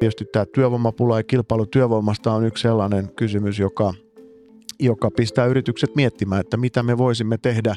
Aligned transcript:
Tietysti 0.00 0.24
tämä 0.24 0.46
työvoimapula 0.46 1.18
ja 1.18 1.22
kilpailu 1.22 1.66
työvoimasta 1.66 2.32
on 2.32 2.46
yksi 2.46 2.62
sellainen 2.62 3.10
kysymys, 3.16 3.58
joka, 3.58 3.94
joka 4.78 5.10
pistää 5.10 5.46
yritykset 5.46 5.96
miettimään, 5.96 6.40
että 6.40 6.56
mitä 6.56 6.82
me 6.82 6.98
voisimme 6.98 7.38
tehdä 7.38 7.74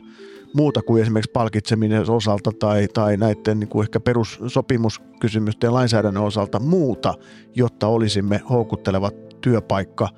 muuta 0.53 0.81
kuin 0.81 1.01
esimerkiksi 1.01 1.31
palkitseminen 1.31 2.09
osalta 2.09 2.51
tai, 2.59 2.87
tai 2.93 3.17
näiden 3.17 3.59
niin 3.59 3.67
kuin 3.67 3.83
ehkä 3.83 3.99
perussopimuskysymysten 3.99 5.67
ja 5.67 5.73
lainsäädännön 5.73 6.23
osalta 6.23 6.59
muuta, 6.59 7.13
jotta 7.55 7.87
olisimme 7.87 8.41
houkutteleva 8.49 9.11
työpaikka. 9.41 10.09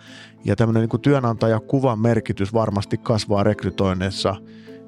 Ja 0.43 0.55
tämmöinen 0.55 0.81
niin 0.81 0.89
kuin 0.89 1.01
työnantajakuvan 1.01 1.99
merkitys 1.99 2.53
varmasti 2.53 2.97
kasvaa 2.97 3.43
rekrytoinneissa. 3.43 4.35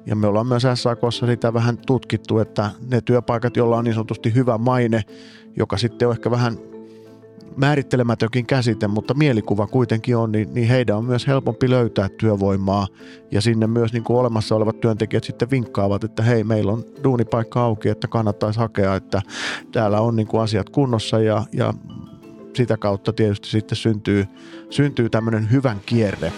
Ja 0.06 0.16
me 0.16 0.26
ollaan 0.26 0.46
myös 0.46 0.66
SAKssa 0.74 1.26
sitä 1.26 1.54
vähän 1.54 1.78
tutkittu, 1.86 2.38
että 2.38 2.70
ne 2.90 3.00
työpaikat, 3.00 3.56
joilla 3.56 3.76
on 3.76 3.84
niin 3.84 3.94
sanotusti 3.94 4.34
hyvä 4.34 4.58
maine, 4.58 5.02
joka 5.56 5.76
sitten 5.76 6.08
on 6.08 6.14
ehkä 6.14 6.30
vähän 6.30 6.58
määrittelemätönkin 7.56 8.46
käsite, 8.46 8.88
mutta 8.88 9.14
mielikuva 9.14 9.66
kuitenkin 9.66 10.16
on, 10.16 10.32
niin, 10.32 10.54
niin 10.54 10.68
heidän 10.68 10.96
on 10.96 11.04
myös 11.04 11.26
helpompi 11.26 11.70
löytää 11.70 12.08
työvoimaa 12.08 12.86
ja 13.30 13.40
sinne 13.40 13.66
myös 13.66 13.92
niin 13.92 14.04
kuin 14.04 14.18
olemassa 14.18 14.54
olevat 14.54 14.80
työntekijät 14.80 15.24
sitten 15.24 15.50
vinkkaavat, 15.50 16.04
että 16.04 16.22
hei, 16.22 16.44
meillä 16.44 16.72
on 16.72 16.84
duunipaikka 17.04 17.60
auki, 17.60 17.88
että 17.88 18.08
kannattaisi 18.08 18.58
hakea, 18.58 18.94
että 18.94 19.22
täällä 19.72 20.00
on 20.00 20.16
niin 20.16 20.26
kuin 20.26 20.42
asiat 20.42 20.70
kunnossa 20.70 21.20
ja, 21.20 21.44
ja 21.52 21.74
sitä 22.56 22.76
kautta 22.76 23.12
tietysti 23.12 23.48
sitten 23.48 23.76
syntyy, 23.76 24.26
syntyy 24.70 25.10
tämmöinen 25.10 25.50
hyvän 25.50 25.80
kierre. 25.86 26.32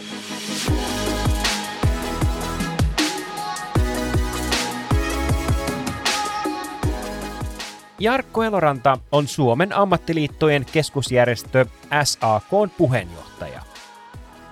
Jarkko 8.00 8.42
Eloranta 8.42 8.98
on 9.12 9.28
Suomen 9.28 9.72
ammattiliittojen 9.72 10.66
keskusjärjestö 10.72 11.66
SAK 12.04 12.72
puheenjohtaja. 12.78 13.60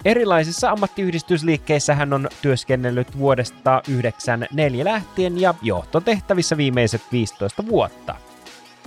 Erilaisissa 0.04 0.70
ammattiyhdistysliikkeissä 0.70 1.94
hän 1.94 2.12
on 2.12 2.28
työskennellyt 2.42 3.18
vuodesta 3.18 3.62
1994 3.62 4.84
lähtien 4.84 5.40
ja 5.40 5.54
johtotehtävissä 5.62 6.56
viimeiset 6.56 7.02
15 7.12 7.66
vuotta. 7.66 8.14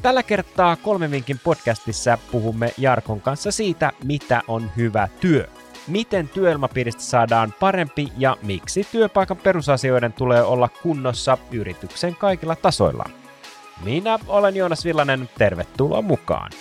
Tällä 0.01 0.23
kertaa 0.23 0.75
kolme 0.75 1.11
vinkin 1.11 1.39
podcastissa 1.43 2.17
puhumme 2.31 2.73
Jarkon 2.77 3.21
kanssa 3.21 3.51
siitä, 3.51 3.91
mitä 4.03 4.41
on 4.47 4.71
hyvä 4.77 5.07
työ. 5.19 5.47
Miten 5.87 6.29
työilmapiiristä 6.29 7.01
saadaan 7.01 7.53
parempi 7.59 8.11
ja 8.17 8.37
miksi 8.43 8.87
työpaikan 8.91 9.37
perusasioiden 9.37 10.13
tulee 10.13 10.43
olla 10.43 10.69
kunnossa 10.83 11.37
yrityksen 11.51 12.15
kaikilla 12.15 12.55
tasoilla. 12.55 13.20
Minä 13.83 14.19
olen 14.27 14.55
Joonas 14.55 14.85
Villanen, 14.85 15.29
tervetuloa 15.37 16.01
mukaan. 16.01 16.51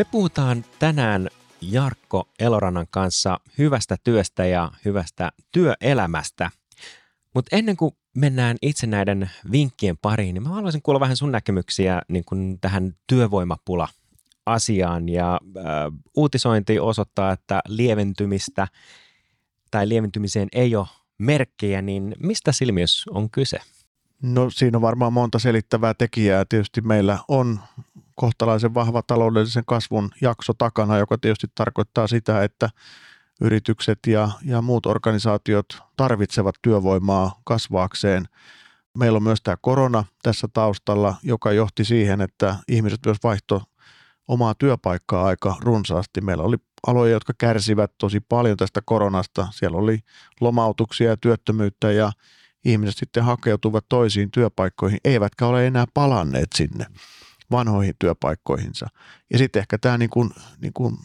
Me 0.00 0.04
puhutaan 0.04 0.64
tänään 0.78 1.28
Jarkko 1.60 2.28
Elorannan 2.38 2.86
kanssa 2.90 3.40
hyvästä 3.58 3.96
työstä 4.04 4.46
ja 4.46 4.70
hyvästä 4.84 5.32
työelämästä. 5.52 6.50
Mutta 7.34 7.56
ennen 7.56 7.76
kuin 7.76 7.94
mennään 8.16 8.56
itse 8.62 8.86
näiden 8.86 9.30
vinkkien 9.52 9.98
pariin, 10.02 10.34
niin 10.34 10.42
mä 10.42 10.48
haluaisin 10.48 10.82
kuulla 10.82 11.00
vähän 11.00 11.16
sun 11.16 11.32
näkemyksiä 11.32 12.02
niin 12.08 12.24
kun 12.24 12.58
tähän 12.60 12.94
työvoimapula-asiaan. 13.06 15.08
Ja 15.08 15.40
äh, 15.56 15.64
uutisointi 16.16 16.78
osoittaa, 16.78 17.32
että 17.32 17.60
lieventymistä 17.68 18.68
tai 19.70 19.88
lieventymiseen 19.88 20.48
ei 20.52 20.76
ole 20.76 20.86
merkkejä, 21.18 21.82
niin 21.82 22.14
mistä 22.18 22.52
silmiössä 22.52 23.10
on 23.14 23.30
kyse? 23.30 23.58
No 24.22 24.50
siinä 24.50 24.78
on 24.78 24.82
varmaan 24.82 25.12
monta 25.12 25.38
selittävää 25.38 25.94
tekijää. 25.94 26.44
Tietysti 26.44 26.80
meillä 26.80 27.18
on 27.28 27.60
kohtalaisen 28.14 28.74
vahva 28.74 29.02
taloudellisen 29.02 29.64
kasvun 29.66 30.10
jakso 30.20 30.52
takana, 30.54 30.98
joka 30.98 31.18
tietysti 31.18 31.46
tarkoittaa 31.54 32.06
sitä, 32.06 32.44
että 32.44 32.70
yritykset 33.40 33.98
ja, 34.06 34.30
ja 34.44 34.62
muut 34.62 34.86
organisaatiot 34.86 35.66
tarvitsevat 35.96 36.54
työvoimaa 36.62 37.40
kasvaakseen. 37.44 38.24
Meillä 38.98 39.16
on 39.16 39.22
myös 39.22 39.40
tämä 39.42 39.56
korona 39.60 40.04
tässä 40.22 40.48
taustalla, 40.52 41.14
joka 41.22 41.52
johti 41.52 41.84
siihen, 41.84 42.20
että 42.20 42.56
ihmiset 42.68 43.00
myös 43.06 43.18
vaihto 43.22 43.62
omaa 44.28 44.54
työpaikkaa 44.54 45.24
aika 45.24 45.56
runsaasti. 45.60 46.20
Meillä 46.20 46.42
oli 46.42 46.56
aloja, 46.86 47.12
jotka 47.12 47.32
kärsivät 47.38 47.92
tosi 47.98 48.20
paljon 48.20 48.56
tästä 48.56 48.80
koronasta. 48.84 49.48
Siellä 49.50 49.78
oli 49.78 49.98
lomautuksia 50.40 51.10
ja 51.10 51.16
työttömyyttä 51.16 51.92
ja 51.92 52.12
ihmiset 52.64 52.96
sitten 52.96 53.24
hakeutuvat 53.24 53.84
toisiin 53.88 54.30
työpaikkoihin, 54.30 54.98
eivätkä 55.04 55.46
ole 55.46 55.66
enää 55.66 55.84
palanneet 55.94 56.48
sinne 56.54 56.86
vanhoihin 57.50 57.94
työpaikkoihinsa. 57.98 58.86
Ja 59.32 59.38
sitten 59.38 59.60
ehkä 59.60 59.78
tämä 59.78 59.98
niin 59.98 60.10
kuin, 60.10 60.30
niin 60.60 60.72
kuin 60.72 60.96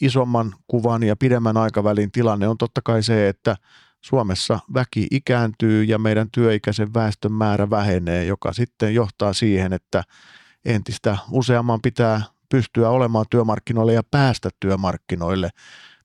isomman 0.00 0.54
kuvan 0.66 1.02
ja 1.02 1.16
pidemmän 1.16 1.56
aikavälin 1.56 2.12
tilanne 2.12 2.48
on 2.48 2.58
totta 2.58 2.80
kai 2.84 3.02
se, 3.02 3.28
että 3.28 3.56
Suomessa 4.00 4.58
väki 4.74 5.06
ikääntyy 5.10 5.84
ja 5.84 5.98
meidän 5.98 6.28
työikäisen 6.32 6.94
väestön 6.94 7.32
määrä 7.32 7.70
vähenee, 7.70 8.24
joka 8.24 8.52
sitten 8.52 8.94
johtaa 8.94 9.32
siihen, 9.32 9.72
että 9.72 10.02
entistä 10.64 11.16
useamman 11.30 11.80
pitää 11.82 12.22
pystyä 12.50 12.90
olemaan 12.90 13.26
työmarkkinoille 13.30 13.92
ja 13.92 14.02
päästä 14.10 14.50
työmarkkinoille, 14.60 15.50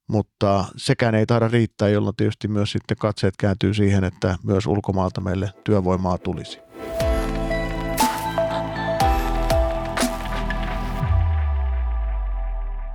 mutta 0.07 0.65
sekään 0.75 1.15
ei 1.15 1.25
taida 1.25 1.47
riittää, 1.47 1.89
jolloin 1.89 2.15
tietysti 2.15 2.47
myös 2.47 2.71
sitten 2.71 2.97
katseet 2.97 3.37
kääntyy 3.37 3.73
siihen, 3.73 4.03
että 4.03 4.37
myös 4.43 4.67
ulkomaalta 4.67 5.21
meille 5.21 5.53
työvoimaa 5.63 6.17
tulisi. 6.17 6.59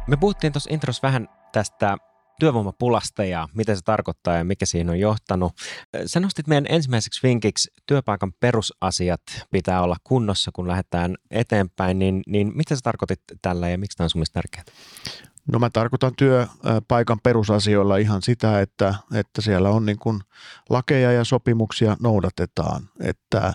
Me 0.07 0.17
puhuttiin 0.17 0.53
tuossa 0.53 0.71
intros 0.73 1.03
vähän 1.03 1.29
tästä 1.53 1.97
työvoimapulasta 2.41 3.25
ja 3.25 3.49
mitä 3.55 3.75
se 3.75 3.81
tarkoittaa 3.85 4.37
ja 4.37 4.45
mikä 4.45 4.67
siihen 4.67 4.91
on 4.91 5.01
johtanut. 5.01 5.53
Sä 6.07 6.21
nostit 6.21 6.47
meidän 6.47 6.67
ensimmäiseksi 6.69 7.23
vinkiksi 7.23 7.73
työpaikan 7.87 8.33
perusasiat 8.33 9.21
pitää 9.51 9.83
olla 9.83 9.97
kunnossa, 10.05 10.51
kun 10.55 10.69
lähdetään 10.69 11.15
eteenpäin, 11.31 11.99
niin, 11.99 12.23
niin 12.27 12.53
mitä 12.55 12.77
sä 12.77 12.81
tarkoitit 12.85 13.21
tällä 13.43 13.69
ja 13.69 13.79
miksi 13.79 13.97
tämä 13.97 14.05
on 14.05 14.11
sun 14.11 14.19
mielestä 14.19 14.41
tärkeää? 14.43 14.65
No 15.53 15.59
mä 15.59 15.71
tarkoitan 15.71 16.13
työpaikan 16.17 17.21
perusasioilla 17.23 17.97
ihan 17.97 18.23
sitä, 18.23 18.61
että, 18.61 18.95
että 19.15 19.41
siellä 19.41 19.71
on 19.71 19.87
niin 19.87 19.99
kuin 19.99 20.21
lakeja 20.71 21.13
ja 21.13 21.25
sopimuksia 21.25 21.97
noudatetaan, 22.01 22.89
että 23.01 23.53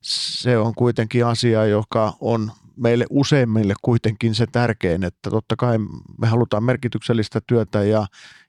se 0.00 0.58
on 0.58 0.74
kuitenkin 0.74 1.26
asia, 1.26 1.66
joka 1.66 2.12
on 2.20 2.52
meille 2.76 3.04
useimmille 3.10 3.74
kuitenkin 3.82 4.34
se 4.34 4.46
tärkein, 4.52 5.04
että 5.04 5.30
totta 5.30 5.56
kai 5.56 5.78
me 6.20 6.26
halutaan 6.26 6.64
merkityksellistä 6.64 7.40
työtä 7.46 7.84
ja, 7.84 8.06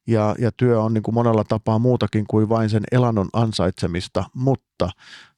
ja, 0.08 0.36
ja 0.40 0.52
työ 0.58 0.82
on 0.82 0.94
niin 0.94 1.04
kuin 1.04 1.16
monella 1.16 1.44
tapaa 1.44 1.80
muutakin 1.80 2.26
kuin 2.28 2.50
vain 2.50 2.70
sen 2.70 2.84
elannon 2.92 3.30
ansaitsemista, 3.34 4.24
mutta 4.34 4.90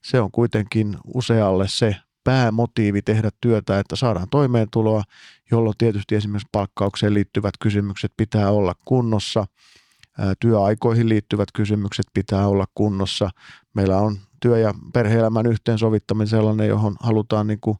se 0.03 0.21
on 0.21 0.31
kuitenkin 0.31 0.97
usealle 1.13 1.67
se 1.67 1.95
päämotiivi 2.23 3.01
tehdä 3.01 3.29
työtä, 3.41 3.79
että 3.79 3.95
saadaan 3.95 4.27
toimeentuloa, 4.31 5.03
jolloin 5.51 5.75
tietysti 5.77 6.15
esimerkiksi 6.15 6.49
palkkaukseen 6.51 7.13
liittyvät 7.13 7.53
kysymykset 7.59 8.13
pitää 8.17 8.51
olla 8.51 8.73
kunnossa, 8.85 9.45
työaikoihin 10.39 11.09
liittyvät 11.09 11.51
kysymykset 11.53 12.05
pitää 12.13 12.47
olla 12.47 12.65
kunnossa. 12.75 13.29
Meillä 13.73 13.97
on 13.97 14.17
työ- 14.39 14.59
ja 14.59 14.73
perhe-elämän 14.93 15.45
yhteensovittaminen 15.45 16.27
sellainen, 16.27 16.67
johon 16.67 16.95
halutaan 16.99 17.47
niin 17.47 17.59
kuin 17.61 17.77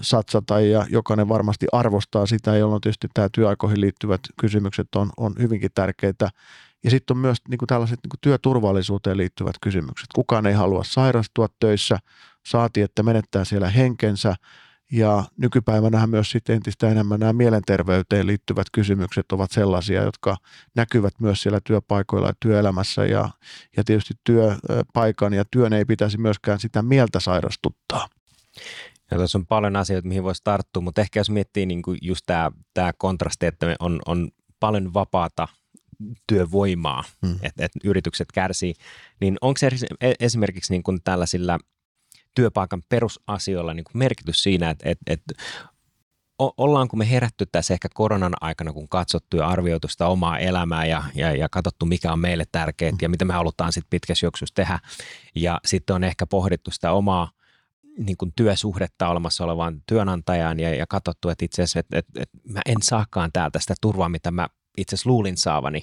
satsata 0.00 0.60
ja 0.60 0.86
jokainen 0.90 1.28
varmasti 1.28 1.66
arvostaa 1.72 2.26
sitä, 2.26 2.56
jolloin 2.56 2.80
tietysti 2.80 3.08
tämä 3.14 3.28
työaikoihin 3.32 3.80
liittyvät 3.80 4.20
kysymykset 4.40 4.94
on, 4.94 5.10
on 5.16 5.34
hyvinkin 5.38 5.70
tärkeitä. 5.74 6.30
Ja 6.84 6.90
sitten 6.90 7.14
on 7.16 7.18
myös 7.18 7.38
niin 7.48 7.58
kuin 7.58 7.66
tällaiset 7.66 7.98
niin 8.02 8.10
kuin 8.10 8.20
työturvallisuuteen 8.20 9.16
liittyvät 9.16 9.54
kysymykset. 9.60 10.06
Kukaan 10.14 10.46
ei 10.46 10.54
halua 10.54 10.84
sairastua 10.84 11.48
töissä, 11.60 11.98
saati, 12.46 12.82
että 12.82 13.02
menettää 13.02 13.44
siellä 13.44 13.70
henkensä. 13.70 14.34
Ja 14.92 15.24
nykypäivänä 15.36 16.06
myös 16.06 16.30
sitten 16.30 16.56
entistä 16.56 16.88
enemmän 16.88 17.20
nämä 17.20 17.32
mielenterveyteen 17.32 18.26
liittyvät 18.26 18.66
kysymykset 18.72 19.32
ovat 19.32 19.50
sellaisia, 19.50 20.02
jotka 20.02 20.36
näkyvät 20.74 21.14
myös 21.20 21.42
siellä 21.42 21.60
työpaikoilla 21.64 22.26
ja 22.26 22.34
työelämässä. 22.40 23.06
Ja, 23.06 23.28
ja 23.76 23.84
tietysti 23.84 24.14
työpaikan 24.24 25.32
ja 25.32 25.44
työn 25.50 25.72
ei 25.72 25.84
pitäisi 25.84 26.18
myöskään 26.18 26.60
sitä 26.60 26.82
mieltä 26.82 27.20
sairastuttaa. 27.20 28.08
Ja 29.10 29.16
tuossa 29.16 29.38
on 29.38 29.46
paljon 29.46 29.76
asioita, 29.76 30.08
mihin 30.08 30.22
voisi 30.22 30.40
tarttua, 30.44 30.82
mutta 30.82 31.00
ehkä 31.00 31.20
jos 31.20 31.30
miettii 31.30 31.66
niin 31.66 31.82
kuin 31.82 31.98
just 32.02 32.22
tämä, 32.26 32.50
tämä 32.74 32.92
kontrasti, 32.92 33.46
että 33.46 33.76
on, 33.80 34.00
on 34.06 34.30
paljon 34.60 34.94
vapaata 34.94 35.48
työvoimaa, 36.26 37.04
hmm. 37.26 37.34
että, 37.42 37.64
että 37.64 37.78
yritykset 37.84 38.32
kärsii, 38.32 38.74
niin 39.20 39.36
onko 39.40 39.58
se 39.58 39.70
esimerkiksi 40.20 40.72
niin 40.72 40.82
kuin 40.82 41.00
tällaisilla 41.04 41.58
työpaikan 42.34 42.82
perusasioilla 42.88 43.74
niin 43.74 43.84
kuin 43.84 43.98
merkitys 43.98 44.42
siinä, 44.42 44.70
että, 44.70 44.90
että, 44.90 45.12
että 45.12 45.34
ollaanko 46.38 46.96
me 46.96 47.10
herätty 47.10 47.46
tässä 47.52 47.74
ehkä 47.74 47.88
koronan 47.94 48.34
aikana, 48.40 48.72
kun 48.72 48.88
katsottu 48.88 49.36
ja 49.36 49.48
arvioitu 49.48 49.88
sitä 49.88 50.06
omaa 50.06 50.38
elämää 50.38 50.86
ja, 50.86 51.04
ja, 51.14 51.36
ja 51.36 51.48
katsottu, 51.48 51.86
mikä 51.86 52.12
on 52.12 52.18
meille 52.18 52.44
tärkeää 52.52 52.92
ja 53.02 53.08
mitä 53.08 53.24
me 53.24 53.32
halutaan 53.32 53.72
sitten 53.72 53.90
pitkässä 53.90 54.26
juoksussa 54.26 54.54
tehdä. 54.54 54.78
Ja 55.34 55.60
sitten 55.64 55.96
on 55.96 56.04
ehkä 56.04 56.26
pohdittu 56.26 56.70
sitä 56.70 56.92
omaa 56.92 57.30
niin 57.98 58.16
kuin 58.16 58.32
työsuhdetta 58.36 59.08
olemassa 59.08 59.44
olevaan 59.44 59.82
työnantajaan 59.86 60.60
ja, 60.60 60.74
ja 60.74 60.86
katsottu, 60.86 61.28
että 61.28 61.44
itse 61.44 61.62
asiassa, 61.62 61.80
että, 61.80 61.98
että, 61.98 62.22
että 62.22 62.38
mä 62.44 62.60
en 62.66 62.82
saakaan 62.82 63.30
täältä 63.32 63.60
sitä 63.60 63.74
turvaa, 63.80 64.08
mitä 64.08 64.30
mä 64.30 64.48
itse 64.78 64.94
asiassa 64.94 65.10
luulin 65.10 65.36
saavani. 65.36 65.82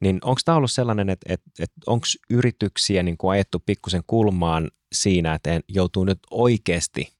Niin 0.00 0.18
onko 0.22 0.40
tämä 0.44 0.56
ollut 0.56 0.70
sellainen, 0.70 1.10
että, 1.10 1.32
että, 1.34 1.50
että 1.58 1.80
onko 1.86 2.06
yrityksiä 2.30 3.02
niin 3.02 3.16
kuin 3.16 3.32
ajettu 3.32 3.62
pikkusen 3.66 4.02
kulmaan 4.06 4.70
siinä, 4.92 5.34
että 5.34 5.60
joutuu 5.68 6.04
nyt 6.04 6.18
oikeasti 6.30 7.16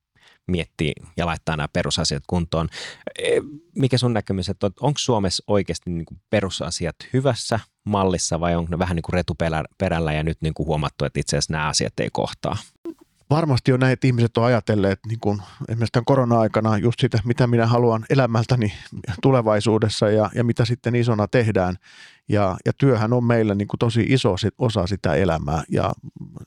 miettiä 0.46 0.92
ja 1.16 1.26
laittaa 1.26 1.56
nämä 1.56 1.68
perusasiat 1.68 2.22
kuntoon. 2.26 2.68
E, 3.18 3.30
mikä 3.76 3.98
sun 3.98 4.12
näkemys, 4.12 4.48
että 4.48 4.70
onko 4.80 4.98
Suomessa 4.98 5.44
oikeasti 5.46 5.90
niin 5.90 6.04
kuin 6.04 6.20
perusasiat 6.30 6.96
hyvässä 7.12 7.60
mallissa 7.84 8.40
vai 8.40 8.56
onko 8.56 8.70
ne 8.70 8.78
vähän 8.78 8.96
niin 8.96 9.02
kuin 9.02 9.12
retuperällä 9.12 10.12
ja 10.12 10.22
nyt 10.22 10.38
niin 10.40 10.54
kuin 10.54 10.66
huomattu, 10.66 11.04
että 11.04 11.20
itse 11.20 11.36
asiassa 11.36 11.52
nämä 11.52 11.68
asiat 11.68 12.00
ei 12.00 12.08
kohtaa? 12.12 12.56
Varmasti 13.30 13.72
on 13.72 13.80
näin, 13.80 13.92
että 13.92 14.06
ihmiset 14.06 14.36
on 14.36 14.44
ajatelleet 14.44 15.00
niin 15.08 15.20
kuin 15.20 15.42
esimerkiksi 15.68 15.92
tämän 15.92 16.04
korona-aikana 16.04 16.78
just 16.78 17.00
sitä, 17.00 17.18
mitä 17.24 17.46
minä 17.46 17.66
haluan 17.66 18.04
elämältäni 18.10 18.72
tulevaisuudessa 19.22 20.10
ja, 20.10 20.30
ja 20.34 20.44
mitä 20.44 20.64
sitten 20.64 20.94
isona 20.94 21.28
tehdään. 21.28 21.76
Ja, 22.28 22.56
ja 22.64 22.72
työhän 22.72 23.12
on 23.12 23.24
meillä 23.24 23.54
niin 23.54 23.68
kuin 23.68 23.78
tosi 23.78 24.06
iso 24.08 24.36
sit, 24.36 24.54
osa 24.58 24.86
sitä 24.86 25.14
elämää 25.14 25.62
ja 25.70 25.92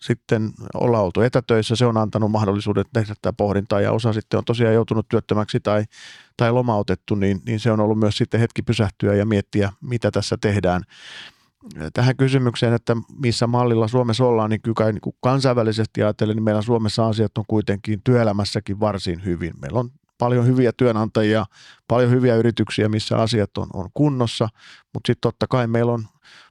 sitten 0.02 0.52
ollaan 0.74 1.04
oltu 1.04 1.22
etätöissä, 1.22 1.76
se 1.76 1.86
on 1.86 1.98
antanut 1.98 2.32
mahdollisuuden 2.32 2.86
tehdä 2.94 3.16
tätä 3.16 3.34
pohdintaa 3.34 3.82
ja 3.82 3.92
osa 3.92 4.14
sitten 4.14 4.38
on 4.38 4.46
tosiaan 4.46 4.74
joutunut 4.74 5.08
työttömäksi 5.10 5.60
tai, 5.60 5.84
tai 6.38 6.52
lomautettu, 6.52 7.16
niin, 7.16 7.42
niin 7.46 7.60
se 7.60 7.72
on 7.72 7.80
ollut 7.80 8.00
myös 8.00 8.18
sitten 8.18 8.40
hetki 8.40 8.62
pysähtyä 8.62 9.16
ja 9.16 9.26
miettiä, 9.26 9.72
mitä 9.82 10.12
tässä 10.12 10.38
tehdään 10.42 10.84
tähän 11.94 12.18
kysymykseen, 12.18 12.74
että 12.74 12.98
missä 13.22 13.48
mallilla 13.48 13.88
Suomessa 13.88 14.26
ollaan, 14.26 14.50
niin 14.50 14.62
kyllä 14.62 14.92
niin 14.92 15.16
kansainvälisesti 15.22 16.04
ajatellen, 16.04 16.36
niin 16.36 16.44
meillä 16.44 16.62
Suomessa 16.62 17.08
asiat 17.08 17.38
on 17.38 17.46
kuitenkin 17.48 18.02
työelämässäkin 18.04 18.80
varsin 18.80 19.26
hyvin. 19.26 19.54
Meillä 19.62 19.80
on 19.80 19.90
paljon 20.18 20.48
hyviä 20.48 20.72
työnantajia, 20.78 21.46
paljon 21.88 22.12
hyviä 22.12 22.36
yrityksiä, 22.36 22.90
missä 22.90 23.18
asiat 23.18 23.58
on, 23.58 23.68
on 23.74 23.90
kunnossa, 23.94 24.50
mutta 24.94 25.08
sitten 25.08 25.22
totta 25.22 25.46
kai 25.50 25.68
meillä 25.68 25.92
on 25.92 26.06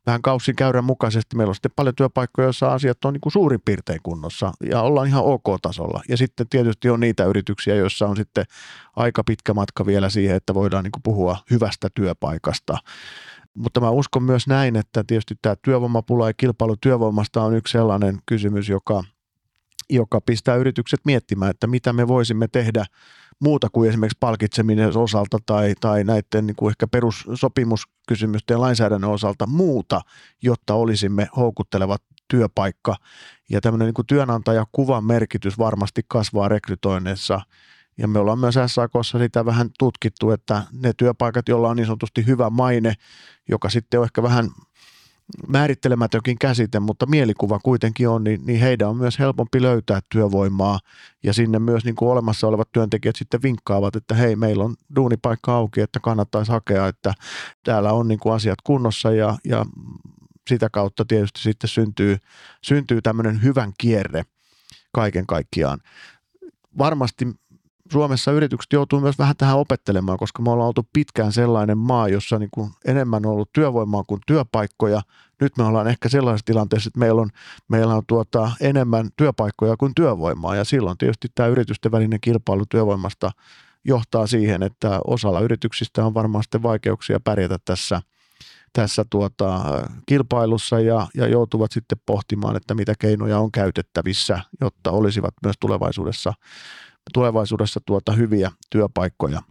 vähän 0.06 0.22
kaussin 0.22 0.56
käyrän 0.56 0.84
mukaisesti, 0.84 1.36
meillä 1.36 1.50
on 1.50 1.54
sitten 1.54 1.72
paljon 1.76 1.94
työpaikkoja, 1.94 2.46
joissa 2.46 2.72
asiat 2.72 3.04
on 3.04 3.12
niin 3.12 3.20
kuin 3.20 3.32
suurin 3.32 3.60
piirtein 3.64 4.00
kunnossa 4.02 4.52
ja 4.70 4.82
ollaan 4.82 5.06
ihan 5.06 5.24
ok-tasolla. 5.24 6.02
Ja 6.08 6.16
sitten 6.16 6.48
tietysti 6.48 6.90
on 6.90 7.00
niitä 7.00 7.24
yrityksiä, 7.24 7.74
joissa 7.74 8.06
on 8.06 8.16
sitten 8.16 8.44
aika 8.96 9.24
pitkä 9.24 9.54
matka 9.54 9.86
vielä 9.86 10.10
siihen, 10.10 10.36
että 10.36 10.54
voidaan 10.54 10.84
niin 10.84 11.02
puhua 11.02 11.36
hyvästä 11.50 11.88
työpaikasta. 11.94 12.78
Mutta 13.58 13.80
mä 13.80 13.90
uskon 13.90 14.22
myös 14.22 14.46
näin, 14.46 14.76
että 14.76 15.04
tietysti 15.06 15.34
tämä 15.42 15.56
työvoimapula 15.62 16.28
ja 16.28 16.34
kilpailu 16.34 16.76
työvoimasta 16.76 17.42
on 17.42 17.56
yksi 17.56 17.72
sellainen 17.72 18.18
kysymys, 18.26 18.68
joka, 18.68 19.04
joka 19.90 20.20
pistää 20.20 20.56
yritykset 20.56 21.00
miettimään, 21.04 21.50
että 21.50 21.66
mitä 21.66 21.92
me 21.92 22.08
voisimme 22.08 22.48
tehdä 22.48 22.84
muuta 23.40 23.68
kuin 23.72 23.88
esimerkiksi 23.88 24.18
palkitseminen 24.20 24.96
osalta 24.96 25.38
tai, 25.46 25.74
tai 25.80 26.04
näiden 26.04 26.46
niin 26.46 26.56
kuin 26.56 26.70
ehkä 26.70 26.86
perussopimuskysymysten 26.86 28.54
ja 28.54 28.60
lainsäädännön 28.60 29.10
osalta 29.10 29.46
muuta, 29.46 30.00
jotta 30.42 30.74
olisimme 30.74 31.28
houkuttelevat 31.36 32.02
työpaikka. 32.28 32.96
Ja 33.50 33.60
tämmöinen 33.60 33.86
niin 33.86 33.94
kuin 33.94 34.06
työnantajakuvan 34.06 35.04
merkitys 35.04 35.58
varmasti 35.58 36.02
kasvaa 36.08 36.48
rekrytoinneissa– 36.48 37.40
ja 37.98 38.08
me 38.08 38.18
ollaan 38.18 38.38
myös 38.38 38.54
SAKssa 38.66 39.18
sitä 39.18 39.44
vähän 39.44 39.70
tutkittu, 39.78 40.30
että 40.30 40.62
ne 40.72 40.92
työpaikat, 40.96 41.48
joilla 41.48 41.68
on 41.68 41.76
niin 41.76 41.86
sanotusti 41.86 42.26
hyvä 42.26 42.50
maine, 42.50 42.94
joka 43.48 43.70
sitten 43.70 44.00
on 44.00 44.04
ehkä 44.04 44.22
vähän 44.22 44.50
määrittelemätönkin 45.48 46.38
käsite, 46.38 46.80
mutta 46.80 47.06
mielikuva 47.06 47.58
kuitenkin 47.58 48.08
on, 48.08 48.24
niin, 48.24 48.40
niin 48.46 48.60
heidän 48.60 48.88
on 48.88 48.96
myös 48.96 49.18
helpompi 49.18 49.62
löytää 49.62 50.00
työvoimaa 50.12 50.78
ja 51.22 51.32
sinne 51.32 51.58
myös 51.58 51.84
niin 51.84 51.94
kuin 51.94 52.10
olemassa 52.10 52.46
olevat 52.46 52.72
työntekijät 52.72 53.16
sitten 53.16 53.42
vinkkaavat, 53.42 53.96
että 53.96 54.14
hei, 54.14 54.36
meillä 54.36 54.64
on 54.64 54.74
duunipaikka 54.96 55.54
auki, 55.54 55.80
että 55.80 56.00
kannattaisi 56.00 56.52
hakea, 56.52 56.88
että 56.88 57.14
täällä 57.64 57.92
on 57.92 58.08
niin 58.08 58.20
kuin 58.20 58.34
asiat 58.34 58.58
kunnossa 58.64 59.12
ja, 59.12 59.36
ja 59.44 59.66
sitä 60.48 60.70
kautta 60.70 61.04
tietysti 61.04 61.40
sitten 61.40 61.68
syntyy, 61.68 62.16
syntyy 62.62 63.02
tämmöinen 63.02 63.42
hyvän 63.42 63.72
kierre 63.78 64.22
kaiken 64.92 65.26
kaikkiaan. 65.26 65.78
Varmasti 66.78 67.26
Suomessa 67.92 68.32
yritykset 68.32 68.72
joutuu 68.72 69.00
myös 69.00 69.18
vähän 69.18 69.36
tähän 69.36 69.58
opettelemaan, 69.58 70.18
koska 70.18 70.42
me 70.42 70.50
ollaan 70.50 70.66
oltu 70.66 70.88
pitkään 70.92 71.32
sellainen 71.32 71.78
maa, 71.78 72.08
jossa 72.08 72.38
niin 72.38 72.50
kuin 72.50 72.70
enemmän 72.84 73.26
on 73.26 73.32
ollut 73.32 73.52
työvoimaa 73.52 74.04
kuin 74.06 74.20
työpaikkoja. 74.26 75.02
Nyt 75.40 75.56
me 75.56 75.64
ollaan 75.64 75.88
ehkä 75.88 76.08
sellaisessa 76.08 76.46
tilanteessa, 76.46 76.88
että 76.88 77.00
meillä 77.00 77.22
on, 77.22 77.30
meillä 77.68 77.94
on 77.94 78.02
tuota, 78.06 78.50
enemmän 78.60 79.08
työpaikkoja 79.16 79.76
kuin 79.76 79.94
työvoimaa 79.94 80.56
ja 80.56 80.64
silloin 80.64 80.98
tietysti 80.98 81.28
tämä 81.34 81.46
yritysten 81.46 81.92
välinen 81.92 82.20
kilpailu 82.20 82.64
työvoimasta 82.68 83.30
johtaa 83.84 84.26
siihen, 84.26 84.62
että 84.62 85.00
osalla 85.06 85.40
yrityksistä 85.40 86.04
on 86.04 86.14
varmaan 86.14 86.44
sitten 86.44 86.62
vaikeuksia 86.62 87.20
pärjätä 87.20 87.58
tässä, 87.64 88.02
tässä 88.72 89.04
tuota, 89.10 89.64
kilpailussa 90.06 90.80
ja, 90.80 91.06
ja 91.14 91.26
joutuvat 91.26 91.72
sitten 91.72 92.00
pohtimaan, 92.06 92.56
että 92.56 92.74
mitä 92.74 92.94
keinoja 92.98 93.38
on 93.38 93.52
käytettävissä, 93.52 94.40
jotta 94.60 94.90
olisivat 94.90 95.34
myös 95.42 95.56
tulevaisuudessa 95.60 96.32
tulevaisuudessa 97.14 97.80
tuota 97.86 98.12
hyviä 98.12 98.50
työpaikkoja. 98.70 99.42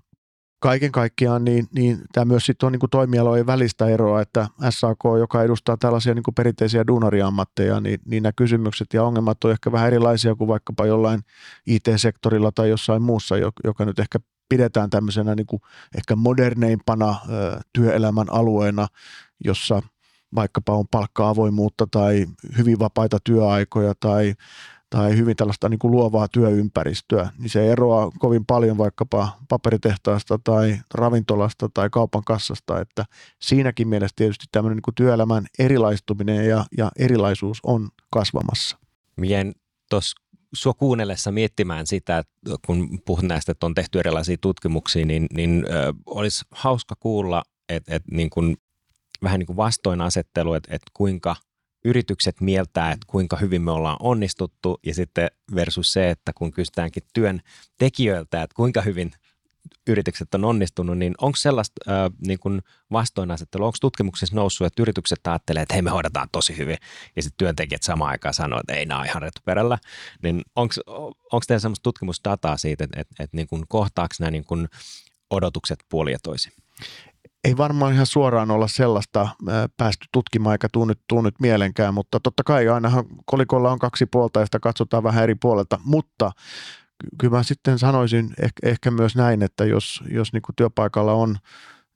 Kaiken 0.59 0.91
kaikkiaan 0.91 1.43
niin, 1.43 1.67
niin 1.75 2.01
tämä 2.11 2.25
myös 2.25 2.45
sitten 2.45 2.67
on 2.67 2.71
niin 2.71 2.79
kuin 2.79 2.89
toimialojen 2.89 3.47
välistä 3.47 3.87
eroa, 3.87 4.21
että 4.21 4.47
SAK, 4.69 4.99
joka 5.19 5.43
edustaa 5.43 5.77
tällaisia 5.77 6.13
niin 6.13 6.23
kuin 6.23 6.35
perinteisiä 6.35 6.87
duunariammatteja, 6.87 7.79
niin, 7.79 7.99
niin 8.05 8.23
nämä 8.23 8.31
kysymykset 8.35 8.93
ja 8.93 9.03
ongelmat 9.03 9.43
on 9.43 9.51
ehkä 9.51 9.71
vähän 9.71 9.87
erilaisia 9.87 10.35
kuin 10.35 10.47
vaikkapa 10.47 10.85
jollain 10.85 11.21
IT-sektorilla 11.67 12.51
tai 12.51 12.69
jossain 12.69 13.01
muussa, 13.01 13.35
joka 13.63 13.85
nyt 13.85 13.99
ehkä 13.99 14.19
pidetään 14.49 14.89
tämmöisenä 14.89 15.35
niin 15.35 15.47
kuin 15.47 15.61
ehkä 15.97 16.15
moderneimpana 16.15 17.15
ö, 17.29 17.59
työelämän 17.73 18.27
alueena, 18.31 18.87
jossa 19.45 19.81
vaikkapa 20.35 20.73
on 20.73 20.87
palkka-avoimuutta 20.87 21.87
tai 21.91 22.25
hyvin 22.57 22.79
vapaita 22.79 23.17
työaikoja 23.23 23.93
tai 23.99 24.33
tai 24.89 25.17
hyvin 25.17 25.35
tällaista 25.35 25.69
niin 25.69 25.79
kuin 25.79 25.91
luovaa 25.91 26.27
työympäristöä, 26.27 27.29
niin 27.37 27.49
se 27.49 27.71
eroaa 27.71 28.11
kovin 28.19 28.45
paljon 28.45 28.77
vaikkapa 28.77 29.37
paperitehtaasta 29.49 30.39
tai 30.43 30.77
ravintolasta 30.93 31.69
tai 31.73 31.89
kaupan 31.89 32.23
kassasta, 32.25 32.79
että 32.79 33.05
siinäkin 33.41 33.87
mielessä 33.87 34.13
tietysti 34.15 34.45
tämmöinen 34.51 34.75
niin 34.75 34.81
kuin 34.81 34.95
työelämän 34.95 35.45
erilaistuminen 35.59 36.49
ja, 36.49 36.65
ja 36.77 36.91
erilaisuus 36.99 37.59
on 37.63 37.89
kasvamassa. 38.11 38.77
Mien 39.15 39.53
tuossa 39.89 40.15
sua 40.53 40.73
kuunnellessa 40.73 41.31
miettimään 41.31 41.87
sitä, 41.87 42.17
että 42.17 42.33
kun 42.65 42.99
puhut 43.05 43.25
näistä, 43.25 43.51
että 43.51 43.65
on 43.65 43.75
tehty 43.75 43.99
erilaisia 43.99 44.37
tutkimuksia, 44.41 45.05
niin, 45.05 45.27
niin 45.33 45.65
ö, 45.69 45.93
olisi 46.05 46.45
hauska 46.51 46.95
kuulla, 46.99 47.43
että, 47.69 47.95
että 47.95 48.15
niin 48.15 48.29
kuin, 48.29 48.57
vähän 49.23 49.39
niin 49.39 49.47
kuin 49.47 49.57
vastoinasettelu, 49.57 50.53
että, 50.53 50.75
että 50.75 50.91
kuinka– 50.93 51.35
yritykset 51.85 52.41
mieltää, 52.41 52.91
että 52.91 53.05
kuinka 53.07 53.37
hyvin 53.37 53.61
me 53.61 53.71
ollaan 53.71 53.97
onnistuttu 53.99 54.79
ja 54.85 54.93
sitten 54.93 55.31
versus 55.55 55.93
se, 55.93 56.09
että 56.09 56.33
kun 56.33 56.51
kysytäänkin 56.51 57.03
työn 57.13 57.41
tekijöiltä, 57.77 58.43
että 58.43 58.55
kuinka 58.55 58.81
hyvin 58.81 59.11
yritykset 59.87 60.35
on 60.35 60.45
onnistunut, 60.45 60.97
niin 60.97 61.15
onko 61.21 61.35
sellaista 61.35 61.91
äh, 61.91 62.11
niin 62.27 62.39
kuin 62.39 62.61
vastoinasettelua, 62.91 63.67
onko 63.67 63.77
tutkimuksessa 63.81 64.35
noussut, 64.35 64.67
että 64.67 64.81
yritykset 64.81 65.27
ajattelee, 65.27 65.63
että 65.63 65.73
hei 65.73 65.81
me 65.81 65.89
hoidetaan 65.89 66.27
tosi 66.31 66.57
hyvin 66.57 66.77
ja 67.15 67.23
sitten 67.23 67.37
työntekijät 67.37 67.83
samaan 67.83 68.11
aikaan 68.11 68.33
sanoo, 68.33 68.59
että 68.59 68.73
ei 68.73 68.85
nämä 68.85 69.05
ihan 69.05 69.21
retuperällä, 69.21 69.77
niin 70.23 70.41
onko 70.55 71.41
teillä 71.47 71.59
sellaista 71.59 71.83
tutkimusdataa 71.83 72.57
siitä, 72.57 72.83
että, 72.83 73.01
että, 73.01 73.23
että 73.23 73.37
niin 73.37 73.47
kohtaako 73.67 74.15
nämä 74.19 74.31
niin 74.31 74.45
kuin 74.45 74.67
odotukset 75.29 75.79
puoli 75.89 76.11
ja 76.11 76.19
toisin? 76.23 76.51
Ei 77.43 77.57
varmaan 77.57 77.93
ihan 77.93 78.05
suoraan 78.05 78.51
olla 78.51 78.67
sellaista 78.67 79.29
päästy 79.77 80.07
tutkimaan 80.11 80.53
eikä 80.53 80.67
tuu 80.71 80.85
nyt, 80.85 80.99
tuu 81.07 81.21
nyt 81.21 81.35
mielenkään, 81.39 81.93
mutta 81.93 82.19
totta 82.19 82.43
kai 82.43 82.67
ainahan 82.67 83.05
kolikolla 83.25 83.71
on 83.71 83.79
kaksi 83.79 84.05
puolta 84.05 84.39
ja 84.39 84.45
sitä 84.45 84.59
katsotaan 84.59 85.03
vähän 85.03 85.23
eri 85.23 85.35
puolelta, 85.35 85.79
mutta 85.83 86.31
kyllä 87.17 87.37
mä 87.37 87.43
sitten 87.43 87.79
sanoisin 87.79 88.29
ehkä, 88.41 88.69
ehkä 88.69 88.91
myös 88.91 89.15
näin, 89.15 89.43
että 89.43 89.65
jos, 89.65 90.03
jos 90.11 90.33
niin 90.33 90.41
kuin 90.41 90.55
työpaikalla 90.55 91.13
on 91.13 91.37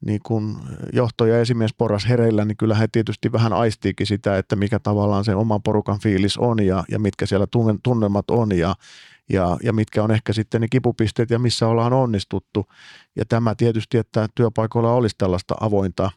niin 0.05 0.19
kuin 0.23 0.55
johto- 0.93 1.25
ja 1.25 1.41
esimiesporas 1.41 2.09
hereillä, 2.09 2.45
niin 2.45 2.57
kyllä 2.57 2.75
he 2.75 2.87
tietysti 2.87 3.31
vähän 3.31 3.53
aistiikin 3.53 4.07
sitä, 4.07 4.37
että 4.37 4.55
mikä 4.55 4.79
tavallaan 4.79 5.25
se 5.25 5.35
oman 5.35 5.63
porukan 5.63 5.99
fiilis 5.99 6.37
on 6.37 6.65
ja, 6.65 6.83
ja 6.91 6.99
mitkä 6.99 7.25
siellä 7.25 7.47
tunnelmat 7.83 8.31
on 8.31 8.57
ja, 8.57 8.75
ja, 9.33 9.57
ja 9.63 9.73
mitkä 9.73 10.03
on 10.03 10.11
ehkä 10.11 10.33
sitten 10.33 10.61
ne 10.61 10.67
kipupisteet 10.67 11.29
ja 11.29 11.39
missä 11.39 11.67
ollaan 11.67 11.93
onnistuttu. 11.93 12.65
Ja 13.15 13.25
tämä 13.25 13.55
tietysti, 13.55 13.97
että 13.97 14.27
työpaikoilla 14.35 14.93
olisi 14.93 15.15
tällaista 15.17 15.55
avointa, 15.61 16.11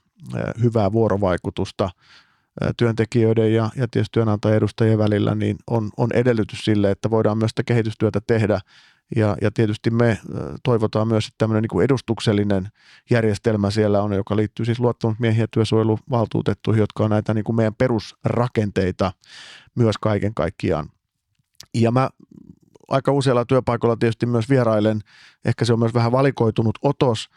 hyvää 0.62 0.92
vuorovaikutusta 0.92 1.90
työntekijöiden 2.76 3.54
ja, 3.54 3.70
ja 3.76 3.88
tietysti 3.88 4.12
työnantajien 4.12 4.56
edustajien 4.56 4.98
välillä, 4.98 5.34
niin 5.34 5.56
on, 5.66 5.90
on 5.96 6.08
edellytys 6.14 6.64
sille, 6.64 6.90
että 6.90 7.10
voidaan 7.10 7.38
myös 7.38 7.50
sitä 7.50 7.62
kehitystyötä 7.62 8.20
tehdä 8.26 8.60
ja, 9.16 9.36
ja 9.42 9.50
tietysti 9.50 9.90
me 9.90 10.18
toivotaan 10.62 11.08
myös, 11.08 11.26
että 11.26 11.38
tämmöinen 11.38 11.64
niin 11.72 11.82
edustuksellinen 11.82 12.68
järjestelmä 13.10 13.70
siellä 13.70 14.02
on, 14.02 14.12
joka 14.12 14.36
liittyy 14.36 14.66
siis 14.66 14.80
luottamusmiehiä 14.80 15.46
työsuojeluvaltuutettuihin, 15.50 16.80
jotka 16.80 17.04
on 17.04 17.10
näitä 17.10 17.34
niin 17.34 17.44
kuin 17.44 17.56
meidän 17.56 17.74
perusrakenteita 17.74 19.12
myös 19.74 19.98
kaiken 20.00 20.34
kaikkiaan. 20.34 20.88
Ja 21.74 21.90
mä 21.90 22.10
aika 22.88 23.12
useilla 23.12 23.44
työpaikoilla 23.44 23.96
tietysti 23.96 24.26
myös 24.26 24.48
vierailen, 24.48 25.00
ehkä 25.44 25.64
se 25.64 25.72
on 25.72 25.78
myös 25.78 25.94
vähän 25.94 26.12
valikoitunut 26.12 26.78
otos, 26.82 27.28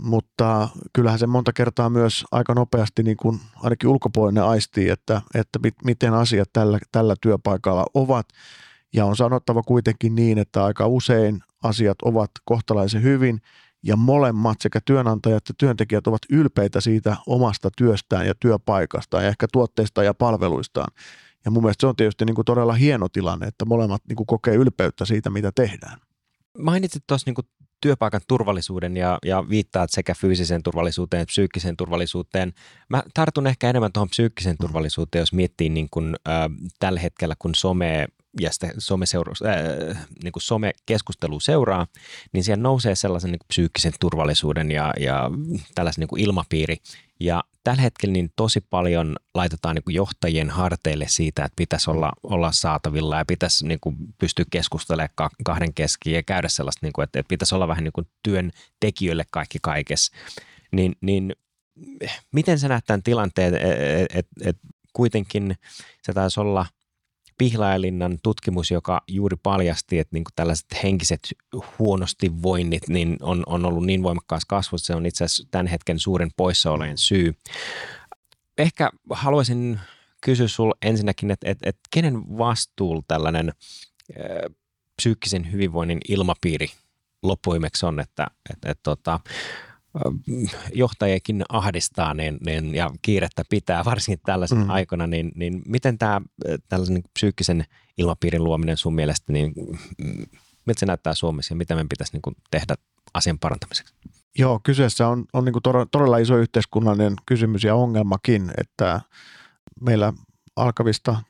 mutta 0.00 0.68
kyllähän 0.92 1.18
se 1.18 1.26
monta 1.26 1.52
kertaa 1.52 1.90
myös 1.90 2.24
aika 2.30 2.54
nopeasti 2.54 3.02
niin 3.02 3.16
kuin 3.16 3.40
ainakin 3.56 3.90
ulkopuolinen 3.90 4.44
aistii, 4.44 4.88
että, 4.88 5.22
että 5.34 5.58
miten 5.84 6.14
asiat 6.14 6.48
tällä, 6.52 6.78
tällä 6.92 7.14
työpaikalla 7.20 7.84
ovat 7.94 8.26
ja 8.92 9.04
on 9.04 9.16
sanottava 9.16 9.62
kuitenkin 9.62 10.14
niin, 10.14 10.38
että 10.38 10.64
aika 10.64 10.86
usein 10.86 11.40
asiat 11.62 12.02
ovat 12.02 12.30
kohtalaisen 12.44 13.02
hyvin 13.02 13.40
ja 13.82 13.96
molemmat 13.96 14.60
sekä 14.60 14.80
työnantajat 14.84 15.36
että 15.36 15.52
työntekijät 15.58 16.06
ovat 16.06 16.22
ylpeitä 16.30 16.80
siitä 16.80 17.16
omasta 17.26 17.70
työstään 17.76 18.26
ja 18.26 18.34
työpaikastaan 18.40 19.22
ja 19.22 19.28
ehkä 19.28 19.46
tuotteista 19.52 20.02
ja 20.02 20.14
palveluistaan. 20.14 20.92
Ja 21.44 21.50
mun 21.50 21.62
mielestä 21.62 21.80
se 21.80 21.86
on 21.86 21.96
tietysti 21.96 22.24
niin 22.24 22.34
kuin 22.34 22.44
todella 22.44 22.72
hieno 22.72 23.08
tilanne, 23.08 23.46
että 23.46 23.64
molemmat 23.64 24.02
niin 24.08 24.16
kuin 24.16 24.26
kokee 24.26 24.54
ylpeyttä 24.54 25.04
siitä, 25.04 25.30
mitä 25.30 25.52
tehdään. 25.54 25.98
Mainitsit 26.58 27.02
tuossa 27.06 27.30
niin 27.30 27.46
työpaikan 27.82 28.20
turvallisuuden 28.28 28.96
ja, 28.96 29.18
ja 29.24 29.48
viittaat 29.48 29.90
sekä 29.90 30.14
fyysiseen 30.14 30.62
turvallisuuteen 30.62 31.20
että 31.20 31.30
psyykkiseen 31.30 31.76
turvallisuuteen. 31.76 32.52
Mä 32.88 33.02
tartun 33.14 33.46
ehkä 33.46 33.70
enemmän 33.70 33.92
tuohon 33.92 34.08
psyykkiseen 34.08 34.56
turvallisuuteen, 34.60 35.20
jos 35.20 35.32
miettii 35.32 35.68
niin 35.68 35.88
kuin, 35.90 36.16
äh, 36.28 36.34
tällä 36.78 37.00
hetkellä, 37.00 37.34
kun 37.38 37.54
some 37.54 38.06
ja 38.40 38.52
sitä 38.52 38.68
someseura, 38.78 39.32
äh, 39.46 40.06
niin 40.22 40.32
kuin 40.32 40.42
somekeskustelu 40.42 41.40
seuraa, 41.40 41.86
niin 42.32 42.44
siellä 42.44 42.62
nousee 42.62 42.94
sellaisen 42.94 43.30
niin 43.30 43.38
kuin 43.38 43.48
psyykkisen 43.48 43.92
turvallisuuden 44.00 44.70
ja, 44.70 44.92
ja 45.00 45.30
tällaisen 45.74 46.00
niin 46.00 46.08
kuin 46.08 46.22
ilmapiiri. 46.22 46.76
Ja 47.24 47.44
tällä 47.64 47.82
hetkellä 47.82 48.12
niin 48.12 48.32
tosi 48.36 48.60
paljon 48.60 49.16
laitetaan 49.34 49.74
niin 49.74 49.94
johtajien 49.94 50.50
harteille 50.50 51.06
siitä, 51.08 51.44
että 51.44 51.56
pitäisi 51.56 51.90
olla, 51.90 52.12
olla 52.22 52.52
saatavilla 52.52 53.18
ja 53.18 53.24
pitäisi 53.24 53.66
niin 53.66 53.80
kuin 53.80 53.96
pystyä 54.18 54.44
keskustelemaan 54.50 55.30
kahden 55.44 55.74
keskiin 55.74 56.16
ja 56.16 56.22
käydä 56.22 56.48
sellaista, 56.48 56.86
niin 56.86 56.92
kuin, 56.92 57.04
että, 57.04 57.22
pitäisi 57.28 57.54
olla 57.54 57.68
vähän 57.68 57.84
niin 57.84 57.92
kuin 57.92 58.06
työntekijöille 58.22 59.24
kaikki 59.30 59.58
kaikessa. 59.62 60.16
Niin, 60.72 60.96
niin 61.00 61.36
miten 62.32 62.58
sä 62.58 62.68
näet 62.68 62.84
tämän 62.86 63.02
tilanteen, 63.02 63.54
että 63.54 63.68
et, 63.68 64.06
et, 64.14 64.26
et 64.44 64.56
kuitenkin 64.92 65.56
se 66.02 66.12
taisi 66.12 66.40
olla– 66.40 66.66
Pihlajalinnan 67.42 68.18
tutkimus, 68.22 68.70
joka 68.70 69.02
juuri 69.08 69.36
paljasti, 69.42 69.98
että 69.98 70.16
niin 70.16 70.24
tällaiset 70.36 70.66
henkiset 70.82 71.20
huonosti 71.78 72.42
voinnit 72.42 72.88
niin 72.88 73.16
on, 73.20 73.42
on 73.46 73.64
ollut 73.64 73.86
niin 73.86 74.02
voimakkaassa 74.02 74.46
kasvussa, 74.48 74.86
se 74.86 74.94
on 74.94 75.06
itse 75.06 75.24
asiassa 75.24 75.48
tämän 75.50 75.66
hetken 75.66 75.98
suurin 75.98 76.30
poissaolojen 76.36 76.98
syy. 76.98 77.34
Ehkä 78.58 78.90
haluaisin 79.10 79.80
kysyä 80.20 80.48
sinulle 80.48 80.74
ensinnäkin, 80.82 81.30
että, 81.30 81.50
että, 81.50 81.68
että 81.68 81.80
kenen 81.90 82.38
vastuulla 82.38 83.02
tällainen 83.08 83.52
psyykkisen 84.96 85.52
hyvinvoinnin 85.52 86.00
ilmapiiri 86.08 86.68
loppuimeksi 87.22 87.86
on, 87.86 88.00
että, 88.00 88.26
että, 88.50 88.70
että, 88.70 88.92
että 88.92 89.20
johtajakin 90.74 91.42
ahdistaa 91.48 92.14
niin, 92.14 92.38
niin, 92.46 92.74
ja 92.74 92.90
kiirettä 93.02 93.42
pitää 93.50 93.84
varsinkin 93.90 94.22
tällaisen 94.26 94.58
mm. 94.58 94.70
aikana, 94.70 95.06
niin, 95.06 95.32
niin 95.34 95.62
miten 95.66 95.98
tämä 95.98 96.20
tällaisen 96.68 96.94
niin 96.94 97.04
psyykkisen 97.14 97.64
ilmapiirin 97.98 98.44
luominen 98.44 98.76
sun 98.76 98.94
mielestä, 98.94 99.32
niin 99.32 99.52
mm, 99.98 100.26
miltä 100.66 100.80
se 100.80 100.86
näyttää 100.86 101.14
Suomessa 101.14 101.52
ja 101.52 101.56
mitä 101.56 101.74
meidän 101.74 101.88
pitäisi 101.88 102.12
niin 102.12 102.22
kuin 102.22 102.36
tehdä 102.50 102.74
asian 103.14 103.38
parantamiseksi? 103.38 103.94
Joo, 104.38 104.60
kyseessä 104.62 105.08
on, 105.08 105.24
on 105.32 105.44
niin 105.44 105.52
kuin 105.52 105.88
todella 105.90 106.18
iso 106.18 106.36
yhteiskunnallinen 106.36 107.14
kysymys 107.26 107.64
ja 107.64 107.74
ongelmakin, 107.74 108.50
että 108.58 109.00
meillä 109.80 110.12
alkavista 110.56 111.22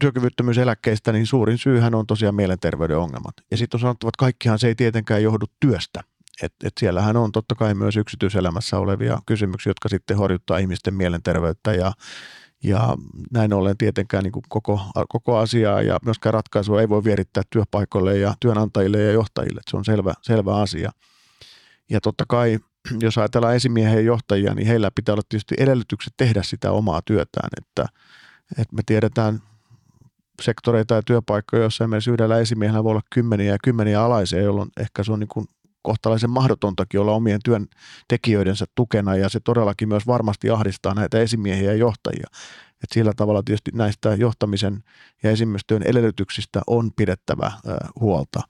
työkyvyttömyyseläkkeistä, 0.00 1.12
niin 1.12 1.26
suurin 1.26 1.58
syyhän 1.58 1.94
on 1.94 2.06
tosiaan 2.06 2.34
mielenterveyden 2.34 2.98
ongelmat. 2.98 3.34
Ja 3.50 3.56
sitten 3.56 3.78
on 3.78 3.80
sanottava, 3.80 4.08
että 4.08 4.18
kaikkihan 4.18 4.58
se 4.58 4.68
ei 4.68 4.74
tietenkään 4.74 5.22
johdu 5.22 5.46
työstä. 5.60 6.04
Et, 6.42 6.54
et 6.64 6.72
siellähän 6.80 7.16
on 7.16 7.32
totta 7.32 7.54
kai 7.54 7.74
myös 7.74 7.96
yksityiselämässä 7.96 8.78
olevia 8.78 9.18
kysymyksiä, 9.26 9.70
jotka 9.70 9.88
sitten 9.88 10.16
horjuttaa 10.16 10.58
ihmisten 10.58 10.94
mielenterveyttä 10.94 11.72
ja, 11.72 11.92
ja 12.64 12.96
näin 13.32 13.52
ollen 13.52 13.76
tietenkään 13.76 14.24
niin 14.24 14.32
koko, 14.48 14.80
koko 15.08 15.38
asiaa 15.38 15.82
ja 15.82 15.98
myöskään 16.04 16.34
ratkaisua 16.34 16.80
ei 16.80 16.88
voi 16.88 17.04
vierittää 17.04 17.42
työpaikoille 17.50 18.18
ja 18.18 18.34
työnantajille 18.40 19.02
ja 19.02 19.12
johtajille. 19.12 19.60
Se 19.70 19.76
on 19.76 19.84
selvä, 19.84 20.14
selvä 20.22 20.56
asia. 20.56 20.90
Ja 21.90 22.00
totta 22.00 22.24
kai, 22.28 22.58
jos 23.00 23.18
ajatellaan 23.18 23.56
esimiehen 23.56 23.94
ja 23.94 24.00
johtajia, 24.00 24.54
niin 24.54 24.66
heillä 24.66 24.90
pitää 24.94 25.12
olla 25.12 25.22
tietysti 25.28 25.54
edellytykset 25.58 26.12
tehdä 26.16 26.42
sitä 26.42 26.72
omaa 26.72 27.02
työtään. 27.04 27.48
Että, 27.58 27.86
että 28.58 28.76
me 28.76 28.82
tiedetään 28.86 29.42
sektoreita 30.42 30.94
ja 30.94 31.02
työpaikkoja, 31.02 31.62
joissa 31.62 31.84
esimerkiksi 31.84 32.10
yhdellä 32.10 32.38
esimiehellä 32.38 32.84
voi 32.84 32.90
olla 32.90 33.00
kymmeniä 33.10 33.52
ja 33.52 33.58
kymmeniä 33.64 34.02
alaisia, 34.02 34.42
jolloin 34.42 34.70
ehkä 34.80 35.04
se 35.04 35.12
on 35.12 35.20
niin 35.20 35.28
kuin 35.28 35.46
kohtalaisen 35.82 36.30
mahdotontakin 36.30 37.00
olla 37.00 37.12
omien 37.12 37.40
työntekijöidensä 37.44 38.64
tukena 38.74 39.16
ja 39.16 39.28
se 39.28 39.40
todellakin 39.40 39.88
myös 39.88 40.06
varmasti 40.06 40.50
ahdistaa 40.50 40.94
näitä 40.94 41.18
esimiehiä 41.18 41.72
ja 41.72 41.78
johtajia. 41.78 42.26
Et 42.82 42.90
sillä 42.94 43.12
tavalla 43.16 43.42
tietysti 43.42 43.70
näistä 43.74 44.14
johtamisen 44.14 44.84
ja 45.22 45.30
esimiestyön 45.30 45.82
edellytyksistä 45.82 46.60
on 46.66 46.90
pidettävä 46.96 47.52
huolta. 48.00 48.40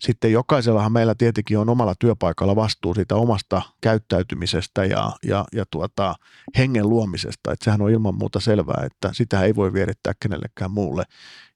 Sitten 0.00 0.32
jokaisellahan 0.32 0.92
meillä 0.92 1.14
tietenkin 1.14 1.58
on 1.58 1.68
omalla 1.68 1.94
työpaikalla 1.98 2.56
vastuu 2.56 2.94
siitä 2.94 3.14
omasta 3.14 3.62
käyttäytymisestä 3.80 4.84
ja, 4.84 5.12
ja, 5.24 5.44
ja 5.52 5.64
tuota, 5.70 6.14
hengen 6.58 6.88
luomisesta. 6.88 7.52
Et 7.52 7.62
sehän 7.62 7.82
on 7.82 7.90
ilman 7.90 8.14
muuta 8.14 8.40
selvää, 8.40 8.82
että 8.86 9.10
sitä 9.12 9.42
ei 9.42 9.54
voi 9.54 9.72
vierittää 9.72 10.12
kenellekään 10.20 10.70
muulle. 10.70 11.04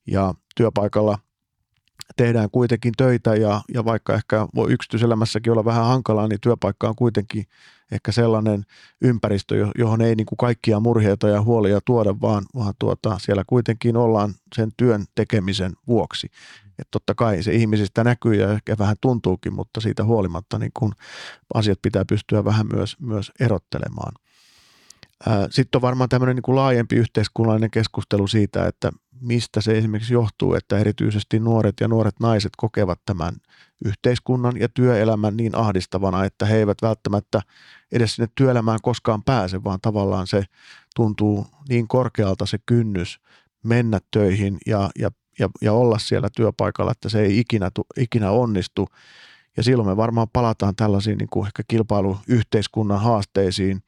Ja 0.07 0.35
työpaikalla 0.57 1.19
tehdään 2.17 2.51
kuitenkin 2.51 2.93
töitä 2.97 3.35
ja, 3.35 3.61
ja 3.75 3.85
vaikka 3.85 4.15
ehkä 4.15 4.49
voi 4.55 4.73
yksityiselämässäkin 4.73 5.53
olla 5.53 5.65
vähän 5.65 5.85
hankalaa, 5.85 6.29
niin 6.29 6.41
työpaikka 6.41 6.89
on 6.89 6.97
kuitenkin 6.97 7.45
ehkä 7.93 8.13
sellainen 8.13 8.65
ympäristö, 9.03 9.67
johon 9.79 10.03
ei 10.03 10.15
niin 10.15 10.27
kuin 10.27 10.37
kaikkia 10.37 10.81
murheita 10.81 11.29
ja 11.29 11.43
huolia 11.43 11.81
tuoda, 11.85 12.15
vaan, 12.21 12.45
vaan 12.55 12.75
tuota, 12.79 13.19
siellä 13.21 13.45
kuitenkin 13.47 13.97
ollaan 13.97 14.35
sen 14.55 14.73
työn 14.77 15.05
tekemisen 15.15 15.73
vuoksi. 15.87 16.27
Että 16.79 16.91
totta 16.91 17.15
kai 17.15 17.43
se 17.43 17.53
ihmisistä 17.53 18.05
näkyy 18.05 18.35
ja 18.35 18.53
ehkä 18.53 18.77
vähän 18.79 18.97
tuntuukin, 19.01 19.53
mutta 19.53 19.81
siitä 19.81 20.05
huolimatta 20.05 20.59
niin 20.59 20.73
kun 20.75 20.93
asiat 21.55 21.79
pitää 21.83 22.05
pystyä 22.05 22.45
vähän 22.45 22.67
myös, 22.73 22.97
myös 23.01 23.33
erottelemaan. 23.41 24.13
Sitten 25.51 25.79
on 25.79 25.83
varmaan 25.83 26.09
tämmöinen 26.09 26.37
niin 26.37 26.43
kuin 26.43 26.57
laajempi 26.57 26.97
yhteiskunnallinen 26.97 27.71
keskustelu 27.71 28.27
siitä, 28.27 28.67
että 28.67 28.93
mistä 29.21 29.61
se 29.61 29.79
esimerkiksi 29.79 30.15
johtuu, 30.15 30.55
että 30.55 30.79
erityisesti 30.79 31.41
nuoret 31.41 31.75
ja 31.81 31.89
nuoret 31.89 32.21
naiset 32.21 32.53
kokevat 32.57 33.01
tämän 33.07 33.35
yhteiskunnan 33.85 34.61
ja 34.61 34.69
työelämän 34.69 35.37
niin 35.37 35.55
ahdistavana, 35.55 36.25
että 36.25 36.47
he 36.47 36.57
eivät 36.57 36.79
välttämättä 36.83 37.41
edes 37.93 38.15
sinne 38.15 38.29
työelämään 38.35 38.79
koskaan 38.83 39.23
pääse, 39.23 39.65
vaan 39.65 39.79
tavallaan 39.83 40.27
se 40.27 40.45
tuntuu 40.97 41.47
niin 41.69 41.89
korkealta 41.89 42.47
se 42.47 42.59
kynnys 42.67 43.21
mennä 43.63 43.99
töihin 44.11 44.59
ja, 44.67 44.91
ja, 44.99 45.11
ja, 45.39 45.49
ja 45.63 45.73
olla 45.73 45.99
siellä 45.99 46.29
työpaikalla, 46.37 46.93
että 46.93 47.09
se 47.09 47.21
ei 47.21 47.39
ikinä, 47.39 47.71
ikinä 47.97 48.31
onnistu. 48.31 48.89
Ja 49.57 49.63
silloin 49.63 49.89
me 49.89 49.97
varmaan 49.97 50.29
palataan 50.33 50.77
tällaisiin 50.77 51.19
niin 51.19 51.29
kuin 51.33 51.47
ehkä 51.47 51.63
kilpailuyhteiskunnan 51.69 53.01
haasteisiin, 53.01 53.83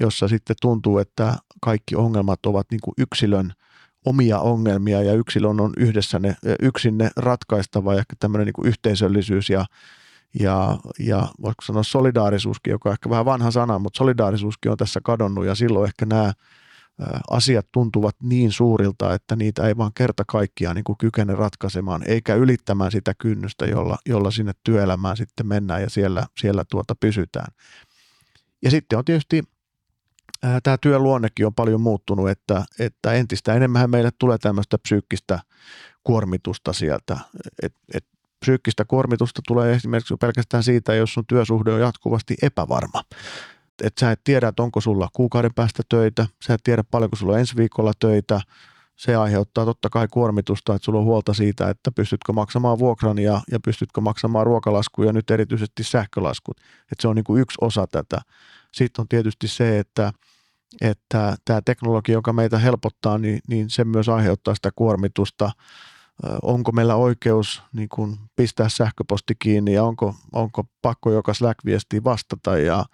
jossa 0.00 0.28
sitten 0.28 0.56
tuntuu, 0.62 0.98
että 0.98 1.36
kaikki 1.62 1.96
ongelmat 1.96 2.46
ovat 2.46 2.66
niin 2.70 2.80
kuin 2.80 2.94
yksilön 2.98 3.52
omia 4.04 4.38
ongelmia 4.38 5.02
ja 5.02 5.12
yksilön 5.12 5.60
on 5.60 5.72
yhdessä 5.76 6.18
ne, 6.18 6.36
yksin 6.62 6.98
ne 6.98 7.10
ratkaistava 7.16 7.94
ja 7.94 7.98
ehkä 7.98 8.16
tämmöinen 8.20 8.46
niin 8.46 8.52
kuin 8.52 8.68
yhteisöllisyys 8.68 9.50
ja, 9.50 9.64
ja, 10.40 10.78
ja 10.98 11.28
voisiko 11.42 11.62
sanoa 11.62 11.82
solidaarisuuskin, 11.82 12.70
joka 12.70 12.88
on 12.88 12.92
ehkä 12.92 13.10
vähän 13.10 13.24
vanha 13.24 13.50
sana, 13.50 13.78
mutta 13.78 13.98
solidaarisuuskin 13.98 14.70
on 14.70 14.76
tässä 14.76 15.00
kadonnut 15.04 15.46
ja 15.46 15.54
silloin 15.54 15.86
ehkä 15.86 16.06
nämä 16.06 16.32
asiat 17.30 17.66
tuntuvat 17.72 18.16
niin 18.22 18.52
suurilta, 18.52 19.14
että 19.14 19.36
niitä 19.36 19.68
ei 19.68 19.76
vaan 19.76 19.90
kerta 19.94 20.24
kaikkiaan 20.26 20.76
niin 20.76 20.84
kuin 20.84 20.98
kykene 20.98 21.34
ratkaisemaan, 21.34 22.02
eikä 22.06 22.34
ylittämään 22.34 22.90
sitä 22.90 23.14
kynnystä, 23.18 23.66
jolla, 23.66 23.98
jolla 24.06 24.30
sinne 24.30 24.52
työelämään 24.64 25.16
sitten 25.16 25.46
mennään 25.46 25.82
ja 25.82 25.90
siellä, 25.90 26.26
siellä 26.40 26.64
tuota 26.70 26.94
pysytään. 27.00 27.52
Ja 28.62 28.70
sitten 28.70 28.98
on 28.98 29.04
tietysti 29.04 29.42
tämä 30.62 30.78
työn 30.80 31.02
luonnekin 31.02 31.46
on 31.46 31.54
paljon 31.54 31.80
muuttunut, 31.80 32.30
että, 32.30 32.64
että 32.78 33.12
entistä 33.12 33.54
enemmän 33.54 33.90
meille 33.90 34.10
tulee 34.18 34.38
tämmöistä 34.38 34.78
psyykkistä 34.78 35.38
kuormitusta 36.04 36.72
sieltä. 36.72 37.18
Et, 37.62 37.74
et 37.94 38.04
psyykkistä 38.40 38.84
kuormitusta 38.84 39.42
tulee 39.46 39.74
esimerkiksi 39.74 40.14
pelkästään 40.20 40.62
siitä, 40.62 40.94
jos 40.94 41.14
sun 41.14 41.26
työsuhde 41.26 41.72
on 41.72 41.80
jatkuvasti 41.80 42.36
epävarma. 42.42 43.02
Et 43.82 43.98
sä 44.00 44.10
et 44.10 44.20
tiedä, 44.24 44.48
että 44.48 44.62
onko 44.62 44.80
sulla 44.80 45.08
kuukauden 45.12 45.54
päästä 45.54 45.82
töitä, 45.88 46.26
sä 46.46 46.54
et 46.54 46.60
tiedä 46.64 46.84
paljonko 46.90 47.16
sulla 47.16 47.32
on 47.32 47.38
ensi 47.38 47.56
viikolla 47.56 47.92
töitä, 47.98 48.40
se 49.02 49.16
aiheuttaa 49.16 49.64
totta 49.64 49.88
kai 49.90 50.08
kuormitusta, 50.10 50.74
että 50.74 50.84
sulla 50.84 50.98
on 50.98 51.04
huolta 51.04 51.34
siitä, 51.34 51.70
että 51.70 51.92
pystytkö 51.92 52.32
maksamaan 52.32 52.78
vuokran 52.78 53.18
ja, 53.18 53.40
ja 53.50 53.60
pystytkö 53.60 54.00
maksamaan 54.00 54.46
ruokalaskuja 54.46 55.08
ja 55.08 55.12
nyt 55.12 55.30
erityisesti 55.30 55.84
sähkölaskut. 55.84 56.56
Että 56.92 57.02
se 57.02 57.08
on 57.08 57.16
niin 57.16 57.24
kuin 57.24 57.42
yksi 57.42 57.58
osa 57.60 57.86
tätä. 57.86 58.20
Sitten 58.72 59.02
on 59.02 59.08
tietysti 59.08 59.48
se, 59.48 59.78
että, 59.78 60.12
että 60.80 61.36
tämä 61.44 61.60
teknologia, 61.64 62.12
joka 62.12 62.32
meitä 62.32 62.58
helpottaa, 62.58 63.18
niin, 63.18 63.40
niin 63.48 63.70
se 63.70 63.84
myös 63.84 64.08
aiheuttaa 64.08 64.54
sitä 64.54 64.70
kuormitusta– 64.76 65.50
onko 66.42 66.72
meillä 66.72 66.94
oikeus 66.94 67.62
niin 67.72 67.88
kuin 67.88 68.18
pistää 68.36 68.68
sähköposti 68.68 69.34
kiinni 69.38 69.72
ja 69.72 69.84
onko, 69.84 70.14
onko 70.32 70.64
pakko 70.82 71.12
joka 71.12 71.34
Slack-viestiin 71.34 72.04
vastata 72.04 72.58
ja, 72.58 72.84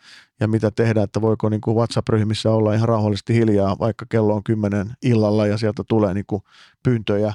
ja 0.40 0.48
mitä 0.48 0.70
tehdä, 0.70 1.02
että 1.02 1.20
voiko 1.20 1.48
niin 1.48 1.60
kuin 1.60 1.76
WhatsApp-ryhmissä 1.76 2.50
olla 2.50 2.74
ihan 2.74 2.88
rauhallisesti 2.88 3.34
hiljaa, 3.34 3.76
vaikka 3.78 4.06
kello 4.08 4.34
on 4.34 4.44
kymmenen 4.44 4.90
illalla 5.02 5.46
ja 5.46 5.58
sieltä 5.58 5.82
tulee 5.88 6.14
niin 6.14 6.24
kuin 6.26 6.42
pyyntöjä, 6.82 7.34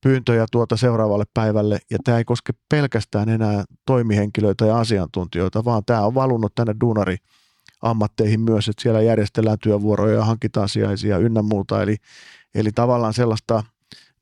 pyyntöjä 0.00 0.46
tuota 0.52 0.76
seuraavalle 0.76 1.24
päivälle. 1.34 1.78
Ja 1.90 1.98
tämä 2.04 2.18
ei 2.18 2.24
koske 2.24 2.52
pelkästään 2.68 3.28
enää 3.28 3.64
toimihenkilöitä 3.86 4.66
ja 4.66 4.78
asiantuntijoita, 4.78 5.64
vaan 5.64 5.82
tämä 5.86 6.06
on 6.06 6.14
valunut 6.14 6.54
tänne 6.54 6.74
duunari 6.80 7.16
ammatteihin 7.82 8.40
myös, 8.40 8.68
että 8.68 8.82
siellä 8.82 9.02
järjestellään 9.02 9.58
työvuoroja 9.62 10.14
ja 10.14 10.24
hankitaan 10.24 10.68
sijaisia 10.68 11.18
ynnä 11.18 11.42
muuta. 11.42 11.82
Eli, 11.82 11.96
eli 12.54 12.70
tavallaan 12.72 13.14
sellaista– 13.14 13.62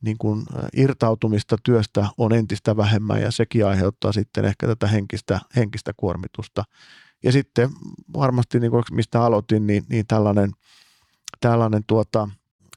niin 0.02 0.18
kuin 0.18 0.42
irtautumista 0.76 1.56
työstä 1.62 2.06
on 2.18 2.32
entistä 2.32 2.76
vähemmän 2.76 3.22
ja 3.22 3.30
sekin 3.30 3.66
aiheuttaa 3.66 4.12
sitten 4.12 4.44
ehkä 4.44 4.66
tätä 4.66 4.86
henkistä, 4.86 5.40
henkistä 5.56 5.92
kuormitusta. 5.96 6.64
Ja 7.22 7.32
sitten 7.32 7.70
varmasti, 8.14 8.60
niin 8.60 8.70
kuin 8.70 8.82
mistä 8.90 9.22
aloitin, 9.22 9.66
niin, 9.66 9.84
niin 9.88 10.06
tällainen, 10.06 10.50
tällainen 11.40 11.82
tuota, 11.86 12.28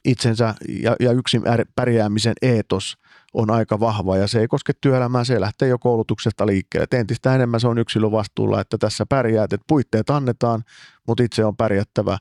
itsensä 0.04 0.54
ja, 0.68 0.96
ja 1.00 1.12
yksin 1.12 1.42
pärjäämisen 1.76 2.34
eetos 2.42 2.98
on 3.34 3.50
aika 3.50 3.80
vahva 3.80 4.16
ja 4.16 4.26
se 4.26 4.40
ei 4.40 4.48
koske 4.48 4.72
työelämää, 4.80 5.24
se 5.24 5.40
lähtee 5.40 5.68
jo 5.68 5.78
koulutuksesta 5.78 6.46
liikkeelle. 6.46 6.84
Et 6.84 6.94
entistä 6.94 7.34
enemmän 7.34 7.60
se 7.60 7.68
on 7.68 7.78
yksilön 7.78 8.12
vastuulla, 8.12 8.60
että 8.60 8.78
tässä 8.78 9.06
pärjäät, 9.06 9.52
että 9.52 9.64
puitteet 9.68 10.10
annetaan, 10.10 10.64
mutta 11.06 11.22
itse 11.22 11.44
on 11.44 11.56
pärjättävä 11.56 12.18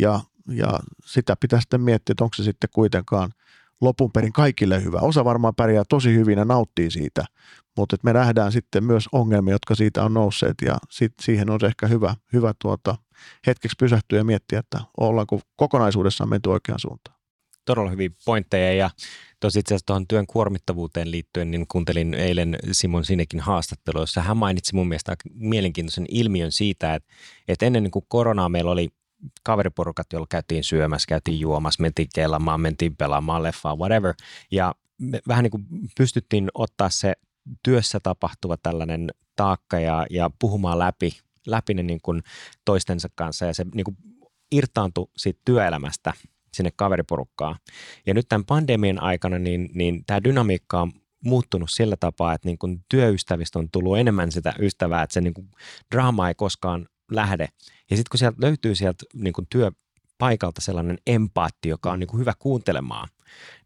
ja, 0.00 0.20
ja 0.48 0.78
sitä 1.04 1.36
pitää 1.40 1.60
sitten 1.60 1.80
miettiä, 1.80 2.12
että 2.12 2.24
onko 2.24 2.34
se 2.34 2.42
sitten 2.42 2.70
kuitenkaan– 2.72 3.30
lopun 3.84 4.12
perin 4.12 4.32
kaikille 4.32 4.84
hyvä. 4.84 4.98
Osa 4.98 5.24
varmaan 5.24 5.54
pärjää 5.54 5.84
tosi 5.88 6.14
hyvin 6.14 6.38
ja 6.38 6.44
nauttii 6.44 6.90
siitä, 6.90 7.24
mutta 7.76 7.96
me 8.02 8.12
nähdään 8.12 8.52
sitten 8.52 8.84
myös 8.84 9.08
ongelmia, 9.12 9.54
jotka 9.54 9.74
siitä 9.74 10.04
on 10.04 10.14
nousseet 10.14 10.54
ja 10.62 10.76
sit 10.90 11.12
siihen 11.22 11.50
on 11.50 11.64
ehkä 11.64 11.86
hyvä, 11.86 12.14
hyvä 12.32 12.54
tuota, 12.58 12.96
hetkeksi 13.46 13.76
pysähtyä 13.78 14.18
ja 14.18 14.24
miettiä, 14.24 14.58
että 14.58 14.80
ollaanko 14.96 15.40
kokonaisuudessaan 15.56 16.30
menty 16.30 16.50
oikeaan 16.50 16.80
suuntaan. 16.80 17.16
Todella 17.64 17.90
hyviä 17.90 18.10
pointteja 18.24 18.72
ja 18.72 18.90
tosi 19.40 19.58
itse 19.58 19.74
asiassa 19.74 19.86
tuohon 19.86 20.08
työn 20.08 20.26
kuormittavuuteen 20.26 21.10
liittyen, 21.10 21.50
niin 21.50 21.66
kuuntelin 21.68 22.14
eilen 22.14 22.58
Simon 22.72 23.04
Sinekin 23.04 23.40
haastattelua, 23.40 24.02
jossa 24.02 24.22
hän 24.22 24.36
mainitsi 24.36 24.74
mun 24.74 24.88
mielestä 24.88 25.16
mielenkiintoisen 25.34 26.06
ilmiön 26.08 26.52
siitä, 26.52 26.94
että, 26.94 27.12
että 27.48 27.66
ennen 27.66 27.90
kuin 27.90 28.04
koronaa 28.08 28.48
meillä 28.48 28.70
oli 28.70 28.88
kaveriporukat, 29.42 30.06
joilla 30.12 30.26
käytiin 30.30 30.64
syömässä, 30.64 31.06
käytiin 31.08 31.40
juomassa, 31.40 31.82
mentiin 31.82 32.08
kellamaan, 32.14 32.60
mentiin 32.60 32.96
pelaamaan 32.96 33.42
leffaa, 33.42 33.76
whatever. 33.76 34.14
Ja 34.50 34.74
me 34.98 35.20
vähän 35.28 35.42
niin 35.42 35.50
kuin 35.50 35.64
pystyttiin 35.96 36.50
ottaa 36.54 36.90
se 36.90 37.12
työssä 37.62 38.00
tapahtuva 38.02 38.56
tällainen 38.56 39.10
taakka 39.36 39.80
ja, 39.80 40.06
ja 40.10 40.30
puhumaan 40.38 40.78
läpi, 40.78 41.12
läpi 41.46 41.74
ne 41.74 41.82
niin 41.82 42.00
kuin 42.02 42.22
toistensa 42.64 43.08
kanssa 43.14 43.44
ja 43.44 43.54
se 43.54 43.66
niin 43.74 43.84
kuin 43.84 43.96
irtaantui 44.52 45.10
siitä 45.16 45.40
työelämästä 45.44 46.12
sinne 46.54 46.70
kaveriporukkaan. 46.76 47.56
Ja 48.06 48.14
nyt 48.14 48.28
tämän 48.28 48.44
pandemian 48.44 49.02
aikana 49.02 49.38
niin, 49.38 49.70
niin 49.74 50.04
tämä 50.06 50.24
dynamiikka 50.24 50.80
on 50.80 50.92
muuttunut 51.24 51.70
sillä 51.70 51.96
tapaa, 52.00 52.34
että 52.34 52.48
niin 52.48 52.58
kun 52.58 52.84
työystävistä 52.88 53.58
on 53.58 53.70
tullut 53.70 53.98
enemmän 53.98 54.32
sitä 54.32 54.54
ystävää, 54.58 55.02
että 55.02 55.14
se 55.14 55.20
niin 55.20 55.34
kuin 55.34 55.50
draama 55.94 56.28
ei 56.28 56.34
koskaan 56.34 56.88
lähde. 57.10 57.48
Ja 57.90 57.96
sitten 57.96 58.10
kun 58.10 58.18
sieltä 58.18 58.36
löytyy 58.40 58.74
sieltä 58.74 59.04
niin 59.14 59.32
kuin 59.32 59.46
työpaikalta 59.50 60.60
sellainen 60.60 60.98
empaatti, 61.06 61.68
joka 61.68 61.92
on 61.92 62.00
niin 62.00 62.08
kuin 62.08 62.20
hyvä 62.20 62.32
kuuntelemaan, 62.38 63.08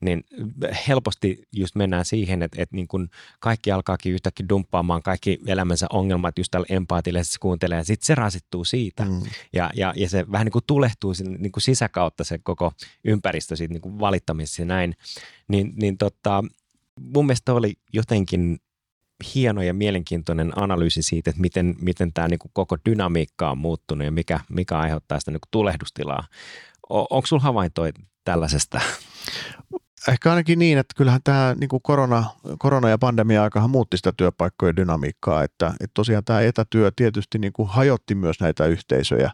niin 0.01 0.25
helposti 0.89 1.43
just 1.53 1.75
mennään 1.75 2.05
siihen, 2.05 2.43
että, 2.43 2.63
että 2.63 2.77
niin 2.77 2.89
kuin 2.89 3.11
kaikki 3.41 3.73
alkaakin 3.73 4.13
yhtäkkiä 4.13 4.47
dumppaamaan 4.49 5.03
kaikki 5.03 5.39
elämänsä 5.47 5.87
ongelmat 5.91 6.39
just 6.39 6.51
tällä 6.51 6.67
empaatille, 6.69 7.25
se 7.25 7.39
kuuntelee 7.41 7.79
ja 7.79 7.85
sitten 7.85 8.07
se 8.07 8.15
rasittuu 8.15 8.65
siitä. 8.65 9.05
Mm. 9.05 9.23
Ja, 9.53 9.71
ja, 9.75 9.93
ja 9.97 10.09
se 10.09 10.27
vähän 10.33 10.45
niin 10.45 10.53
kuin 10.53 10.65
tulehtuu 10.67 11.15
niin 11.39 11.53
kuin 11.53 11.63
sisäkautta 11.63 12.25
se 12.25 12.39
koko 12.39 12.73
ympäristö 13.05 13.57
siitä 13.57 13.75
niin 13.75 13.83
kuin 13.83 14.01
valittamisessa 14.01 14.63
ja 14.63 14.67
näin. 14.67 14.97
Niin, 15.49 15.73
niin 15.77 15.99
tota, 15.99 16.45
mun 17.01 17.27
mielestä 17.27 17.55
oli 17.55 17.75
jotenkin 17.93 18.59
hieno 19.35 19.63
ja 19.63 19.75
mielenkiintoinen 19.75 20.53
analyysi 20.57 21.03
siitä, 21.03 21.31
että 21.31 21.41
miten, 21.41 21.75
miten 21.81 22.13
tämä 22.13 22.29
niin 22.29 22.39
koko 22.53 22.77
dynamiikka 22.91 23.51
on 23.51 23.59
muuttunut 23.59 24.05
ja 24.05 24.13
mikä, 24.13 24.41
mikä 24.51 24.79
aiheuttaa 24.79 25.19
sitä 25.21 25.31
niin 25.31 25.41
tulehdustilaa. 25.51 26.25
O, 26.91 27.07
onko 27.11 27.27
sinulla 27.27 27.45
havaintoja 27.45 27.93
tällaisesta? 28.25 28.81
Ehkä 30.09 30.31
ainakin 30.31 30.59
niin, 30.59 30.79
että 30.79 30.95
kyllähän 30.97 31.21
tämä 31.25 31.57
niin 31.61 31.69
kuin 31.69 31.83
korona, 31.83 32.25
korona- 32.59 32.89
ja 32.89 32.99
pandemia-aikahan 32.99 33.71
muutti 33.71 33.97
sitä 33.97 34.13
työpaikkojen 34.17 34.77
dynamiikkaa, 34.77 35.43
että, 35.43 35.67
että 35.67 35.95
tosiaan 35.95 36.25
tämä 36.25 36.41
etätyö 36.41 36.91
tietysti 36.97 37.39
niin 37.39 37.53
kuin 37.53 37.69
hajotti 37.69 38.15
myös 38.15 38.41
näitä 38.41 38.67
yhteisöjä. 38.67 39.31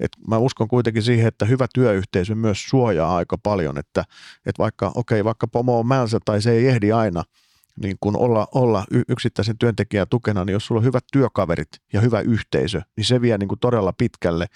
Et 0.00 0.10
mä 0.28 0.38
uskon 0.38 0.68
kuitenkin 0.68 1.02
siihen, 1.02 1.28
että 1.28 1.44
hyvä 1.44 1.66
työyhteisö 1.74 2.34
myös 2.34 2.64
suojaa 2.68 3.16
aika 3.16 3.38
paljon, 3.42 3.78
että, 3.78 4.04
että 4.46 4.62
vaikka, 4.62 4.92
okei, 4.94 5.24
vaikka 5.24 5.48
pomo 5.48 5.78
on 5.78 5.86
mälsä 5.86 6.18
tai 6.24 6.42
se 6.42 6.50
ei 6.50 6.68
ehdi 6.68 6.92
aina– 6.92 7.22
niin 7.82 7.96
kun 8.00 8.16
olla, 8.16 8.48
olla 8.54 8.84
yksittäisen 9.08 9.58
työntekijän 9.58 10.06
tukena, 10.10 10.44
niin 10.44 10.52
jos 10.52 10.66
sulla 10.66 10.78
on 10.78 10.84
hyvät 10.84 11.04
työkaverit 11.12 11.68
ja 11.92 12.00
hyvä 12.00 12.20
yhteisö, 12.20 12.80
niin 12.96 13.04
se 13.04 13.20
vie 13.20 13.38
niin 13.38 13.48
kuin 13.48 13.58
todella 13.58 13.92
pitkälle. 13.92 14.46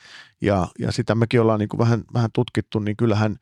Ja, 0.41 0.69
ja 0.79 0.93
sitä 0.93 1.15
mekin 1.15 1.41
ollaan 1.41 1.59
niin 1.59 1.69
kuin 1.69 1.79
vähän, 1.79 2.05
vähän 2.15 2.31
tutkittu, 2.33 2.79
niin 2.79 2.97
kyllähän 2.97 3.37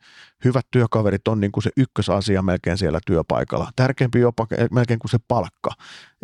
hyvät 0.45 0.65
työkaverit 0.71 1.27
on 1.27 1.39
niin 1.39 1.51
kuin 1.51 1.63
se 1.63 1.69
ykkösasia 1.77 2.41
melkein 2.41 2.77
siellä 2.77 2.99
työpaikalla. 3.05 3.71
Tärkeämpi 3.75 4.19
jopa 4.19 4.47
melkein 4.71 4.99
kuin 4.99 5.11
se 5.11 5.17
palkka, 5.27 5.71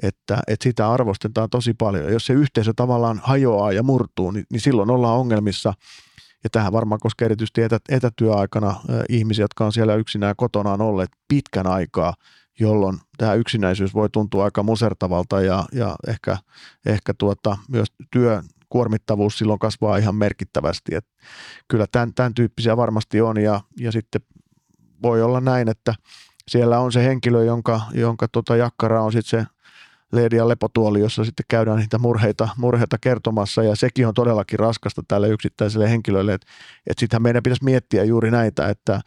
että, 0.01 0.39
että 0.47 0.63
sitä 0.63 0.91
arvostetaan 0.91 1.49
tosi 1.49 1.73
paljon. 1.73 2.03
Ja 2.03 2.11
jos 2.11 2.25
se 2.25 2.33
yhteisö 2.33 2.73
tavallaan 2.75 3.21
hajoaa 3.23 3.71
ja 3.71 3.83
murtuu, 3.83 4.31
niin, 4.31 4.45
niin 4.51 4.61
silloin 4.61 4.89
ollaan 4.89 5.17
ongelmissa– 5.17 5.73
ja 6.43 6.49
tähän 6.49 6.73
varmaan 6.73 6.99
koskee 6.99 7.25
erityisesti 7.25 7.61
etä, 7.61 7.79
etätyöaikana 7.89 8.75
ihmisiä, 9.09 9.43
jotka 9.43 9.65
on 9.65 9.73
siellä 9.73 9.95
yksinään 9.95 10.35
kotonaan 10.37 10.81
olleet 10.81 11.09
pitkän 11.27 11.67
aikaa, 11.67 12.13
jolloin 12.59 12.99
tämä 13.17 13.33
yksinäisyys 13.33 13.93
voi 13.93 14.09
tuntua 14.09 14.43
aika 14.43 14.63
musertavalta 14.63 15.41
ja, 15.41 15.65
ja 15.71 15.95
ehkä, 16.07 16.37
ehkä 16.85 17.13
tuota, 17.13 17.57
myös 17.69 17.87
työ 18.11 18.41
kuormittavuus 18.69 19.37
silloin 19.37 19.59
kasvaa 19.59 19.97
ihan 19.97 20.15
merkittävästi. 20.15 20.95
Et 20.95 21.05
kyllä 21.67 21.85
tämän, 21.91 22.13
tämän 22.13 22.33
tyyppisiä 22.33 22.77
varmasti 22.77 23.21
on 23.21 23.41
ja, 23.41 23.61
ja 23.79 23.91
sitten 23.91 24.21
voi 25.01 25.21
olla 25.21 25.41
näin, 25.41 25.69
että 25.69 25.95
siellä 26.47 26.79
on 26.79 26.91
se 26.91 27.03
henkilö, 27.03 27.43
jonka, 27.43 27.81
jonka 27.93 28.27
tota 28.27 28.55
jakkara 28.55 29.01
on 29.01 29.11
sitten 29.11 29.39
se 29.39 29.47
leedi- 30.11 30.35
ja 30.35 30.47
lepotuoli, 30.47 30.99
jossa 30.99 31.25
sitten 31.25 31.45
käydään 31.49 31.77
niitä 31.77 31.97
murheita, 31.97 32.49
murheita 32.57 32.97
kertomassa 33.01 33.63
ja 33.63 33.75
sekin 33.75 34.07
on 34.07 34.13
todellakin 34.13 34.59
raskasta 34.59 35.01
tälle 35.07 35.29
yksittäiselle 35.29 35.89
henkilölle, 35.89 36.33
että 36.33 36.47
et 36.87 36.97
sittenhän 36.97 37.21
meidän 37.21 37.43
pitäisi 37.43 37.63
miettiä 37.63 38.03
juuri 38.03 38.31
näitä, 38.31 38.69
että 38.69 39.01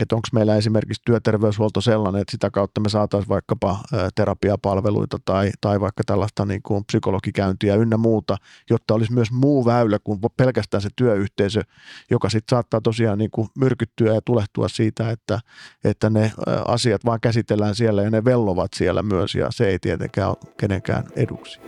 että 0.00 0.14
onko 0.14 0.28
meillä 0.32 0.56
esimerkiksi 0.56 1.02
työterveyshuolto 1.04 1.80
sellainen, 1.80 2.22
että 2.22 2.30
sitä 2.30 2.50
kautta 2.50 2.80
me 2.80 2.88
saataisiin 2.88 3.28
vaikkapa 3.28 3.78
terapiapalveluita 4.14 5.18
tai, 5.24 5.50
tai 5.60 5.80
vaikka 5.80 6.02
tällaista 6.06 6.44
niin 6.44 6.62
kuin 6.62 6.84
psykologikäyntiä 6.84 7.74
ynnä 7.74 7.96
muuta, 7.96 8.36
jotta 8.70 8.94
olisi 8.94 9.12
myös 9.12 9.32
muu 9.32 9.64
väylä 9.64 9.98
kuin 10.04 10.20
pelkästään 10.36 10.80
se 10.80 10.88
työyhteisö, 10.96 11.62
joka 12.10 12.30
sitten 12.30 12.56
saattaa 12.56 12.80
tosiaan 12.80 13.18
niin 13.18 13.30
kuin 13.30 13.48
myrkyttyä 13.58 14.14
ja 14.14 14.20
tulehtua 14.24 14.68
siitä, 14.68 15.10
että, 15.10 15.40
että 15.84 16.10
ne 16.10 16.32
asiat 16.66 17.04
vaan 17.04 17.20
käsitellään 17.20 17.74
siellä 17.74 18.02
ja 18.02 18.10
ne 18.10 18.24
vellovat 18.24 18.70
siellä 18.76 19.02
myös 19.02 19.34
ja 19.34 19.46
se 19.50 19.66
ei 19.66 19.78
tietenkään 19.78 20.28
ole 20.28 20.54
kenenkään 20.56 21.04
eduksi. 21.16 21.60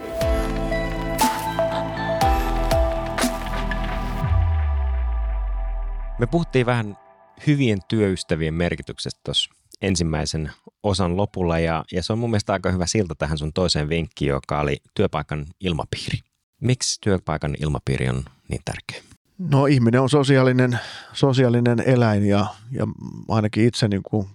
Me 6.18 6.26
puhuttiin 6.26 6.66
vähän 6.66 7.05
hyvien 7.46 7.78
työystävien 7.88 8.54
merkityksestä 8.54 9.20
tuossa 9.24 9.50
ensimmäisen 9.82 10.50
osan 10.82 11.16
lopulla 11.16 11.58
ja, 11.58 11.84
ja 11.92 12.02
se 12.02 12.12
on 12.12 12.18
mun 12.18 12.30
mielestä 12.30 12.52
aika 12.52 12.70
hyvä 12.70 12.86
silta 12.86 13.14
tähän 13.14 13.38
sun 13.38 13.52
toiseen 13.52 13.88
vinkkiin, 13.88 14.28
joka 14.28 14.60
oli 14.60 14.76
työpaikan 14.94 15.46
ilmapiiri. 15.60 16.18
Miksi 16.60 17.00
työpaikan 17.00 17.54
ilmapiiri 17.60 18.08
on 18.08 18.24
niin 18.48 18.62
tärkeä? 18.64 19.02
No 19.38 19.66
ihminen 19.66 20.00
on 20.00 20.10
sosiaalinen, 20.10 20.78
sosiaalinen 21.12 21.82
eläin 21.86 22.26
ja, 22.26 22.46
ja 22.70 22.86
ainakin 23.28 23.66
itse 23.66 23.88
niin 23.88 24.02
kuin 24.02 24.28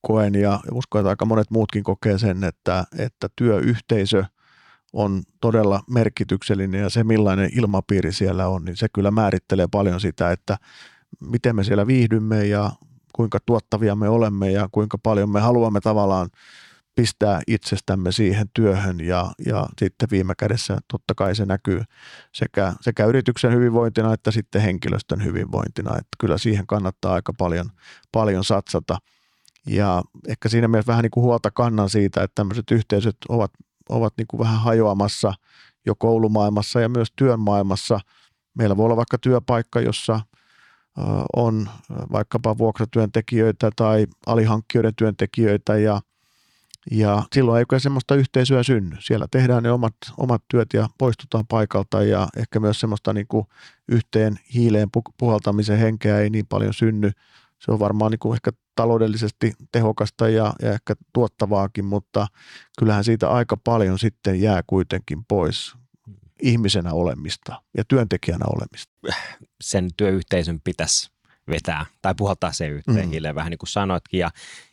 koen 0.00 0.34
ja 0.34 0.60
uskon, 0.72 1.00
että 1.00 1.10
aika 1.10 1.24
monet 1.24 1.50
muutkin 1.50 1.84
kokee 1.84 2.18
sen, 2.18 2.44
että, 2.44 2.84
että 2.98 3.28
työyhteisö 3.36 4.24
on 4.92 5.22
todella 5.40 5.80
merkityksellinen 5.90 6.80
ja 6.80 6.90
se 6.90 7.04
millainen 7.04 7.50
ilmapiiri 7.52 8.12
siellä 8.12 8.48
on, 8.48 8.64
niin 8.64 8.76
se 8.76 8.86
kyllä 8.92 9.10
määrittelee 9.10 9.66
paljon 9.70 10.00
sitä, 10.00 10.32
että 10.32 10.58
miten 11.20 11.56
me 11.56 11.64
siellä 11.64 11.86
viihdymme 11.86 12.46
ja 12.46 12.70
kuinka 13.12 13.38
tuottavia 13.46 13.94
me 13.94 14.08
olemme 14.08 14.50
ja 14.50 14.68
kuinka 14.72 14.98
paljon 14.98 15.30
me 15.30 15.40
haluamme 15.40 15.80
tavallaan 15.80 16.28
pistää 16.94 17.40
itsestämme 17.46 18.12
siihen 18.12 18.46
työhön 18.54 19.00
ja, 19.00 19.30
ja 19.46 19.66
sitten 19.78 20.08
viime 20.10 20.34
kädessä 20.38 20.78
totta 20.92 21.14
kai 21.14 21.34
se 21.34 21.46
näkyy 21.46 21.82
sekä, 22.32 22.74
sekä 22.80 23.04
yrityksen 23.04 23.52
hyvinvointina 23.52 24.12
että 24.12 24.30
sitten 24.30 24.62
henkilöstön 24.62 25.24
hyvinvointina, 25.24 25.90
että 25.90 26.08
kyllä 26.18 26.38
siihen 26.38 26.66
kannattaa 26.66 27.14
aika 27.14 27.32
paljon, 27.38 27.70
paljon 28.12 28.44
satsata. 28.44 28.98
Ja 29.66 30.02
ehkä 30.28 30.48
siinä 30.48 30.68
mielessä 30.68 30.90
vähän 30.90 31.02
niin 31.02 31.10
kuin 31.10 31.24
huolta 31.24 31.50
kannan 31.50 31.90
siitä, 31.90 32.22
että 32.22 32.34
tämmöiset 32.34 32.70
yhteisöt 32.70 33.16
ovat, 33.28 33.50
ovat 33.88 34.14
niin 34.16 34.26
kuin 34.26 34.38
vähän 34.38 34.60
hajoamassa 34.60 35.34
jo 35.86 35.94
koulumaailmassa 35.94 36.80
ja 36.80 36.88
myös 36.88 37.08
työn 37.16 37.40
maailmassa. 37.40 38.00
Meillä 38.54 38.76
voi 38.76 38.84
olla 38.84 38.96
vaikka 38.96 39.18
työpaikka, 39.18 39.80
jossa 39.80 40.20
on 41.36 41.68
vaikkapa 42.12 42.58
vuokratyöntekijöitä 42.58 43.70
tai 43.76 44.06
alihankkijoiden 44.26 44.94
työntekijöitä 44.96 45.76
ja 45.76 46.00
ja 46.90 47.22
silloin 47.32 47.58
ei 47.58 47.64
kyllä 47.68 47.80
semmoista 47.80 48.14
yhteisöä 48.14 48.62
synny. 48.62 48.96
Siellä 49.00 49.26
tehdään 49.30 49.62
ne 49.62 49.72
omat, 49.72 49.94
omat 50.16 50.42
työt 50.50 50.68
ja 50.72 50.88
poistutaan 50.98 51.46
paikalta 51.46 52.02
ja 52.02 52.28
ehkä 52.36 52.60
myös 52.60 52.80
semmoista 52.80 53.12
niin 53.12 53.26
kuin 53.28 53.46
yhteen 53.88 54.38
hiileen 54.54 54.88
puhaltamisen 55.18 55.78
henkeä 55.78 56.18
ei 56.18 56.30
niin 56.30 56.46
paljon 56.46 56.74
synny. 56.74 57.10
Se 57.58 57.72
on 57.72 57.78
varmaan 57.78 58.10
niin 58.10 58.18
kuin 58.18 58.34
ehkä 58.34 58.50
taloudellisesti 58.74 59.52
tehokasta 59.72 60.28
ja, 60.28 60.52
ja 60.62 60.72
ehkä 60.72 60.94
tuottavaakin, 61.12 61.84
mutta 61.84 62.26
kyllähän 62.78 63.04
siitä 63.04 63.30
aika 63.30 63.56
paljon 63.64 63.98
sitten 63.98 64.40
jää 64.40 64.62
kuitenkin 64.66 65.24
pois 65.28 65.74
ihmisenä 66.42 66.92
olemista 66.92 67.62
ja 67.76 67.84
työntekijänä 67.84 68.44
olemista. 68.56 68.92
Sen 69.60 69.88
työyhteisön 69.96 70.60
pitäisi 70.64 71.10
vetää 71.50 71.86
tai 72.02 72.14
puhaltaa 72.16 72.52
se 72.52 72.66
yhteen 72.66 73.06
mm. 73.06 73.10
hiileen, 73.10 73.34
vähän 73.34 73.50
niin 73.50 73.58
kuin 73.58 73.68
sanoitkin. 73.68 74.20
Ja, 74.20 74.30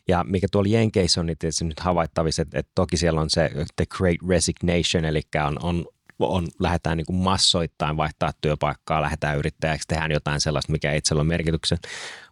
ja 0.08 0.24
mikä 0.24 0.46
tuolla 0.52 0.68
Jenkeissä 0.68 1.20
on, 1.20 1.26
niin 1.26 1.38
tietysti 1.38 1.64
nyt 1.64 1.80
havaittavissa, 1.80 2.42
että, 2.42 2.58
että 2.58 2.72
toki 2.74 2.96
siellä 2.96 3.20
on 3.20 3.30
se 3.30 3.50
the 3.76 3.86
great 3.96 4.18
resignation, 4.28 5.04
eli 5.04 5.22
on, 5.46 5.58
on 5.62 5.86
on, 6.18 6.46
lähdetään 6.60 6.96
niin 6.96 7.06
kuin 7.06 7.16
massoittain 7.16 7.96
vaihtaa 7.96 8.32
työpaikkaa, 8.40 9.02
lähdetään 9.02 9.38
yrittäjäksi, 9.38 9.88
tehdään 9.88 10.10
jotain 10.10 10.40
sellaista, 10.40 10.72
mikä 10.72 10.92
itsellä 10.92 11.20
on 11.20 11.26
merkityksen. 11.26 11.78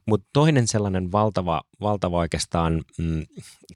Mutta 0.07 0.29
toinen 0.33 0.69
sellainen 0.69 1.13
valtava, 1.13 1.63
valtava 1.81 2.19
oikeastaan 2.19 2.85
mm, 2.99 3.27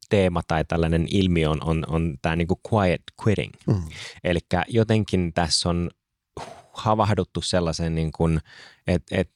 teema 0.08 0.42
tai 0.48 0.64
tällainen 0.64 1.06
ilmiö 1.10 1.50
on, 1.50 1.64
on, 1.64 1.84
on 1.88 2.14
tämä 2.22 2.36
niin 2.36 2.48
kuin 2.48 2.60
quiet 2.72 3.02
quitting. 3.26 3.52
Mm. 3.66 3.82
Eli 4.24 4.38
jotenkin 4.68 5.32
tässä 5.32 5.68
on 5.68 5.90
havahduttu 6.72 7.40
sellaisen, 7.40 7.94
niin 7.94 8.12
kuin, 8.12 8.40
että 8.86 9.16
et 9.18 9.30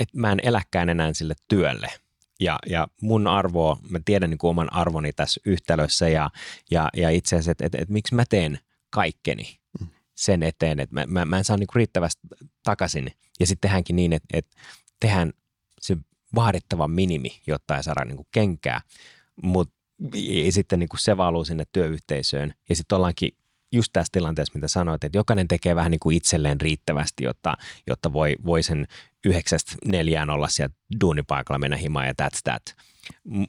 että 0.00 0.18
mä 0.18 0.32
en 0.32 0.40
eläkään 0.42 0.88
enää 0.88 1.12
sille 1.12 1.34
työlle. 1.48 1.88
Ja, 2.40 2.58
ja 2.66 2.88
mun 3.02 3.26
arvo, 3.26 3.78
mä 3.90 3.98
tiedän 4.04 4.30
niin 4.30 4.38
kuin 4.38 4.50
oman 4.50 4.72
arvoni 4.72 5.12
tässä 5.12 5.40
yhtälössä 5.44 6.08
ja, 6.08 6.30
ja, 6.70 6.88
ja 6.96 7.10
itse 7.10 7.36
asiassa, 7.36 7.50
että 7.50 7.66
että 7.66 7.78
että 7.78 7.92
miksi 7.92 8.14
mä 8.14 8.24
teen 8.28 8.58
kaikkeni 8.90 9.58
mm. 9.80 9.86
sen 10.14 10.42
eteen, 10.42 10.80
että 10.80 10.94
mä, 10.94 11.04
mä, 11.06 11.24
mä 11.24 11.38
en 11.38 11.44
saa 11.44 11.56
niin 11.56 11.66
kuin 11.66 11.76
riittävästi 11.76 12.20
takaisin. 12.64 13.12
Ja 13.40 13.46
sitten 13.46 13.68
tehdäänkin 13.68 13.96
niin, 13.96 14.12
että, 14.12 14.28
että 14.32 14.56
tehdään 15.00 15.32
vaadittava 16.34 16.88
minimi, 16.88 17.40
jotta 17.46 17.76
ei 17.76 17.82
saada 17.82 18.04
niin 18.04 18.16
kuin 18.16 18.28
kenkää, 18.32 18.80
mutta 19.42 19.74
sitten 20.50 20.78
niin 20.78 20.88
kuin 20.88 21.00
se 21.00 21.16
valuu 21.16 21.44
sinne 21.44 21.64
työyhteisöön 21.72 22.54
ja 22.68 22.76
sitten 22.76 22.96
ollaankin 22.96 23.30
just 23.72 23.92
tässä 23.92 24.10
tilanteessa, 24.12 24.54
mitä 24.54 24.68
sanoit, 24.68 25.04
että 25.04 25.18
jokainen 25.18 25.48
tekee 25.48 25.76
vähän 25.76 25.90
niin 25.90 26.00
kuin 26.00 26.16
itselleen 26.16 26.60
riittävästi, 26.60 27.24
jotta, 27.24 27.56
jotta 27.86 28.12
voi, 28.12 28.36
voi 28.44 28.62
sen 28.62 28.86
yhdeksästä 29.24 29.72
neljään 29.84 30.30
olla 30.30 30.48
siellä 30.48 30.74
duunipaikalla, 31.00 31.58
mennä 31.58 31.76
himaan 31.76 32.06
ja 32.06 32.12
that's 32.22 32.40
that. 32.44 32.62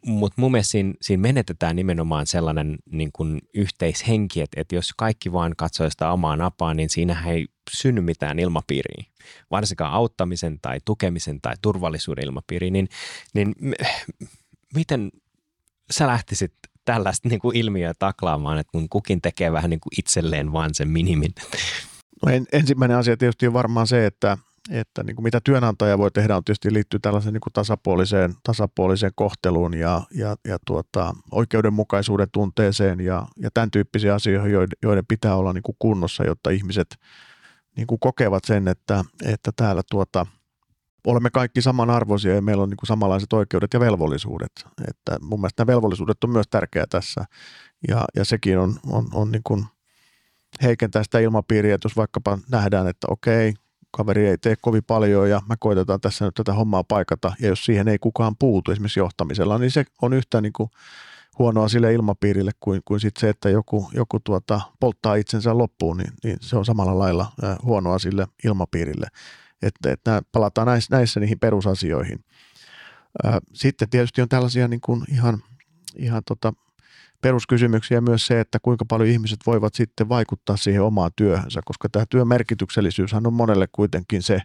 Mutta 0.05 0.41
mun 0.41 0.51
mielestä 0.51 0.71
siinä, 0.71 0.93
siinä 1.01 1.21
menetetään 1.21 1.75
nimenomaan 1.75 2.27
sellainen 2.27 2.77
niin 2.91 3.09
kuin 3.13 3.41
yhteishenki, 3.53 4.41
että, 4.41 4.61
että 4.61 4.75
jos 4.75 4.93
kaikki 4.97 5.31
vaan 5.31 5.53
katsoo 5.57 5.89
sitä 5.89 6.11
omaa 6.11 6.35
napaa, 6.35 6.73
niin 6.73 6.89
siinä 6.89 7.23
ei 7.27 7.45
synny 7.71 8.01
mitään 8.01 8.39
ilmapiiriä, 8.39 9.03
varsinkaan 9.51 9.93
auttamisen 9.93 10.59
tai 10.61 10.79
tukemisen 10.85 11.41
tai 11.41 11.53
turvallisuuden 11.61 12.25
ilmapiiriä, 12.25 12.71
niin, 12.71 12.89
niin 13.33 13.55
miten 14.75 15.11
sä 15.91 16.07
lähtisit 16.07 16.53
tällaista 16.85 17.29
niin 17.29 17.39
kuin 17.39 17.57
ilmiöä 17.57 17.93
taklaamaan, 17.99 18.59
että 18.59 18.71
kun 18.71 18.89
kukin 18.89 19.21
tekee 19.21 19.51
vähän 19.51 19.69
niin 19.69 19.79
kuin 19.79 19.99
itselleen 19.99 20.53
vaan 20.53 20.73
sen 20.73 20.89
minimin? 20.89 21.33
No 22.25 22.31
en, 22.31 22.45
ensimmäinen 22.51 22.97
asia 22.97 23.17
tietysti 23.17 23.47
on 23.47 23.53
varmaan 23.53 23.87
se, 23.87 24.05
että, 24.05 24.37
että 24.71 25.03
niin 25.03 25.15
kuin 25.15 25.23
mitä 25.23 25.41
työnantaja 25.43 25.97
voi 25.97 26.11
tehdä 26.11 26.37
on 26.37 26.43
tietysti 26.43 26.73
liittyy 26.73 26.99
tällaiseen 26.99 27.33
niin 27.33 27.41
kuin 27.41 27.53
tasapuoliseen, 27.53 28.35
tasapuoliseen 28.43 29.11
kohteluun 29.15 29.73
ja, 29.73 30.01
ja, 30.11 30.35
ja 30.47 30.57
tuota, 30.65 31.13
oikeudenmukaisuuden 31.31 32.27
tunteeseen 32.31 32.99
ja, 32.99 33.27
ja 33.37 33.49
tämän 33.53 33.71
tyyppisiä 33.71 34.13
asioihin, 34.13 34.67
joiden 34.83 35.05
pitää 35.07 35.35
olla 35.35 35.53
niin 35.53 35.63
kuin 35.63 35.75
kunnossa, 35.79 36.23
jotta 36.23 36.49
ihmiset 36.49 36.97
niin 37.77 37.87
kuin 37.87 37.99
kokevat 37.99 38.43
sen, 38.45 38.67
että, 38.67 39.05
että 39.25 39.51
täällä 39.55 39.81
tuota, 39.91 40.25
olemme 41.07 41.29
kaikki 41.29 41.61
samanarvoisia 41.61 42.35
ja 42.35 42.41
meillä 42.41 42.63
on 42.63 42.69
niin 42.69 42.77
kuin 42.77 42.87
samanlaiset 42.87 43.33
oikeudet 43.33 43.73
ja 43.73 43.79
velvollisuudet. 43.79 44.51
Että 44.87 45.17
mun 45.21 45.39
mielestä 45.39 45.61
nämä 45.61 45.75
velvollisuudet 45.75 46.23
on 46.23 46.29
myös 46.29 46.47
tärkeää 46.49 46.85
tässä 46.89 47.25
ja, 47.87 48.05
ja 48.15 48.25
sekin 48.25 48.59
on, 48.59 48.79
on, 48.89 49.07
on 49.13 49.31
niin 49.31 49.43
kuin 49.43 49.65
heikentää 50.63 51.03
sitä 51.03 51.19
ilmapiiriä, 51.19 51.75
että 51.75 51.85
jos 51.85 51.95
vaikkapa 51.97 52.39
nähdään, 52.51 52.87
että 52.87 53.07
okei, 53.09 53.53
kaveri 53.91 54.27
ei 54.27 54.37
tee 54.37 54.55
kovin 54.61 54.83
paljon 54.83 55.29
ja 55.29 55.41
mä 55.49 55.55
koitetaan 55.59 56.01
tässä 56.01 56.25
nyt 56.25 56.33
tätä 56.33 56.53
hommaa 56.53 56.83
paikata 56.83 57.33
ja 57.39 57.47
jos 57.47 57.65
siihen 57.65 57.87
ei 57.87 57.99
kukaan 57.99 58.35
puutu 58.39 58.71
esimerkiksi 58.71 58.99
johtamisella, 58.99 59.57
niin 59.57 59.71
se 59.71 59.85
on 60.01 60.13
yhtä 60.13 60.41
niin 60.41 60.53
kuin 60.53 60.69
huonoa 61.39 61.69
sille 61.69 61.93
ilmapiirille 61.93 62.51
kuin, 62.59 62.81
kuin 62.85 62.99
sit 62.99 63.17
se, 63.17 63.29
että 63.29 63.49
joku, 63.49 63.89
joku 63.93 64.19
tuota, 64.19 64.61
polttaa 64.79 65.15
itsensä 65.15 65.57
loppuun, 65.57 65.97
niin, 65.97 66.13
niin 66.23 66.37
se 66.41 66.57
on 66.57 66.65
samalla 66.65 66.99
lailla 66.99 67.31
huonoa 67.63 67.99
sille 67.99 68.27
ilmapiirille 68.45 69.07
että, 69.61 69.91
että 69.91 70.21
palataan 70.31 70.67
näissä, 70.67 70.95
näissä 70.95 71.19
niihin 71.19 71.39
perusasioihin. 71.39 72.23
Sitten 73.53 73.89
tietysti 73.89 74.21
on 74.21 74.29
tällaisia 74.29 74.67
niin 74.67 74.81
kuin 74.81 75.03
ihan, 75.11 75.43
ihan 75.95 76.21
tota 76.25 76.53
peruskysymyksiä 77.21 78.01
myös 78.01 78.27
se, 78.27 78.39
että 78.39 78.59
kuinka 78.61 78.85
paljon 78.85 79.09
ihmiset 79.09 79.39
voivat 79.45 79.73
sitten 79.75 80.09
vaikuttaa 80.09 80.57
siihen 80.57 80.81
omaan 80.81 81.11
työhönsä, 81.15 81.61
koska 81.65 81.89
tämä 81.89 82.05
työn 82.09 82.27
merkityksellisyyshän 82.27 83.27
on 83.27 83.33
monelle 83.33 83.67
kuitenkin 83.71 84.23
se 84.23 84.41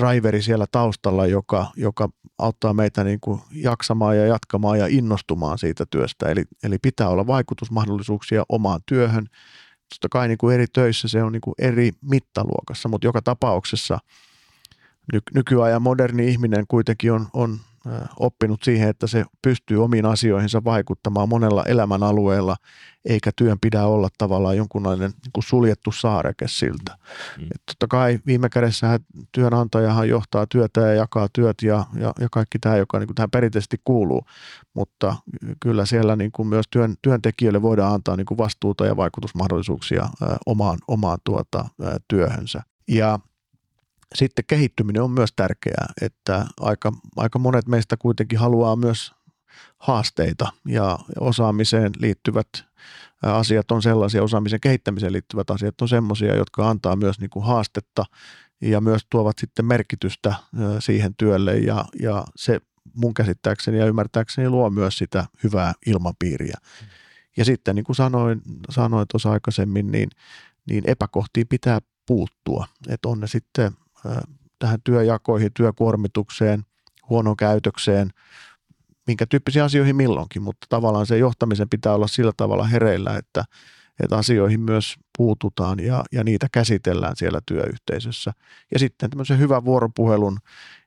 driveri 0.00 0.42
siellä 0.42 0.66
taustalla, 0.72 1.26
joka, 1.26 1.66
joka 1.76 2.08
auttaa 2.38 2.74
meitä 2.74 3.04
niin 3.04 3.20
kuin 3.20 3.40
jaksamaan 3.52 4.16
ja 4.16 4.26
jatkamaan 4.26 4.78
ja 4.78 4.86
innostumaan 4.86 5.58
siitä 5.58 5.86
työstä. 5.90 6.28
Eli, 6.28 6.44
eli 6.62 6.78
pitää 6.78 7.08
olla 7.08 7.26
vaikutusmahdollisuuksia 7.26 8.44
omaan 8.48 8.80
työhön 8.86 9.26
totta 9.88 10.08
kai 10.10 10.28
niin 10.28 10.38
kuin 10.38 10.54
eri 10.54 10.66
töissä 10.72 11.08
se 11.08 11.22
on 11.22 11.32
niin 11.32 11.40
kuin 11.40 11.54
eri 11.58 11.90
mittaluokassa, 12.00 12.88
mutta 12.88 13.06
joka 13.06 13.22
tapauksessa 13.22 13.98
ny, 15.12 15.20
nykyajan 15.34 15.82
moderni 15.82 16.28
ihminen 16.28 16.64
kuitenkin 16.68 17.12
on, 17.12 17.26
on 17.32 17.58
oppinut 18.18 18.62
siihen, 18.62 18.88
että 18.88 19.06
se 19.06 19.24
pystyy 19.42 19.84
omiin 19.84 20.06
asioihinsa 20.06 20.64
vaikuttamaan 20.64 21.28
monella 21.28 21.64
elämän 21.64 22.02
alueella, 22.02 22.56
eikä 23.04 23.30
työn 23.36 23.58
pidä 23.60 23.86
olla 23.86 24.08
tavallaan 24.18 24.56
jonkunlainen 24.56 25.10
niin 25.10 25.32
kuin 25.32 25.44
suljettu 25.44 25.92
saareke 25.92 26.48
siltä. 26.48 26.98
Mm. 27.38 27.44
Et 27.44 27.62
totta 27.66 27.86
kai 27.88 28.18
viime 28.26 28.48
kädessä 28.48 29.00
työnantajahan 29.32 30.08
johtaa 30.08 30.46
työtä 30.46 30.80
ja 30.80 30.94
jakaa 30.94 31.28
työt 31.32 31.56
ja, 31.62 31.84
ja, 32.00 32.12
ja 32.20 32.28
kaikki 32.32 32.58
tämä, 32.58 32.76
joka 32.76 32.98
niin 32.98 33.06
kuin 33.06 33.14
tähän 33.14 33.30
perinteisesti 33.30 33.76
kuuluu, 33.84 34.22
mutta 34.74 35.16
kyllä 35.60 35.86
siellä 35.86 36.16
niin 36.16 36.32
kuin 36.32 36.48
myös 36.48 36.66
työn, 36.70 36.94
työntekijöille 37.02 37.62
voidaan 37.62 37.94
antaa 37.94 38.16
niin 38.16 38.26
kuin 38.26 38.38
vastuuta 38.38 38.86
ja 38.86 38.96
vaikutusmahdollisuuksia 38.96 40.02
ää, 40.02 40.36
omaan, 40.46 40.78
omaan 40.88 41.18
tuota, 41.24 41.64
ää, 41.82 41.96
työhönsä. 42.08 42.62
Ja 42.88 43.18
sitten 44.14 44.44
kehittyminen 44.44 45.02
on 45.02 45.10
myös 45.10 45.32
tärkeää, 45.36 45.92
että 46.00 46.46
aika, 46.60 46.92
aika 47.16 47.38
monet 47.38 47.66
meistä 47.68 47.96
kuitenkin 47.96 48.38
haluaa 48.38 48.76
myös 48.76 49.12
haasteita 49.78 50.52
ja 50.68 50.98
osaamiseen 51.20 51.92
liittyvät 51.98 52.48
asiat 53.22 53.70
on 53.70 53.82
sellaisia, 53.82 54.22
osaamisen 54.22 54.60
kehittämiseen 54.60 55.12
liittyvät 55.12 55.50
asiat 55.50 55.80
on 55.80 55.88
sellaisia, 55.88 56.34
jotka 56.34 56.70
antaa 56.70 56.96
myös 56.96 57.20
niin 57.20 57.30
kuin 57.30 57.44
haastetta 57.44 58.04
ja 58.60 58.80
myös 58.80 59.06
tuovat 59.10 59.38
sitten 59.38 59.64
merkitystä 59.64 60.34
siihen 60.78 61.14
työlle 61.14 61.56
ja, 61.58 61.84
ja 62.02 62.24
se 62.36 62.60
mun 62.94 63.14
käsittääkseni 63.14 63.78
ja 63.78 63.86
ymmärtääkseni 63.86 64.48
luo 64.48 64.70
myös 64.70 64.98
sitä 64.98 65.26
hyvää 65.44 65.72
ilmapiiriä. 65.86 66.54
Ja 67.36 67.44
sitten 67.44 67.74
niin 67.74 67.84
kuin 67.84 67.96
sanoin, 67.96 68.42
sanoin 68.70 69.06
tuossa 69.10 69.30
aikaisemmin, 69.30 69.92
niin, 69.92 70.10
niin 70.70 70.84
epäkohtiin 70.86 71.48
pitää 71.48 71.78
puuttua, 72.06 72.66
että 72.88 73.08
on 73.08 73.20
ne 73.20 73.26
sitten 73.26 73.72
tähän 74.58 74.78
työjakoihin, 74.84 75.50
työkuormitukseen, 75.54 76.62
huonoon 77.08 77.36
käytökseen, 77.36 78.10
minkä 79.06 79.26
tyyppisiin 79.26 79.62
asioihin 79.62 79.96
milloinkin, 79.96 80.42
mutta 80.42 80.66
tavallaan 80.68 81.06
se 81.06 81.18
johtamisen 81.18 81.68
pitää 81.68 81.94
olla 81.94 82.06
sillä 82.06 82.32
tavalla 82.36 82.64
hereillä, 82.64 83.16
että, 83.16 83.44
että 84.02 84.16
asioihin 84.16 84.60
myös 84.60 84.94
puututaan 85.18 85.78
ja, 85.78 86.04
ja 86.12 86.24
niitä 86.24 86.46
käsitellään 86.52 87.16
siellä 87.16 87.40
työyhteisössä. 87.46 88.32
Ja 88.72 88.78
sitten 88.78 89.10
tämmöisen 89.10 89.38
hyvän 89.38 89.64
vuoropuhelun 89.64 90.38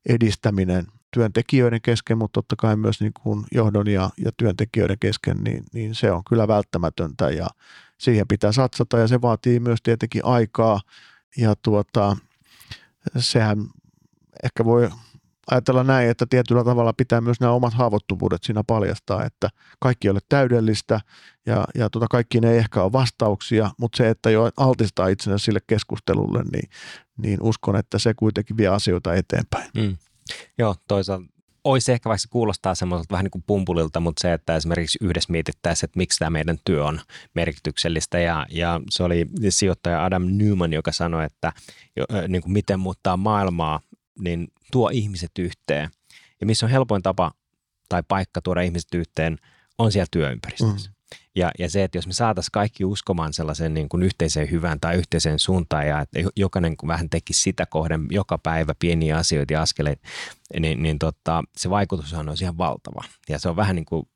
edistäminen 0.10 0.88
työntekijöiden 1.14 1.82
kesken, 1.82 2.18
mutta 2.18 2.38
totta 2.38 2.56
kai 2.56 2.76
myös 2.76 3.02
niin 3.02 3.14
kuin 3.24 3.46
johdon 3.52 3.88
ja, 3.88 4.10
ja 4.18 4.32
työntekijöiden 4.38 5.00
kesken, 5.00 5.38
niin, 5.38 5.64
niin 5.74 5.96
se 5.96 6.12
on 6.12 6.24
kyllä 6.30 6.48
välttämätöntä 6.48 7.30
ja 7.30 7.48
siihen 7.98 8.28
pitää 8.28 8.52
satsata 8.52 8.98
ja 8.98 9.08
se 9.08 9.22
vaatii 9.22 9.60
myös 9.60 9.80
tietenkin 9.84 10.26
aikaa 10.26 10.82
ja 11.38 11.56
tuota, 11.56 12.18
sehän 13.18 13.58
ehkä 14.44 14.66
voi 14.66 14.90
ajatella 15.52 15.84
näin, 15.84 16.10
että 16.10 16.26
tietyllä 16.30 16.64
tavalla 16.64 16.94
pitää 16.94 17.22
myös 17.22 17.40
nämä 17.40 17.54
omat 17.54 17.74
haavoittuvuudet 17.74 18.44
siinä 18.44 18.64
paljastaa, 18.68 19.26
että 19.26 19.50
kaikki 19.80 20.08
ei 20.08 20.12
ole 20.12 20.20
täydellistä 20.30 21.00
ja, 21.46 21.66
ja 21.76 21.90
tuota, 21.90 22.08
kaikkiin 22.08 22.44
ei 22.44 22.58
ehkä 22.58 22.84
ole 22.84 22.92
vastauksia, 22.92 23.72
mutta 23.80 23.98
se, 23.98 24.10
että 24.10 24.30
jo 24.30 24.50
altistaa 24.58 25.08
itsensä 25.08 25.46
sille 25.46 25.60
keskustelulle, 25.68 26.44
niin, 26.52 26.70
niin 27.18 27.38
uskon, 27.42 27.76
että 27.76 28.00
se 28.00 28.14
kuitenkin 28.14 28.58
vie 28.58 28.68
asioita 28.68 29.14
eteenpäin. 29.14 29.70
Mm. 29.78 29.98
Joo, 30.58 30.76
toisaalta 30.88 31.37
olisi 31.72 31.92
ehkä 31.92 32.10
vaikka 32.10 32.22
se 32.22 32.28
kuulostaa 32.30 32.76
semmoiselta 32.76 33.12
vähän 33.12 33.24
niin 33.24 33.32
kuin 33.32 33.44
pumpulilta, 33.48 34.00
mutta 34.00 34.22
se, 34.22 34.34
että 34.34 34.56
esimerkiksi 34.56 34.98
yhdessä 35.02 35.32
mietittäisiin, 35.32 35.88
että 35.88 35.98
miksi 35.98 36.20
tämä 36.20 36.30
meidän 36.30 36.58
työ 36.66 36.86
on 36.86 37.00
merkityksellistä. 37.34 38.20
Ja, 38.20 38.46
ja 38.50 38.82
se 38.90 39.04
oli 39.04 39.26
sijoittaja 39.50 40.06
Adam 40.06 40.24
Newman, 40.26 40.74
joka 40.74 40.92
sanoi, 40.92 41.26
että 41.26 41.54
niin 42.28 42.42
kuin 42.42 42.52
miten 42.52 42.80
muuttaa 42.80 43.18
maailmaa, 43.18 43.80
niin 44.20 44.48
tuo 44.72 44.90
ihmiset 44.94 45.32
yhteen. 45.40 45.90
Ja 46.42 46.46
missä 46.46 46.66
on 46.66 46.72
helpoin 46.72 47.04
tapa 47.04 47.32
tai 47.90 48.04
paikka 48.08 48.42
tuoda 48.42 48.62
ihmiset 48.62 48.94
yhteen, 48.94 49.38
on 49.78 49.92
siellä 49.92 50.08
työympäristössä. 50.12 50.90
Mm. 50.90 50.97
Ja, 51.36 51.52
ja 51.60 51.70
se, 51.70 51.84
että 51.84 51.98
jos 51.98 52.08
me 52.08 52.14
saataisiin 52.14 52.52
kaikki 52.52 52.86
uskomaan 52.86 53.34
sellaisen 53.34 53.74
niin 53.74 53.90
kuin 53.90 54.04
yhteiseen 54.04 54.52
hyvään 54.52 54.80
tai 54.80 54.96
yhteiseen 54.96 55.40
suuntaan 55.40 55.88
ja 55.88 56.02
että 56.02 56.20
jokainen 56.36 56.76
vähän 56.88 57.10
tekisi 57.10 57.42
sitä 57.42 57.66
kohden 57.66 58.08
joka 58.12 58.38
päivä 58.38 58.76
pieniä 58.80 59.18
asioita 59.18 59.54
ja 59.54 59.62
askeleita, 59.62 60.08
niin, 60.60 60.84
niin 60.84 61.00
tota, 61.00 61.44
se 61.58 61.70
vaikutus 61.70 62.14
on 62.14 62.34
ihan 62.42 62.58
valtava. 62.58 63.04
Ja 63.30 63.40
se 63.40 63.50
on 63.50 63.56
vähän 63.56 63.76
niin 63.76 63.86
kuin 63.86 64.08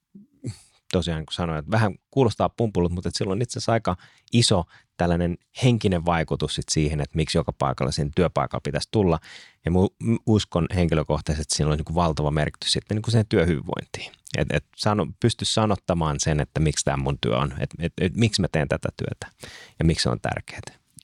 tosiaan 0.91 1.25
kuin 1.25 1.33
sanoin, 1.33 1.59
että 1.59 1.71
vähän 1.71 1.95
kuulostaa 2.11 2.49
pumpulut, 2.49 2.91
mutta 2.91 3.09
silloin 3.13 3.37
on 3.37 3.41
itse 3.41 3.59
asiassa 3.59 3.71
aika 3.71 3.97
iso 4.33 4.63
tällainen 4.97 5.37
henkinen 5.63 6.05
vaikutus 6.05 6.55
sit 6.55 6.69
siihen, 6.71 7.01
että 7.01 7.15
miksi 7.15 7.37
joka 7.37 7.53
paikalla 7.53 7.91
sen 7.91 8.11
työpaikalla 8.15 8.61
pitäisi 8.63 8.87
tulla. 8.91 9.19
Ja 9.65 9.71
mu, 9.71 9.87
uskon 10.25 10.67
henkilökohtaisesti, 10.75 11.41
että 11.41 11.55
siinä 11.55 11.71
on 11.71 11.77
niin 11.77 11.95
valtava 11.95 12.31
merkitys 12.31 12.71
sitten 12.71 12.95
niin 12.95 13.01
kuin 13.01 13.11
sen 13.11 13.25
työhyvinvointiin. 13.29 14.11
Että 14.37 14.57
et 14.57 14.65
sano, 14.75 15.07
pysty 15.19 15.45
sanottamaan 15.45 16.19
sen, 16.19 16.39
että 16.39 16.59
miksi 16.59 16.85
tämä 16.85 16.97
mun 16.97 17.17
työ 17.21 17.37
on, 17.37 17.53
että 17.59 17.75
et, 17.79 17.93
et, 18.01 18.15
miksi 18.15 18.41
mä 18.41 18.47
teen 18.51 18.67
tätä 18.67 18.89
työtä 18.97 19.47
ja 19.79 19.85
miksi 19.85 20.03
se 20.03 20.09
on 20.09 20.21
tärkeää. 20.21 20.61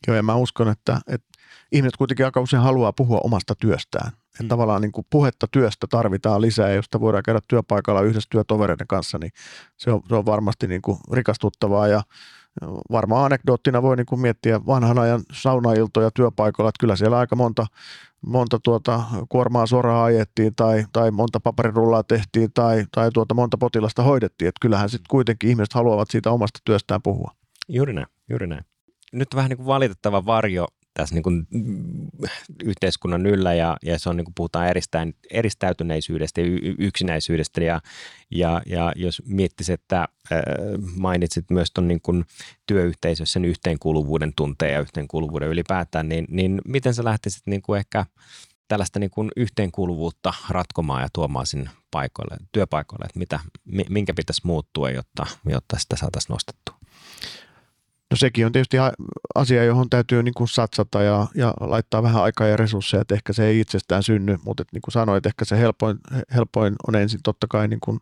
Joo, 0.08 0.16
ja 0.16 0.24
mä 0.24 0.36
uskon, 0.36 0.70
että, 0.70 1.00
että 1.08 1.28
ihmiset 1.72 1.98
kuitenkin 1.98 2.26
aika 2.26 2.42
usein 2.42 2.64
haluaa 2.64 2.94
puhua 2.94 3.20
omasta 3.24 3.56
työstään. 3.56 4.12
Että 4.40 4.50
tavallaan 4.50 4.82
niin 4.82 4.92
kuin 4.92 5.08
puhetta 5.10 5.48
työstä 5.52 5.88
tarvitaan 5.90 6.42
lisää, 6.42 6.70
ja 6.70 6.76
jos 6.76 6.86
sitä 6.86 7.00
voidaan 7.00 7.24
käydä 7.24 7.40
työpaikalla 7.48 8.02
yhdessä 8.02 8.28
työtovereiden 8.32 8.88
kanssa, 8.88 9.18
niin 9.18 9.32
se 9.78 9.92
on, 9.92 10.02
se 10.10 10.16
on 10.16 10.26
varmasti 10.26 10.68
niin 10.68 10.82
kuin 10.82 10.98
rikastuttavaa 11.14 11.88
ja 11.88 12.02
varmaan 12.92 13.26
anekdoottina 13.26 13.82
voi 13.82 13.96
niin 13.96 14.06
kuin 14.06 14.22
miettiä 14.22 14.66
vanhan 14.66 15.00
ajan 15.00 15.24
saunailtoja 15.34 16.12
työpaikalla, 16.12 16.70
että 16.70 16.80
kyllä 16.80 16.96
siellä 16.96 17.18
aika 17.18 17.36
monta, 17.36 17.66
monta 18.22 18.60
tuota 18.64 19.04
kuormaa 19.30 19.66
suoraan 19.66 20.06
ajettiin 20.06 20.56
tai, 20.56 20.86
tai 20.94 21.12
monta 21.12 21.40
paperirullaa 21.40 22.04
tehtiin 22.04 22.50
tai, 22.54 22.86
tai 22.92 23.10
tuota 23.14 23.34
monta 23.34 23.58
potilasta 23.58 24.04
hoidettiin, 24.04 24.50
että 24.50 24.60
kyllähän 24.62 24.90
sitten 24.90 25.10
kuitenkin 25.10 25.50
ihmiset 25.50 25.74
haluavat 25.74 26.10
siitä 26.12 26.32
omasta 26.32 26.60
työstään 26.66 27.02
puhua. 27.02 27.32
Juuri 27.70 27.94
näin, 27.94 28.08
juuri 28.30 28.48
näin. 28.48 28.66
Nyt 29.14 29.28
vähän 29.36 29.50
niin 29.50 29.58
kuin 29.58 29.68
valitettava 29.68 30.26
varjo 30.26 30.68
tässä 30.98 31.16
niin 31.16 31.24
kuin 31.24 31.48
yhteiskunnan 32.64 33.26
yllä 33.26 33.54
ja, 33.54 33.78
ja 33.84 34.00
se 34.00 34.10
on 34.10 34.18
niin 34.18 34.26
kuin 34.26 34.34
puhutaan 34.36 34.68
eristäin, 34.68 35.16
eristäytyneisyydestä 35.32 36.42
ja 36.42 36.48
yksinäisyydestä 36.80 37.64
ja, 37.64 37.82
ja, 38.32 38.62
ja 38.66 38.94
jos 38.96 39.22
miettisit, 39.26 39.82
että 39.82 40.02
äh, 40.02 40.40
mainitsit 40.96 41.46
myös 41.50 41.72
tuon 41.74 41.88
niin 41.88 42.02
kuin 42.02 42.26
työyhteisössä 42.66 43.34
sen 43.34 43.46
yhteenkuuluvuuden 43.46 44.34
tunteen 44.36 44.74
ja 44.74 44.80
yhteenkuuluvuuden 44.80 45.50
ylipäätään, 45.50 46.10
niin, 46.10 46.26
niin 46.30 46.62
miten 46.66 46.94
sä 46.94 47.04
lähtisit 47.04 47.44
niin 47.46 47.62
kuin 47.62 47.78
ehkä 47.78 48.06
tällaista 48.68 49.00
niin 49.00 49.10
kuin 49.10 49.32
yhteenkuuluvuutta 49.36 50.34
ratkomaan 50.50 51.02
ja 51.02 51.08
tuomaan 51.14 51.48
sinne 51.48 51.70
paikoille, 51.92 52.38
työpaikoille, 52.52 53.06
että 53.06 53.20
mitä, 53.20 53.40
minkä 53.90 54.14
pitäisi 54.14 54.42
muuttua, 54.44 54.90
jotta, 54.90 55.26
jotta 55.50 55.80
sitä 55.80 55.96
saataisiin 55.96 56.34
nostettua? 56.34 56.78
No 58.12 58.18
sekin 58.18 58.46
on 58.46 58.52
tietysti 58.52 58.78
asia, 59.36 59.64
johon 59.64 59.90
täytyy 59.90 60.24
niin 60.24 60.34
kuin 60.34 60.48
satsata 60.48 61.02
ja, 61.02 61.28
ja 61.36 61.54
laittaa 61.60 62.04
vähän 62.04 62.24
aikaa 62.24 62.48
ja 62.48 62.58
resursseja, 62.58 63.02
että 63.02 63.16
ehkä 63.16 63.34
se 63.34 63.46
ei 63.46 63.60
itsestään 63.60 64.04
synny, 64.04 64.38
mutta 64.46 64.62
että 64.62 64.76
niin 64.76 64.82
kuin 64.82 64.92
sanoit, 64.94 65.26
ehkä 65.26 65.46
se 65.46 65.60
helpoin, 65.60 65.98
helpoin 66.36 66.76
on 66.88 66.96
ensin 66.96 67.20
totta 67.24 67.48
kai 67.50 67.68
niin 67.68 67.80
kuin 67.80 68.00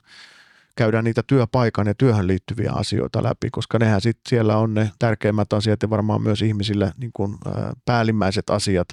käydään 0.76 1.04
niitä 1.04 1.24
työpaikan 1.28 1.88
ja 1.88 1.94
työhön 1.96 2.28
liittyviä 2.28 2.72
asioita 2.72 3.24
läpi, 3.24 3.50
koska 3.50 3.80
nehän 3.80 4.02
sitten 4.02 4.30
siellä 4.30 4.58
on 4.58 4.74
ne 4.74 4.92
tärkeimmät 5.00 5.54
asiat 5.54 5.82
ja 5.82 5.90
varmaan 5.90 6.22
myös 6.22 6.42
ihmisille 6.42 6.92
niin 6.98 7.12
kuin, 7.14 7.38
päällimmäiset 7.86 8.50
asiat, 8.50 8.88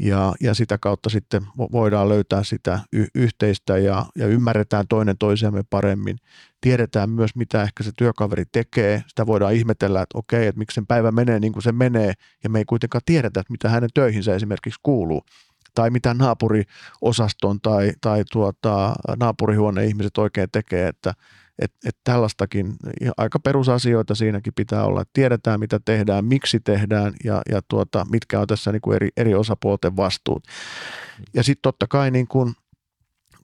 ja, 0.00 0.32
ja 0.40 0.54
sitä 0.54 0.78
kautta 0.78 1.10
sitten 1.10 1.46
voidaan 1.58 2.08
löytää 2.08 2.44
sitä 2.44 2.80
y- 2.92 3.06
yhteistä 3.14 3.78
ja, 3.78 4.06
ja 4.16 4.26
ymmärretään 4.26 4.88
toinen 4.88 5.18
toisiamme 5.18 5.62
paremmin. 5.70 6.16
Tiedetään 6.60 7.10
myös, 7.10 7.36
mitä 7.36 7.62
ehkä 7.62 7.82
se 7.82 7.90
työkaveri 7.96 8.44
tekee. 8.52 9.04
Sitä 9.06 9.26
voidaan 9.26 9.54
ihmetellä, 9.54 10.02
että 10.02 10.18
okei, 10.18 10.46
että 10.46 10.58
miksi 10.58 10.74
sen 10.74 10.86
päivä 10.86 11.12
menee 11.12 11.40
niin 11.40 11.52
kuin 11.52 11.62
se 11.62 11.72
menee, 11.72 12.12
ja 12.44 12.50
me 12.50 12.58
ei 12.58 12.64
kuitenkaan 12.64 13.02
tiedetä, 13.06 13.40
että 13.40 13.52
mitä 13.52 13.68
hänen 13.68 13.90
töihinsä 13.94 14.34
esimerkiksi 14.34 14.80
kuuluu 14.82 15.22
tai 15.74 15.90
mitä 15.90 16.14
naapuriosaston 16.14 17.60
tai, 17.60 17.92
tai 18.00 18.24
tuota, 18.32 18.94
naapurihuoneen 19.20 19.88
ihmiset 19.88 20.18
oikein 20.18 20.48
tekee, 20.52 20.88
että 20.88 21.14
että 21.60 21.88
et 21.88 21.96
tällaistakin 22.04 22.76
aika 23.16 23.38
perusasioita 23.38 24.14
siinäkin 24.14 24.52
pitää 24.56 24.84
olla, 24.84 25.02
että 25.02 25.10
tiedetään 25.12 25.60
mitä 25.60 25.80
tehdään, 25.84 26.24
miksi 26.24 26.60
tehdään 26.60 27.12
ja, 27.24 27.42
ja 27.50 27.60
tuota, 27.68 28.06
mitkä 28.10 28.40
on 28.40 28.46
tässä 28.46 28.72
niin 28.72 28.80
kuin 28.80 28.96
eri, 28.96 29.08
eri 29.16 29.34
osapuolten 29.34 29.96
vastuut. 29.96 30.44
Ja 31.34 31.42
sitten 31.42 31.62
totta 31.62 31.86
kai 31.86 32.10
niin 32.10 32.28
kuin, 32.28 32.54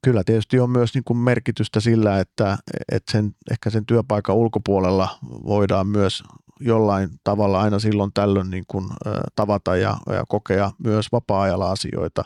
kyllä 0.05 0.25
tietysti 0.25 0.61
on 0.61 0.71
myös 0.71 0.95
niin 0.95 1.05
kuin 1.05 1.19
merkitystä 1.19 1.81
sillä, 1.81 2.21
että, 2.21 2.59
että 2.93 3.13
sen, 3.13 3.35
ehkä 3.51 3.71
sen 3.71 3.87
työpaikan 3.87 4.37
ulkopuolella 4.37 5.09
voidaan 5.23 5.87
myös 5.87 6.23
jollain 6.61 7.11
tavalla 7.25 7.61
aina 7.61 7.79
silloin 7.79 8.11
tällöin 8.15 8.51
niin 8.51 8.65
kuin, 8.69 8.89
tavata 9.35 9.77
ja, 9.77 9.97
ja 10.13 10.25
kokea 10.29 10.71
myös 10.85 11.13
vapaa-ajalla 11.13 11.71
asioita. 11.71 12.25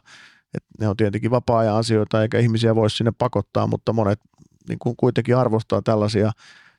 Et 0.54 0.64
ne 0.80 0.88
on 0.88 0.96
tietenkin 0.96 1.30
vapaa-ajan 1.30 1.76
asioita 1.76 2.22
eikä 2.22 2.38
ihmisiä 2.38 2.74
voi 2.74 2.90
sinne 2.90 3.12
pakottaa, 3.18 3.66
mutta 3.66 3.92
monet 3.92 4.20
niin 4.68 4.78
kuin 4.78 4.96
kuitenkin 4.96 5.36
arvostaa 5.36 5.82
tällaisia 5.82 6.32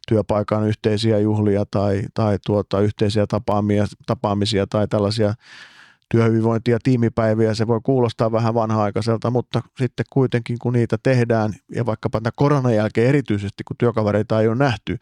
työpaikan 0.07 0.67
yhteisiä 0.67 1.19
juhlia 1.19 1.65
tai, 1.71 2.01
tai 2.13 2.37
tuota, 2.45 2.79
yhteisiä 2.79 3.27
tapaamia, 3.27 3.85
tapaamisia 4.05 4.67
tai 4.67 4.87
tällaisia 4.87 5.33
työhyvinvointia, 6.11 6.77
tiimipäiviä, 6.83 7.53
se 7.53 7.67
voi 7.67 7.79
kuulostaa 7.83 8.31
vähän 8.31 8.53
vanha-aikaiselta, 8.53 9.31
mutta 9.31 9.61
sitten 9.77 10.05
kuitenkin 10.09 10.57
kun 10.61 10.73
niitä 10.73 10.97
tehdään 11.03 11.53
ja 11.75 11.85
vaikkapa 11.85 12.21
tämän 12.21 12.31
koronan 12.35 12.75
jälkeen 12.75 13.09
erityisesti, 13.09 13.63
kun 13.63 13.75
työkavereita 13.79 14.41
ei 14.41 14.47
ole 14.47 14.55
nähty, 14.55 14.97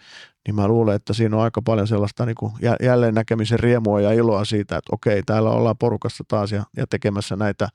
niin 0.48 0.56
mä 0.56 0.68
luulen, 0.68 0.96
että 0.96 1.14
siinä 1.14 1.38
on 1.38 1.44
aika 1.44 1.62
paljon 1.62 1.88
sellaista 1.88 2.26
niin 2.26 2.36
kuin 2.36 2.54
jälleen 2.82 3.14
näkemisen 3.14 3.60
riemua 3.60 4.02
ja 4.02 4.12
iloa 4.12 4.46
siitä, 4.46 4.78
että 4.78 4.96
okei, 4.96 5.24
täällä 5.24 5.50
ollaan 5.50 5.78
porukassa 5.78 6.24
taas 6.28 6.52
ja, 6.52 6.64
ja 6.78 6.88
tekemässä 6.88 7.36
näitä 7.36 7.70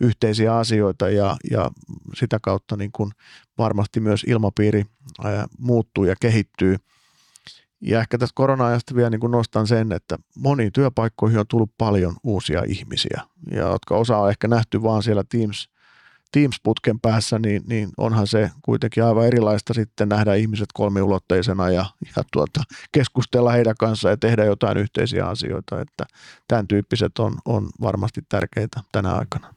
yhteisiä 0.00 0.56
asioita 0.56 1.10
ja, 1.10 1.36
ja 1.50 1.70
sitä 2.14 2.38
kautta 2.42 2.76
niin 2.76 2.92
kuin 2.92 3.10
varmasti 3.58 4.00
myös 4.00 4.24
ilmapiiri 4.26 4.84
muuttuu 5.58 6.04
ja 6.04 6.14
kehittyy. 6.20 6.76
Ja 7.80 8.00
ehkä 8.00 8.18
tästä 8.18 8.34
korona-ajasta 8.34 8.94
vielä 8.94 9.10
niin 9.10 9.20
kuin 9.20 9.30
nostan 9.30 9.66
sen, 9.66 9.92
että 9.92 10.18
moniin 10.36 10.72
työpaikkoihin 10.72 11.38
on 11.38 11.46
tullut 11.46 11.70
paljon 11.78 12.16
uusia 12.24 12.62
ihmisiä, 12.66 13.22
ja 13.50 13.68
jotka 13.68 13.96
osa 13.96 14.18
on 14.18 14.30
ehkä 14.30 14.48
nähty 14.48 14.82
vaan 14.82 15.02
siellä 15.02 15.24
Teams, 15.28 15.68
Teams-putken 16.32 17.00
päässä, 17.02 17.38
niin, 17.38 17.62
niin 17.66 17.90
onhan 17.96 18.26
se 18.26 18.50
kuitenkin 18.62 19.04
aivan 19.04 19.26
erilaista 19.26 19.74
sitten 19.74 20.08
nähdä 20.08 20.34
ihmiset 20.34 20.68
kolmiulotteisena 20.74 21.70
ja, 21.70 21.84
ja 22.16 22.22
tuota, 22.32 22.62
keskustella 22.92 23.52
heidän 23.52 23.74
kanssaan 23.78 24.12
ja 24.12 24.16
tehdä 24.16 24.44
jotain 24.44 24.78
yhteisiä 24.78 25.26
asioita, 25.26 25.80
että 25.80 26.04
tämän 26.48 26.68
tyyppiset 26.68 27.18
on, 27.18 27.34
on 27.44 27.68
varmasti 27.80 28.20
tärkeitä 28.28 28.80
tänä 28.92 29.12
aikana. 29.12 29.54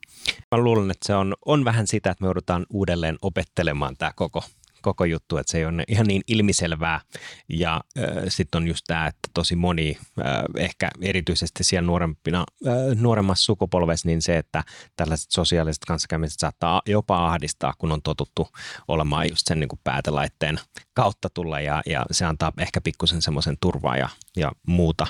Mä 0.52 0.58
luulen, 0.58 0.92
että 0.92 1.08
se 1.08 1.16
on, 1.16 1.36
on 1.46 1.66
vähän 1.66 1.88
sitä, 1.88 2.12
että 2.12 2.24
me 2.24 2.28
joudutaan 2.28 2.66
uudelleen 2.70 3.18
opettelemaan 3.22 3.98
tämä 3.98 4.12
koko 4.16 4.44
koko 4.82 5.06
juttu, 5.06 5.38
että 5.38 5.52
se 5.52 5.58
ei 5.58 5.65
ole 5.65 5.84
ihan 5.88 6.08
niin 6.08 6.22
ilmiselvää. 6.28 7.02
Ja 7.50 7.82
äh, 8.00 8.06
sitten 8.28 8.62
on 8.62 8.67
just 8.67 8.84
tämä, 8.88 9.08
että 9.08 9.30
tosi 9.34 9.56
moni, 9.56 9.98
äh, 10.20 10.26
ehkä 10.58 10.89
erityisesti 11.02 11.63
siellä 11.63 11.88
nuorempina, 11.88 12.46
äh, 12.67 12.74
nuoremmassa 12.96 13.46
sukupolvessa, 13.46 14.08
niin 14.08 14.22
se, 14.22 14.38
että 14.38 14.63
tällaiset 14.96 15.32
sosiaaliset 15.32 15.86
kanssakäymiset 15.86 16.39
saattaa 16.39 16.82
jopa 16.86 17.28
ahdistaa, 17.28 17.74
kun 17.78 17.91
on 17.91 18.02
totuttu 18.02 18.48
olemaan 18.88 19.30
just 19.30 19.48
sen 19.48 19.60
niin 19.60 19.70
kuin 19.70 19.80
päätelaitteen 19.84 20.60
kautta 21.02 21.30
tulla 21.30 21.60
ja, 21.60 21.82
ja 21.86 22.06
se 22.12 22.26
antaa 22.26 22.52
ehkä 22.58 22.82
pikkusen 22.82 23.22
semmoisen 23.22 23.58
turvaa 23.62 23.98
ja, 23.98 24.10
ja 24.38 24.52
muuta. 24.68 25.08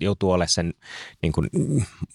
Joutuu 0.00 0.30
olemaan 0.30 0.48
sen 0.48 0.74
niin 1.22 1.32
kuin, 1.32 1.50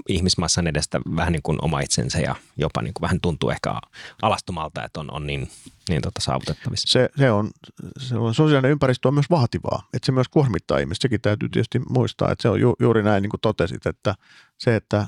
ihmismassan 0.07 0.67
edestä 0.67 0.99
vähän 1.15 1.33
niin 1.33 1.41
kuin 1.43 1.57
oma 1.61 1.79
itsensä 1.79 2.19
ja 2.19 2.35
jopa 2.57 2.81
niin 2.81 2.93
kuin 2.93 3.01
vähän 3.01 3.21
tuntuu 3.21 3.49
ehkä 3.49 3.73
alastumalta, 4.21 4.83
että 4.83 4.99
on, 4.99 5.13
on 5.13 5.27
niin, 5.27 5.49
niin 5.89 6.01
tota 6.01 6.21
saavutettavissa. 6.21 6.91
Se, 6.91 7.09
se, 7.17 7.31
on, 7.31 7.49
se 7.97 8.17
on, 8.17 8.35
sosiaalinen 8.35 8.71
ympäristö 8.71 9.07
on 9.07 9.13
myös 9.13 9.29
vaativaa, 9.29 9.87
että 9.93 10.05
se 10.05 10.11
myös 10.11 10.29
kuormittaa 10.29 10.79
ihmistä. 10.79 11.01
Sekin 11.01 11.21
täytyy 11.21 11.49
tietysti 11.49 11.79
muistaa, 11.89 12.31
että 12.31 12.41
se 12.41 12.49
on 12.49 12.61
ju, 12.61 12.75
juuri 12.79 13.03
näin 13.03 13.21
niin 13.21 13.29
kuin 13.29 13.41
totesit, 13.41 13.85
että 13.85 14.15
se, 14.57 14.75
että 14.75 15.07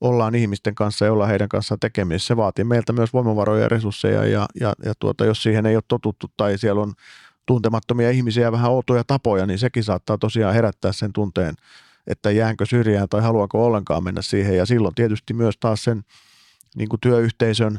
ollaan 0.00 0.34
ihmisten 0.34 0.74
kanssa 0.74 1.04
ja 1.04 1.12
ollaan 1.12 1.30
heidän 1.30 1.48
kanssaan 1.48 1.80
tekemisissä. 1.80 2.26
Se 2.26 2.36
vaatii 2.36 2.64
meiltä 2.64 2.92
myös 2.92 3.12
voimavaroja 3.12 3.62
ja 3.62 3.68
resursseja 3.68 4.24
ja, 4.24 4.46
ja, 4.60 4.74
ja 4.84 4.92
tuota, 4.98 5.24
jos 5.24 5.42
siihen 5.42 5.66
ei 5.66 5.76
ole 5.76 5.82
totuttu 5.88 6.26
tai 6.36 6.58
siellä 6.58 6.82
on 6.82 6.92
tuntemattomia 7.46 8.10
ihmisiä 8.10 8.42
ja 8.42 8.52
vähän 8.52 8.70
outoja 8.70 9.04
tapoja, 9.04 9.46
niin 9.46 9.58
sekin 9.58 9.84
saattaa 9.84 10.18
tosiaan 10.18 10.54
herättää 10.54 10.92
sen 10.92 11.12
tunteen, 11.12 11.54
että 12.06 12.30
jäänkö 12.30 12.66
syrjään 12.66 13.08
tai 13.08 13.22
haluanko 13.22 13.66
ollenkaan 13.66 14.04
mennä 14.04 14.22
siihen. 14.22 14.56
Ja 14.56 14.66
silloin 14.66 14.94
tietysti 14.94 15.34
myös 15.34 15.54
taas 15.60 15.84
sen 15.84 16.02
niin 16.76 16.88
kuin 16.88 17.00
työyhteisön 17.00 17.78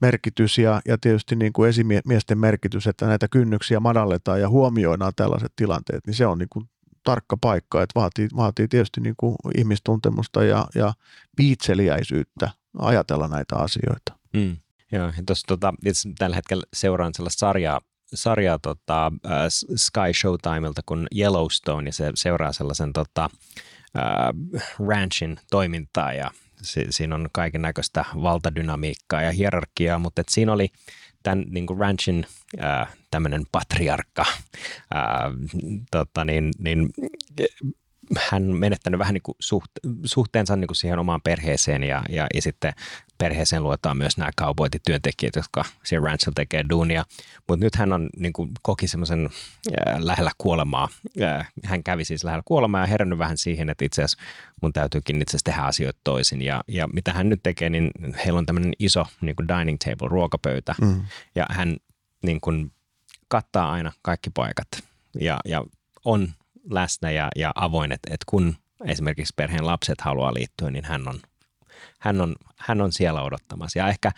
merkitys 0.00 0.58
ja, 0.58 0.80
ja 0.88 0.98
tietysti 0.98 1.36
niin 1.36 1.52
kuin 1.52 1.68
esimiesten 1.68 2.38
merkitys, 2.38 2.86
että 2.86 3.06
näitä 3.06 3.28
kynnyksiä 3.28 3.80
madalletaan 3.80 4.40
ja 4.40 4.48
huomioidaan 4.48 5.12
tällaiset 5.16 5.52
tilanteet, 5.56 6.06
niin 6.06 6.14
se 6.14 6.26
on 6.26 6.38
niin 6.38 6.48
kuin 6.48 6.68
tarkka 7.04 7.36
paikka, 7.40 7.82
että 7.82 8.00
vaatii, 8.00 8.28
vaatii 8.36 8.68
tietysti 8.68 9.00
niin 9.00 9.14
kuin 9.16 9.36
ihmistuntemusta 9.58 10.44
ja, 10.44 10.66
ja 10.74 10.94
viitseliäisyyttä 11.38 12.50
ajatella 12.78 13.28
näitä 13.28 13.56
asioita. 13.56 14.18
Mm. 14.32 14.56
Joo, 14.92 15.12
tuossa 15.26 15.46
tota, 15.46 15.74
tällä 16.18 16.36
hetkellä 16.36 16.62
seuraan 16.74 17.14
sellaista 17.14 17.38
sarjaa, 17.38 17.80
sarjaa 18.14 18.58
tota, 18.58 19.06
äh, 19.06 19.32
Sky 19.76 20.12
Showtimelta 20.20 20.82
kuin 20.86 21.06
Yellowstone, 21.18 21.88
ja 21.88 21.92
se 21.92 22.10
seuraa 22.14 22.52
sellaisen 22.52 22.92
tota, 22.92 23.30
äh, 23.96 24.62
ranchin 24.88 25.36
toimintaa, 25.50 26.12
ja 26.12 26.30
si, 26.62 26.86
siinä 26.90 27.14
on 27.14 27.28
kaiken 27.32 27.62
näköistä 27.62 28.04
valtadynamiikkaa 28.22 29.22
ja 29.22 29.32
hierarkiaa, 29.32 29.98
mutta 29.98 30.20
et 30.20 30.28
siinä 30.28 30.52
oli 30.52 30.68
tämän 31.22 31.44
niin 31.50 31.66
kuin 31.66 31.78
ranchin 31.78 32.26
äh, 32.62 32.88
tämmöinen 33.10 33.42
patriarkka, 33.52 34.24
ää, 34.94 35.30
tota, 35.90 36.24
niin, 36.24 36.50
niin, 36.58 36.90
hän 38.30 38.42
menettänyt 38.42 38.98
vähän 38.98 39.14
niin 39.14 39.22
kuin 39.22 39.36
suht, 39.40 39.70
suhteensa 40.04 40.56
niin 40.56 40.68
kuin 40.68 40.76
siihen 40.76 40.98
omaan 40.98 41.20
perheeseen 41.24 41.84
ja, 41.84 42.02
ja, 42.08 42.26
ja 42.34 42.42
sitten 42.42 42.72
perheeseen 43.18 43.62
luetaan 43.62 43.96
myös 43.96 44.16
nämä 44.16 44.30
cowboyt-työntekijät, 44.40 45.36
jotka 45.36 45.64
siellä 45.84 46.06
ranchilla 46.06 46.34
tekee 46.34 46.64
duunia. 46.70 47.04
Mutta 47.48 47.64
nyt 47.64 47.74
hän 47.74 47.92
on 47.92 48.08
niin 48.16 48.32
kuin, 48.32 48.50
koki 48.62 48.88
semmoisen 48.88 49.30
lähellä 49.98 50.30
kuolemaa. 50.38 50.88
Ää, 51.20 51.44
hän 51.64 51.82
kävi 51.82 52.04
siis 52.04 52.24
lähellä 52.24 52.42
kuolemaa 52.44 52.80
ja 52.80 52.86
herännyt 52.86 53.18
vähän 53.18 53.38
siihen, 53.38 53.70
että 53.70 53.84
itse 53.84 54.02
asiassa 54.02 54.24
mun 54.62 54.72
täytyykin 54.72 55.22
itse 55.22 55.30
asiassa 55.30 55.44
tehdä 55.44 55.62
asioita 55.62 56.00
toisin. 56.04 56.42
Ja, 56.42 56.64
ja 56.68 56.88
mitä 56.92 57.12
hän 57.12 57.28
nyt 57.28 57.40
tekee, 57.42 57.70
niin 57.70 57.90
heillä 58.24 58.38
on 58.38 58.46
tämmöinen 58.46 58.72
iso 58.78 59.06
niin 59.20 59.36
kuin 59.36 59.48
dining 59.48 59.78
table, 59.84 60.08
ruokapöytä. 60.08 60.74
Mm. 60.80 61.02
Ja 61.34 61.46
hän 61.50 61.76
niin 62.22 62.40
kuin, 62.40 62.72
kattaa 63.28 63.72
aina 63.72 63.92
kaikki 64.02 64.30
paikat 64.30 64.68
ja, 65.20 65.38
ja 65.44 65.64
on 66.04 66.28
läsnä 66.70 67.10
ja, 67.10 67.28
ja 67.36 67.52
avoin, 67.54 67.92
että, 67.92 68.14
että 68.14 68.24
kun 68.28 68.56
esimerkiksi 68.84 69.32
perheen 69.36 69.66
lapset 69.66 70.00
haluaa 70.00 70.34
liittyä, 70.34 70.70
niin 70.70 70.84
hän 70.84 71.08
on, 71.08 71.20
hän 72.00 72.20
on, 72.20 72.36
hän 72.58 72.80
on 72.80 72.92
siellä 72.92 73.22
odottamassa. 73.22 73.78
Ja 73.78 73.88
ehkä 73.88 74.12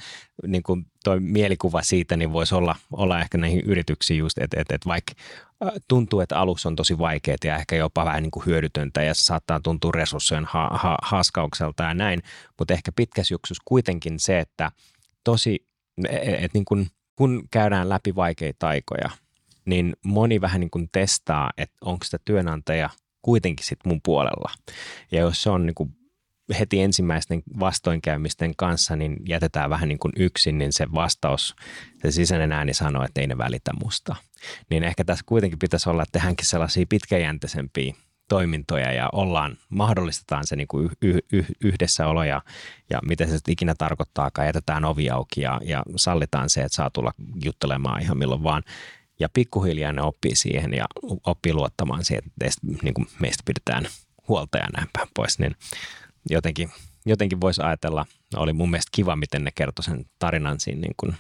niin 0.47 0.63
kuin 0.63 0.87
toi 1.05 1.21
mielikuva 1.21 1.83
siitä 1.83 2.17
niin 2.17 2.33
voisi 2.33 2.55
olla, 2.55 2.77
olla 2.93 3.21
ehkä 3.21 3.39
näihin 3.39 3.61
yrityksiin 3.61 4.19
just, 4.19 4.39
että, 4.39 4.61
että, 4.61 4.75
että 4.75 4.89
vaikka 4.89 5.13
tuntuu, 5.89 6.21
että 6.21 6.39
alussa 6.39 6.69
on 6.69 6.77
tosi 6.77 6.99
vaikeaa 6.99 7.37
ja 7.45 7.57
ehkä 7.57 7.77
jopa 7.77 8.05
vähän 8.05 8.23
niin 8.23 8.31
kuin 8.31 8.47
hyödytöntä 8.47 9.03
ja 9.03 9.15
se 9.15 9.23
saattaa 9.23 9.61
tuntua 9.61 9.93
resurssien 9.95 10.45
ha, 10.45 10.71
ha, 10.73 10.99
haaskaukselta 11.03 11.83
ja 11.83 11.95
näin, 11.95 12.23
mutta 12.59 12.75
ehkä 12.75 12.93
pitkässä 12.93 13.35
juoksussa 13.35 13.63
kuitenkin 13.65 14.21
se, 14.21 14.41
että 14.41 14.73
tosi, 15.25 15.67
että 16.09 16.59
niin 16.59 16.65
kuin– 16.65 16.87
kun 17.17 17.49
käydään 17.51 17.89
läpi 17.89 18.15
vaikeita 18.15 18.69
aikoja, 18.69 19.11
niin 19.65 19.97
moni 20.05 20.41
vähän 20.41 20.61
niin 20.61 20.71
kuin 20.71 20.89
testaa, 20.93 21.51
että 21.59 21.77
onko 21.81 22.05
sitä 22.05 22.19
työnantaja 22.25 22.91
kuitenkin 23.23 23.67
sitten 23.67 23.93
mun 23.93 24.01
puolella. 24.05 24.51
Ja 25.13 25.21
jos 25.21 25.43
se 25.43 25.51
on 25.51 25.67
niin 25.67 25.75
kuin 25.75 25.97
heti 26.59 26.81
ensimmäisten 26.81 27.43
vastoinkäymisten 27.61 28.57
kanssa, 28.57 28.97
niin 28.97 29.17
jätetään 29.29 29.71
vähän 29.71 29.89
niin 29.89 29.99
kuin 29.99 30.13
yksin, 30.17 30.59
niin 30.59 30.73
se 30.73 30.87
vastaus, 30.95 31.57
se 32.03 32.11
sisäinen 32.11 32.53
ääni 32.53 32.75
sanoo, 32.75 33.05
että 33.05 33.21
ei 33.21 33.27
ne 33.27 33.39
välitä 33.39 33.71
musta. 33.85 34.17
Niin 34.71 34.85
ehkä 34.85 35.05
tässä 35.05 35.25
kuitenkin 35.27 35.59
pitäisi 35.59 35.91
olla, 35.91 36.03
että 36.03 36.13
tehdäänkin 36.13 36.47
sellaisia 36.47 36.87
pitkäjänteisempiä 36.89 37.95
toimintoja 38.29 38.93
ja 38.93 39.09
ollaan, 39.13 39.57
mahdollistetaan 39.69 40.47
se 40.47 40.57
niin 40.57 40.69
kuin 40.69 40.91
yh, 41.03 41.19
yh, 41.33 41.47
yhdessäolo 41.65 42.25
ja, 42.25 42.43
ja 42.91 43.01
miten 43.09 43.29
se 43.29 43.39
ikinä 43.49 43.75
tarkoittaakaan, 43.79 44.47
jätetään 44.47 44.85
ovi 44.85 45.11
auki 45.11 45.41
ja, 45.41 45.61
ja 45.65 45.83
sallitaan 45.97 46.51
se, 46.51 46.63
että 46.63 46.77
saa 46.77 46.91
tulla 46.91 47.13
juttelemaan 47.45 48.03
ihan 48.03 48.19
milloin 48.19 48.43
vaan. 48.43 48.63
Ja 49.21 49.29
pikkuhiljaa 49.29 49.93
ne 49.93 50.03
oppii 50.03 50.37
siihen 50.37 50.75
ja 50.75 50.85
oppii 51.27 51.53
luottamaan 51.53 52.05
siihen, 52.05 52.25
että 52.27 52.39
teistä, 52.39 52.67
niin 52.83 52.95
kuin 52.95 53.07
meistä 53.19 53.43
pidetään 53.47 53.87
huolta 54.29 54.59
ja 54.59 54.69
näin 54.77 54.89
päin 54.93 55.09
pois, 55.15 55.39
niin 55.39 55.57
jotenkin, 56.31 56.71
jotenkin 57.07 57.41
voisi 57.41 57.63
ajatella, 57.63 58.07
oli 58.37 58.53
mun 58.53 58.71
mielestä 58.71 58.91
kiva, 58.93 59.17
miten 59.17 59.45
ne 59.45 59.51
kertoi 59.55 59.85
sen 59.85 60.05
tarinan 60.19 60.61
siinä 60.61 60.81
niin 60.81 60.95
kuin 60.97 61.15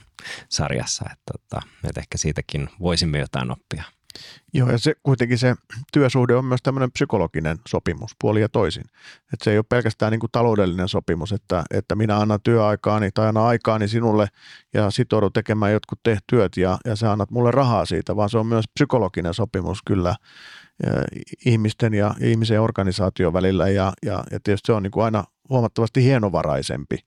sarjassa, 0.48 1.04
että, 1.12 1.32
että, 1.34 1.60
että 1.88 2.00
ehkä 2.00 2.18
siitäkin 2.18 2.68
voisimme 2.80 3.18
jotain 3.18 3.50
oppia. 3.50 3.84
Joo, 4.54 4.70
ja 4.70 4.78
se, 4.78 4.94
kuitenkin 5.02 5.38
se 5.38 5.54
työsuhde 5.92 6.34
on 6.34 6.44
myös 6.44 6.60
tämmöinen 6.62 6.92
psykologinen 6.92 7.58
sopimus 7.68 8.10
puoli 8.20 8.40
ja 8.40 8.48
toisin. 8.48 8.84
Että 9.32 9.44
se 9.44 9.50
ei 9.50 9.58
ole 9.58 9.64
pelkästään 9.68 10.10
niin 10.12 10.20
kuin 10.20 10.30
taloudellinen 10.32 10.88
sopimus, 10.88 11.32
että, 11.32 11.64
että 11.70 11.94
minä 11.94 12.18
annan 12.18 12.40
työaikaani 12.42 13.10
tai 13.10 13.28
annan 13.28 13.44
aikaani 13.44 13.88
sinulle 13.88 14.28
ja 14.74 14.90
sitoudun 14.90 15.32
tekemään 15.32 15.72
jotkut 15.72 16.00
te 16.02 16.18
työt 16.26 16.56
ja, 16.56 16.78
ja 16.84 16.96
sä 16.96 17.12
annat 17.12 17.30
mulle 17.30 17.50
rahaa 17.50 17.84
siitä, 17.84 18.16
vaan 18.16 18.30
se 18.30 18.38
on 18.38 18.46
myös 18.46 18.64
psykologinen 18.74 19.34
sopimus 19.34 19.78
kyllä 19.86 20.14
ja 20.82 20.90
ihmisten 21.46 21.94
ja, 21.94 22.14
ja 22.20 22.28
ihmisen 22.28 22.60
organisaation 22.60 23.32
välillä 23.32 23.68
ja, 23.68 23.92
ja, 24.04 24.24
ja 24.30 24.40
tietysti 24.40 24.66
se 24.66 24.72
on 24.72 24.82
niin 24.82 24.90
kuin 24.90 25.04
aina 25.04 25.24
huomattavasti 25.48 26.04
hienovaraisempi. 26.04 26.98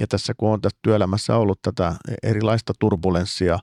Ja 0.00 0.06
tässä 0.06 0.34
kun 0.36 0.52
on 0.52 0.60
tässä 0.60 0.78
työelämässä 0.82 1.36
ollut 1.36 1.62
tätä 1.62 1.94
erilaista 2.22 2.72
turbulenssia 2.78 3.58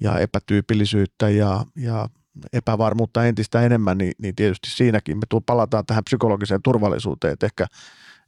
ja 0.00 0.18
epätyypillisyyttä 0.18 1.28
ja, 1.28 1.64
ja 1.76 2.08
epävarmuutta 2.52 3.26
entistä 3.26 3.62
enemmän, 3.62 3.98
niin, 3.98 4.12
niin 4.18 4.34
tietysti 4.34 4.70
siinäkin. 4.70 5.16
Me 5.16 5.40
palataan 5.46 5.86
tähän 5.86 6.04
psykologiseen 6.04 6.62
turvallisuuteen, 6.62 7.32
että 7.32 7.46
ehkä, 7.46 7.66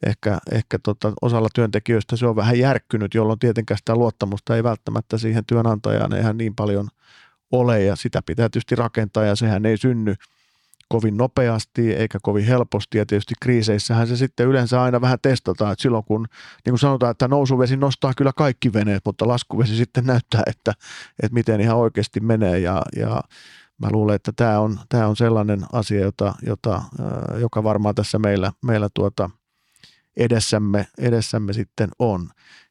ehkä, 0.07 0.39
ehkä 0.51 0.79
tota, 0.79 1.13
osalla 1.23 1.49
työntekijöistä 1.55 2.17
se 2.17 2.27
on 2.27 2.37
vähän 2.37 2.59
järkkynyt, 2.59 3.15
jolloin 3.15 3.39
tietenkään 3.39 3.79
sitä 3.79 3.95
luottamusta 3.95 4.57
ei 4.57 4.65
välttämättä 4.65 5.19
siihen 5.19 5.45
työnantajaan 5.45 6.13
eihän 6.13 6.39
niin 6.39 6.55
paljon 6.55 6.89
ole. 7.53 7.85
Ja 7.85 7.97
sitä 7.97 8.23
pitää 8.27 8.49
tietysti 8.49 8.75
rakentaa 8.75 9.25
ja 9.25 9.37
sehän 9.37 9.67
ei 9.67 9.77
synny 9.77 10.15
kovin 10.89 11.17
nopeasti 11.17 11.95
eikä 11.95 12.19
kovin 12.23 12.45
helposti. 12.45 12.99
Ja 12.99 13.07
tietysti 13.07 13.35
kriiseissähän 13.43 14.07
se 14.07 14.17
sitten 14.17 14.47
yleensä 14.47 14.83
aina 14.83 15.01
vähän 15.01 15.19
testataan, 15.23 15.73
että 15.73 15.83
silloin 15.83 16.05
kun 16.05 16.27
niin 16.65 16.73
kuin 16.73 16.79
sanotaan, 16.79 17.11
että 17.11 17.29
nousuvesi 17.29 17.77
nostaa 17.77 18.13
kyllä 18.17 18.33
kaikki 18.37 18.73
veneet, 18.73 19.03
mutta 19.05 19.29
laskuvesi 19.29 19.77
sitten 19.77 20.07
näyttää, 20.07 20.43
että, 20.47 20.73
että 21.23 21.35
miten 21.35 21.61
ihan 21.61 21.77
oikeasti 21.77 22.21
menee. 22.21 22.59
Ja, 22.59 22.83
ja 22.97 23.23
mä 23.79 23.89
luulen, 23.93 24.17
että 24.17 24.33
tämä 24.37 24.61
on, 24.61 24.81
tämä 24.89 25.07
on 25.07 25.17
sellainen 25.17 25.65
asia, 25.73 26.01
jota, 26.01 26.35
jota, 26.47 26.83
joka 27.41 27.65
varmaan 27.65 27.95
tässä 27.95 28.19
meillä, 28.19 28.53
meillä 28.63 28.89
tuota 28.95 29.31
edessämme, 30.17 30.87
edessämme 30.99 31.53
sitten 31.53 31.89
on. 31.99 32.31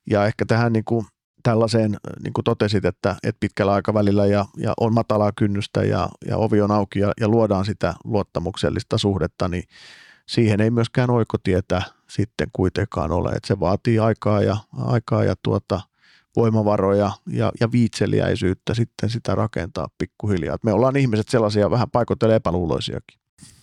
Ja 0.10 0.26
ehkä 0.26 0.46
tähän 0.46 0.74
niin 0.74 0.86
kuin 0.86 1.06
tällaiseen, 1.44 1.98
niin 2.24 2.34
kuin 2.34 2.44
totesit, 2.44 2.86
että, 2.86 3.16
että 3.24 3.40
pitkällä 3.40 3.74
aikavälillä 3.74 4.26
ja, 4.26 4.46
ja 4.58 4.74
on 4.80 4.94
matalaa 4.94 5.32
kynnystä 5.32 5.84
ja, 5.84 6.10
ja 6.28 6.38
ovi 6.38 6.62
on 6.62 6.72
auki 6.72 7.00
ja, 7.00 7.12
ja 7.22 7.28
luodaan 7.28 7.66
sitä 7.66 7.94
luottamuksellista 8.04 8.98
suhdetta, 8.98 9.48
niin 9.48 9.64
siihen 10.26 10.62
ei 10.62 10.70
myöskään 10.70 11.10
oikotietä 11.10 11.82
sitten 12.10 12.48
kuitenkaan 12.54 13.12
ole. 13.12 13.30
Että 13.30 13.48
se 13.48 13.60
vaatii 13.60 14.00
aikaa 14.00 14.42
ja, 14.42 14.58
aikaa 14.78 15.24
ja 15.24 15.36
tuota, 15.44 15.82
voimavaroja 16.38 17.12
ja, 17.30 17.52
ja 17.60 17.72
viitseliäisyyttä 17.72 18.74
sitten 18.74 19.10
sitä 19.10 19.36
rakentaa 19.36 19.88
pikkuhiljaa. 19.98 20.56
Et 20.56 20.64
me 20.64 20.74
ollaan 20.74 20.96
ihmiset 20.96 21.30
sellaisia 21.30 21.72
vähän 21.72 21.90
paikoittelee 21.92 22.36
epäluuloisiakin. 22.36 23.20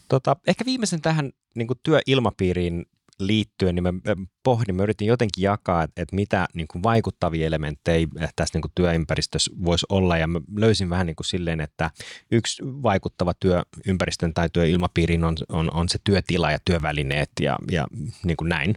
Tota, 0.09 0.37
ehkä 0.47 0.65
viimeisen 0.65 1.01
tähän 1.01 1.31
niin 1.55 1.69
työilmapiiriin 1.83 2.87
liittyen, 3.19 3.75
niin 3.75 3.83
mä 3.83 3.93
pohdin, 4.43 4.77
mä 4.77 4.83
yritin 4.83 5.09
jotenkin 5.09 5.43
jakaa, 5.43 5.83
että, 5.83 6.05
mitä 6.13 6.47
niin 6.55 6.69
kuin 6.69 6.83
vaikuttavia 6.83 7.47
elementtejä 7.47 8.07
tässä 8.37 8.57
niin 8.57 8.63
kuin 8.63 8.73
työympäristössä 8.75 9.51
voisi 9.65 9.87
olla, 9.89 10.19
ja 10.19 10.27
mä 10.27 10.41
löysin 10.57 10.91
vähän 10.91 11.07
niin 11.07 11.17
kuin 11.17 11.27
silleen, 11.27 11.61
että 11.61 11.91
yksi 12.31 12.63
vaikuttava 12.65 13.33
työympäristön 13.41 14.35
tai 14.35 14.51
työilmapiirin 14.53 15.25
on, 15.25 15.37
on, 15.49 15.75
on 15.75 15.89
se 15.89 15.99
työtila 16.05 16.51
ja 16.51 16.59
työvälineet 16.65 17.31
ja, 17.41 17.59
ja 17.71 17.87
niin 18.25 18.37
kuin 18.37 18.49
näin, 18.49 18.75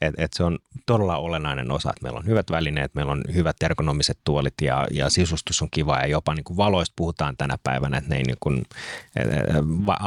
että 0.00 0.24
et 0.24 0.32
se 0.32 0.44
on 0.44 0.58
todella 0.86 1.16
olennainen 1.16 1.70
osa, 1.70 1.90
että 1.90 2.02
meillä 2.02 2.18
on 2.18 2.26
hyvät 2.26 2.50
välineet, 2.50 2.94
meillä 2.94 3.12
on 3.12 3.24
hyvät 3.34 3.56
ergonomiset 3.62 4.18
tuolit 4.24 4.54
ja, 4.62 4.86
ja 4.90 5.10
sisustus 5.10 5.62
on 5.62 5.68
kiva. 5.70 5.98
Ja 5.98 6.06
jopa 6.06 6.34
niin 6.34 6.44
kuin 6.44 6.56
valoista 6.56 6.92
puhutaan 6.96 7.36
tänä 7.36 7.58
päivänä, 7.62 7.98
että 7.98 8.10
ne 8.10 8.16
ei 8.16 8.22
niin 8.22 8.36
kuin, 8.40 8.62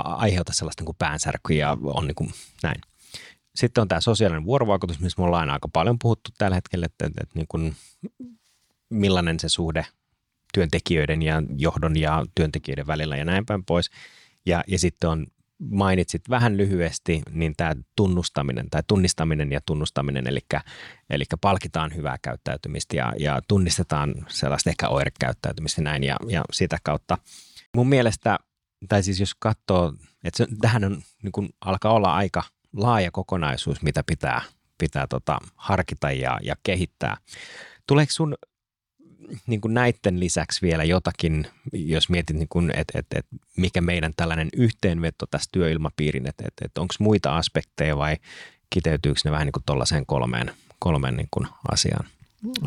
aiheuta 0.04 0.54
sellaista 0.54 0.82
niin 0.82 0.86
kuin 0.86 0.96
päänsärkyä 1.00 1.58
ja 1.58 1.78
on 1.84 2.08
niin 2.08 2.16
kuin 2.16 2.30
näin. 2.64 2.82
Sitten 3.58 3.82
on 3.82 3.88
tämä 3.88 4.02
sosiaalinen 4.02 4.46
vuorovaikutus, 4.46 5.00
missä 5.00 5.22
me 5.22 5.26
ollaan 5.26 5.50
aika 5.50 5.68
paljon 5.74 6.00
puhuttu 6.00 6.32
tällä 6.38 6.56
hetkellä, 6.56 6.86
että, 6.86 7.06
että, 7.06 7.22
että 7.24 7.36
niin 7.36 7.48
kuin, 7.48 7.76
millainen 8.90 9.40
se 9.40 9.50
suhde 9.50 9.86
työntekijöiden 10.54 11.22
ja 11.22 11.44
johdon 11.58 12.00
ja 12.00 12.26
työntekijöiden 12.36 12.88
välillä 12.88 13.18
ja 13.18 13.26
näin 13.26 13.46
päin 13.46 13.66
pois. 13.66 13.90
Ja, 14.46 14.64
ja 14.68 14.80
sitten 14.80 15.10
on, 15.10 15.28
mainitsit 15.72 16.30
vähän 16.30 16.58
lyhyesti, 16.58 17.22
niin 17.32 17.54
tämä 17.58 17.76
tunnustaminen 17.96 18.70
tai 18.70 18.84
tunnistaminen 18.88 19.52
ja 19.52 19.62
tunnustaminen, 19.66 20.28
eli, 20.28 20.40
eli 21.10 21.24
palkitaan 21.42 21.96
hyvää 21.96 22.18
käyttäytymistä 22.22 22.96
ja, 22.96 23.14
ja 23.20 23.42
tunnistetaan 23.48 24.26
sellaista 24.28 24.70
ehkä 24.70 24.88
oirekäyttäytymistä 24.88 25.82
näin 25.82 26.04
ja, 26.04 26.16
ja 26.28 26.44
sitä 26.54 26.78
kautta 26.84 27.18
mun 27.76 27.90
mielestä, 27.90 28.40
tai 28.90 29.04
siis 29.04 29.20
jos 29.20 29.36
katsoo, 29.40 29.94
että 30.24 30.38
se, 30.38 30.48
tähän 30.62 30.84
on, 30.84 31.02
niin 31.24 31.32
kun 31.32 31.50
alkaa 31.62 31.94
olla 31.94 32.14
aika– 32.14 32.44
laaja 32.78 33.12
kokonaisuus, 33.12 33.82
mitä 33.82 34.04
pitää, 34.04 34.42
pitää 34.78 35.08
tota, 35.08 35.38
harkita 35.56 36.12
ja, 36.12 36.40
ja 36.42 36.56
kehittää. 36.64 37.18
Tuleeko 37.88 38.12
sun 38.12 38.36
niin 39.48 39.62
kuin 39.62 39.74
näiden 39.74 40.20
lisäksi 40.20 40.62
vielä 40.62 40.84
jotakin, 40.84 41.48
jos 41.74 42.10
mietit, 42.10 42.36
niin 42.36 42.48
kuin, 42.50 42.72
että, 42.76 43.00
että, 43.00 43.20
että 43.20 43.36
mikä 43.58 43.82
meidän 43.82 44.14
tällainen 44.18 44.50
yhteenveto 44.58 45.26
tässä 45.32 45.50
työilmapiirin, 45.52 46.28
että, 46.28 46.44
että, 46.48 46.66
että 46.66 46.82
onko 46.82 46.94
muita 47.00 47.38
aspekteja 47.38 47.98
vai 47.98 48.18
kiteytyykö 48.70 49.20
ne 49.26 49.32
vähän 49.32 49.46
niin 49.46 49.54
kuin 49.54 49.64
tuollaiseen 49.66 50.06
kolmeen, 50.06 50.52
kolmeen 50.80 51.18
niin 51.18 51.28
kuin 51.32 51.48
asiaan? 51.72 52.08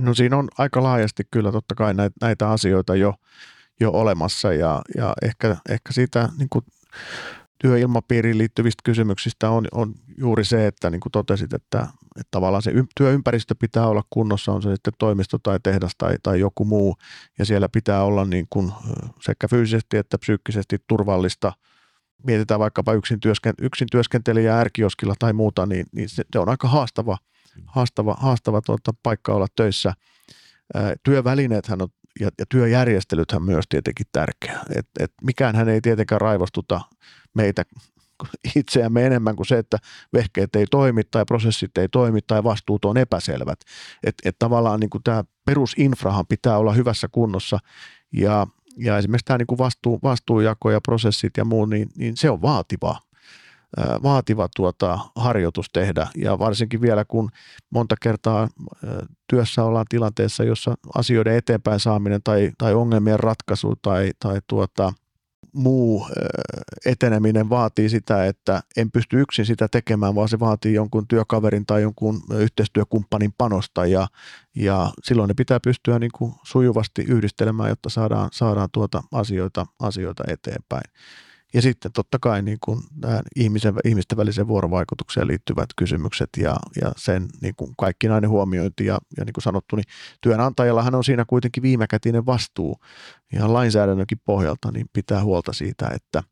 No 0.00 0.14
siinä 0.14 0.36
on 0.36 0.48
aika 0.58 0.82
laajasti 0.82 1.22
kyllä 1.30 1.52
totta 1.52 1.74
kai 1.74 1.94
näitä, 1.94 2.16
näitä 2.20 2.50
asioita 2.50 2.96
jo, 2.96 3.14
jo 3.80 3.90
olemassa 3.90 4.52
ja, 4.52 4.82
ja 4.96 5.14
ehkä, 5.22 5.56
ehkä 5.68 5.92
siitä 5.92 6.28
niin 6.38 6.48
kuin 6.48 6.64
työilmapiiriin 7.60 8.38
liittyvistä 8.38 8.80
kysymyksistä 8.84 9.50
on, 9.50 9.68
on 9.72 9.94
juuri 10.18 10.44
se, 10.44 10.66
että 10.66 10.90
niin 10.90 11.00
kuin 11.00 11.12
totesit, 11.12 11.52
että, 11.52 11.78
että 12.16 12.30
tavallaan 12.30 12.62
se 12.62 12.72
työympäristö 12.96 13.54
pitää 13.58 13.86
olla 13.86 14.02
kunnossa, 14.10 14.52
on 14.52 14.62
se 14.62 14.70
sitten 14.70 14.92
toimisto 14.98 15.38
tai 15.38 15.58
tehdas 15.62 15.92
tai, 15.98 16.14
tai 16.22 16.40
joku 16.40 16.64
muu, 16.64 16.96
ja 17.38 17.44
siellä 17.44 17.68
pitää 17.68 18.04
olla 18.04 18.24
niin 18.24 18.46
kuin 18.50 18.72
sekä 19.20 19.48
fyysisesti 19.48 19.96
että 19.96 20.18
psyykkisesti 20.18 20.76
turvallista. 20.88 21.52
Mietitään 22.26 22.60
vaikkapa 22.60 22.92
yksin, 22.92 23.20
työsken, 23.20 23.54
yksin 23.62 23.88
työskentelijä 23.92 24.58
ärkioskilla 24.58 25.14
tai 25.18 25.32
muuta, 25.32 25.66
niin, 25.66 25.86
niin 25.92 26.08
se, 26.08 26.22
se 26.32 26.38
on 26.38 26.48
aika 26.48 26.68
haastava, 26.68 27.18
haastava, 27.66 28.16
haastava 28.20 28.60
tuota, 28.60 28.92
paikka 29.02 29.34
olla 29.34 29.46
töissä. 29.56 29.92
Työvälineethän 31.02 31.82
on 31.82 31.88
ja, 32.20 32.30
ja 32.38 32.46
työjärjestelythän 32.48 33.42
myös 33.42 33.64
tietenkin 33.68 34.06
tärkeä. 34.12 34.60
Et, 34.74 34.86
et 35.00 35.12
mikään 35.22 35.56
hän 35.56 35.68
ei 35.68 35.80
tietenkään 35.80 36.20
raivostuta 36.20 36.80
meitä 37.34 37.64
itseämme 38.56 39.06
enemmän 39.06 39.36
kuin 39.36 39.46
se, 39.46 39.58
että 39.58 39.78
vehkeet 40.12 40.56
ei 40.56 40.66
toimi 40.70 41.02
tai 41.04 41.24
prosessit 41.24 41.78
ei 41.78 41.88
toimi 41.88 42.20
tai 42.26 42.44
vastuut 42.44 42.84
on 42.84 42.96
epäselvät. 42.96 43.60
Että 44.02 44.28
et 44.28 44.36
tavallaan 44.38 44.80
niin 44.80 44.90
kuin 44.90 45.02
tämä 45.02 45.24
perusinfrahan 45.44 46.26
pitää 46.26 46.58
olla 46.58 46.72
hyvässä 46.72 47.08
kunnossa 47.12 47.58
ja, 48.12 48.46
ja 48.76 48.98
esimerkiksi 48.98 49.24
tämä 49.24 49.38
niin 49.38 49.58
vastuu, 49.58 49.98
vastuujako 50.02 50.70
ja 50.70 50.80
prosessit 50.80 51.36
ja 51.36 51.44
muu, 51.44 51.66
niin, 51.66 51.88
niin 51.96 52.16
se 52.16 52.30
on 52.30 52.42
vaativaa 52.42 53.00
vaativa 54.02 54.48
tuota, 54.56 54.98
harjoitus 55.16 55.66
tehdä 55.72 56.06
ja 56.16 56.38
varsinkin 56.38 56.80
vielä 56.80 57.04
kun 57.04 57.30
monta 57.70 57.94
kertaa 58.02 58.48
työssä 59.30 59.64
ollaan 59.64 59.86
tilanteessa, 59.88 60.44
jossa 60.44 60.74
asioiden 60.94 61.36
eteenpäin 61.36 61.80
saaminen 61.80 62.20
tai, 62.24 62.50
tai 62.58 62.74
ongelmien 62.74 63.20
ratkaisu 63.20 63.74
tai, 63.82 64.10
tai 64.18 64.40
tuota, 64.46 64.92
muu 65.52 66.06
eteneminen 66.86 67.50
vaatii 67.50 67.88
sitä, 67.88 68.26
että 68.26 68.62
en 68.76 68.90
pysty 68.90 69.20
yksin 69.20 69.46
sitä 69.46 69.68
tekemään, 69.68 70.14
vaan 70.14 70.28
se 70.28 70.40
vaatii 70.40 70.74
jonkun 70.74 71.08
työkaverin 71.08 71.66
tai 71.66 71.82
jonkun 71.82 72.22
yhteistyökumppanin 72.34 73.32
panosta 73.38 73.86
ja, 73.86 74.08
ja 74.56 74.92
silloin 75.04 75.28
ne 75.28 75.34
pitää 75.34 75.60
pystyä 75.60 75.98
niin 75.98 76.12
kuin 76.14 76.34
sujuvasti 76.42 77.02
yhdistelemään, 77.02 77.68
jotta 77.68 77.88
saadaan, 77.88 78.28
saadaan 78.32 78.68
tuota 78.72 79.02
asioita, 79.12 79.66
asioita 79.80 80.24
eteenpäin. 80.28 80.84
Ja 81.54 81.62
sitten 81.62 81.92
totta 81.92 82.18
kai 82.18 82.42
niin 82.42 82.58
kuin 82.60 82.80
ihmisen, 83.36 83.74
ihmisten 83.84 84.18
välisen 84.18 84.48
vuorovaikutukseen 84.48 85.26
liittyvät 85.26 85.68
kysymykset 85.76 86.28
ja, 86.36 86.56
ja 86.82 86.92
sen 86.96 87.28
niin 87.40 87.54
kuin 87.56 87.74
kaikkinainen 87.78 88.30
huomiointi. 88.30 88.86
Ja, 88.86 88.98
ja 89.16 89.24
niin 89.24 89.32
kuin 89.32 89.42
sanottu, 89.42 89.76
niin 89.76 89.84
työnantajallahan 90.20 90.94
on 90.94 91.04
siinä 91.04 91.24
kuitenkin 91.24 91.62
viimekätinen 91.62 92.26
vastuu 92.26 92.76
ihan 93.32 93.52
lainsäädännönkin 93.52 94.20
pohjalta, 94.24 94.72
niin 94.72 94.86
pitää 94.92 95.24
huolta 95.24 95.52
siitä, 95.52 95.88
että, 95.94 96.22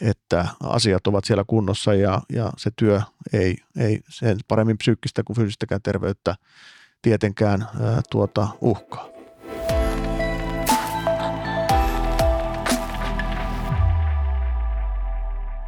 että 0.00 0.48
asiat 0.62 1.06
ovat 1.06 1.24
siellä 1.24 1.44
kunnossa 1.46 1.94
ja, 1.94 2.20
ja 2.32 2.52
se 2.56 2.70
työ 2.76 3.00
ei, 3.32 3.56
ei 3.76 4.00
sen 4.08 4.38
paremmin 4.48 4.78
psyykkistä 4.78 5.22
kuin 5.22 5.36
fyysistäkään 5.36 5.82
terveyttä 5.82 6.36
tietenkään 7.02 7.62
ää, 7.62 8.00
tuota 8.10 8.48
uhkaa. 8.60 9.08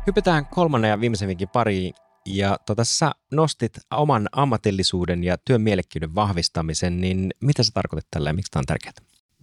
Hypätään 0.07 0.47
kolmannen 0.47 0.89
ja 0.89 1.01
viimeisen 1.01 1.29
vinkin 1.29 1.49
pariin. 1.49 1.95
Ja 2.27 2.59
tota, 2.67 2.85
sä 2.85 3.13
nostit 3.33 3.79
oman 3.91 4.29
ammatillisuuden 4.33 5.25
ja 5.25 5.37
työn 5.39 5.61
mielekkyyden 5.61 6.15
vahvistamisen, 6.15 7.01
niin 7.01 7.31
mitä 7.41 7.63
sä 7.63 7.71
tarkoitat 7.75 8.07
tällä 8.11 8.31
ja 8.31 8.35
miksi 8.35 8.51
tämä 8.51 8.61
on 8.61 8.67
tärkeää? 8.67 8.93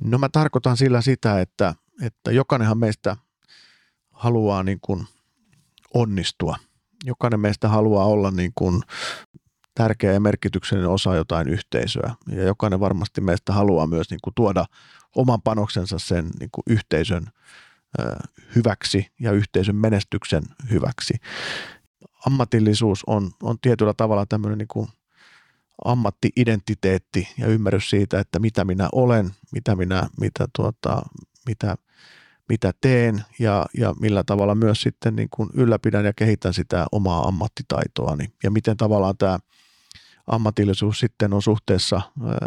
No 0.04 0.18
mä 0.18 0.30
tarkoitan 0.30 0.78
sillä 0.78 1.02
sitä, 1.02 1.42
että, 1.42 1.76
että 2.02 2.32
jokainenhan 2.32 2.78
meistä 2.78 3.18
haluaa 4.20 4.64
niin 4.64 4.80
kuin 4.82 5.08
onnistua. 5.94 6.56
Jokainen 7.06 7.40
meistä 7.40 7.70
haluaa 7.70 8.06
olla 8.06 8.32
niin 8.32 8.52
kuin 8.56 8.82
tärkeä 9.76 10.14
ja 10.14 10.20
merkityksellinen 10.20 10.90
osa 10.90 11.16
jotain 11.16 11.48
yhteisöä. 11.48 12.14
Ja 12.28 12.44
jokainen 12.44 12.80
varmasti 12.80 13.22
meistä 13.22 13.54
haluaa 13.54 13.88
myös 13.88 14.10
niin 14.10 14.20
kuin 14.24 14.34
tuoda 14.34 14.66
oman 15.16 15.42
panoksensa 15.42 16.00
sen 16.00 16.30
niin 16.40 16.50
kuin 16.52 16.64
yhteisön 16.68 17.26
hyväksi 18.56 19.12
ja 19.20 19.32
yhteisön 19.32 19.76
menestyksen 19.76 20.44
hyväksi. 20.72 21.14
Ammatillisuus 22.26 23.04
on, 23.08 23.32
on 23.44 23.58
tietyllä 23.62 23.94
tavalla 23.94 24.26
tämmöinen 24.26 24.58
niin 24.58 24.68
kuin 24.68 24.88
ammattiidentiteetti 25.86 27.28
ja 27.38 27.48
ymmärrys 27.48 27.90
siitä, 27.90 28.20
että 28.20 28.40
mitä 28.40 28.66
minä 28.66 28.90
olen, 28.92 29.32
mitä 29.52 29.76
minä, 29.76 30.10
mitä 30.20 30.48
tuota, 30.56 31.02
mitä, 31.48 31.78
mitä 32.50 32.74
teen 32.82 33.24
ja, 33.40 33.66
ja 33.78 33.94
millä 34.00 34.24
tavalla 34.24 34.56
myös 34.56 34.82
sitten 34.82 35.16
niin 35.16 35.30
kuin 35.32 35.50
ylläpidän 35.54 36.06
ja 36.06 36.14
kehitän 36.14 36.54
sitä 36.54 36.86
omaa 36.92 37.28
ammattitaitoani 37.28 38.34
ja 38.44 38.52
miten 38.52 38.78
tavallaan 38.78 39.18
tämä 39.18 39.40
ammatillisuus 40.28 41.00
sitten 41.00 41.34
on 41.34 41.42
suhteessa, 41.42 42.02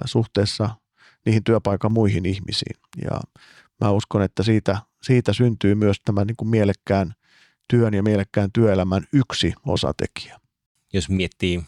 suhteessa 0.04 0.70
niihin 1.26 1.44
työpaikan 1.44 1.92
muihin 1.92 2.26
ihmisiin. 2.26 2.76
Ja 3.04 3.20
mä 3.80 3.90
uskon, 3.90 4.22
että 4.22 4.42
siitä, 4.42 4.78
siitä 5.02 5.32
syntyy 5.32 5.74
myös 5.74 5.96
tämä 6.04 6.24
niin 6.24 6.36
kuin 6.36 6.48
mielekkään 6.48 7.14
työn 7.68 7.94
ja 7.94 8.02
mielekkään 8.02 8.52
työelämän 8.52 9.04
yksi 9.12 9.54
osatekijä. 9.66 10.40
Jos 10.92 11.08
miettii 11.08 11.62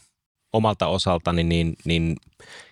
omalta 0.52 0.86
osaltani, 0.86 1.44
niin, 1.44 1.76
niin 1.84 2.16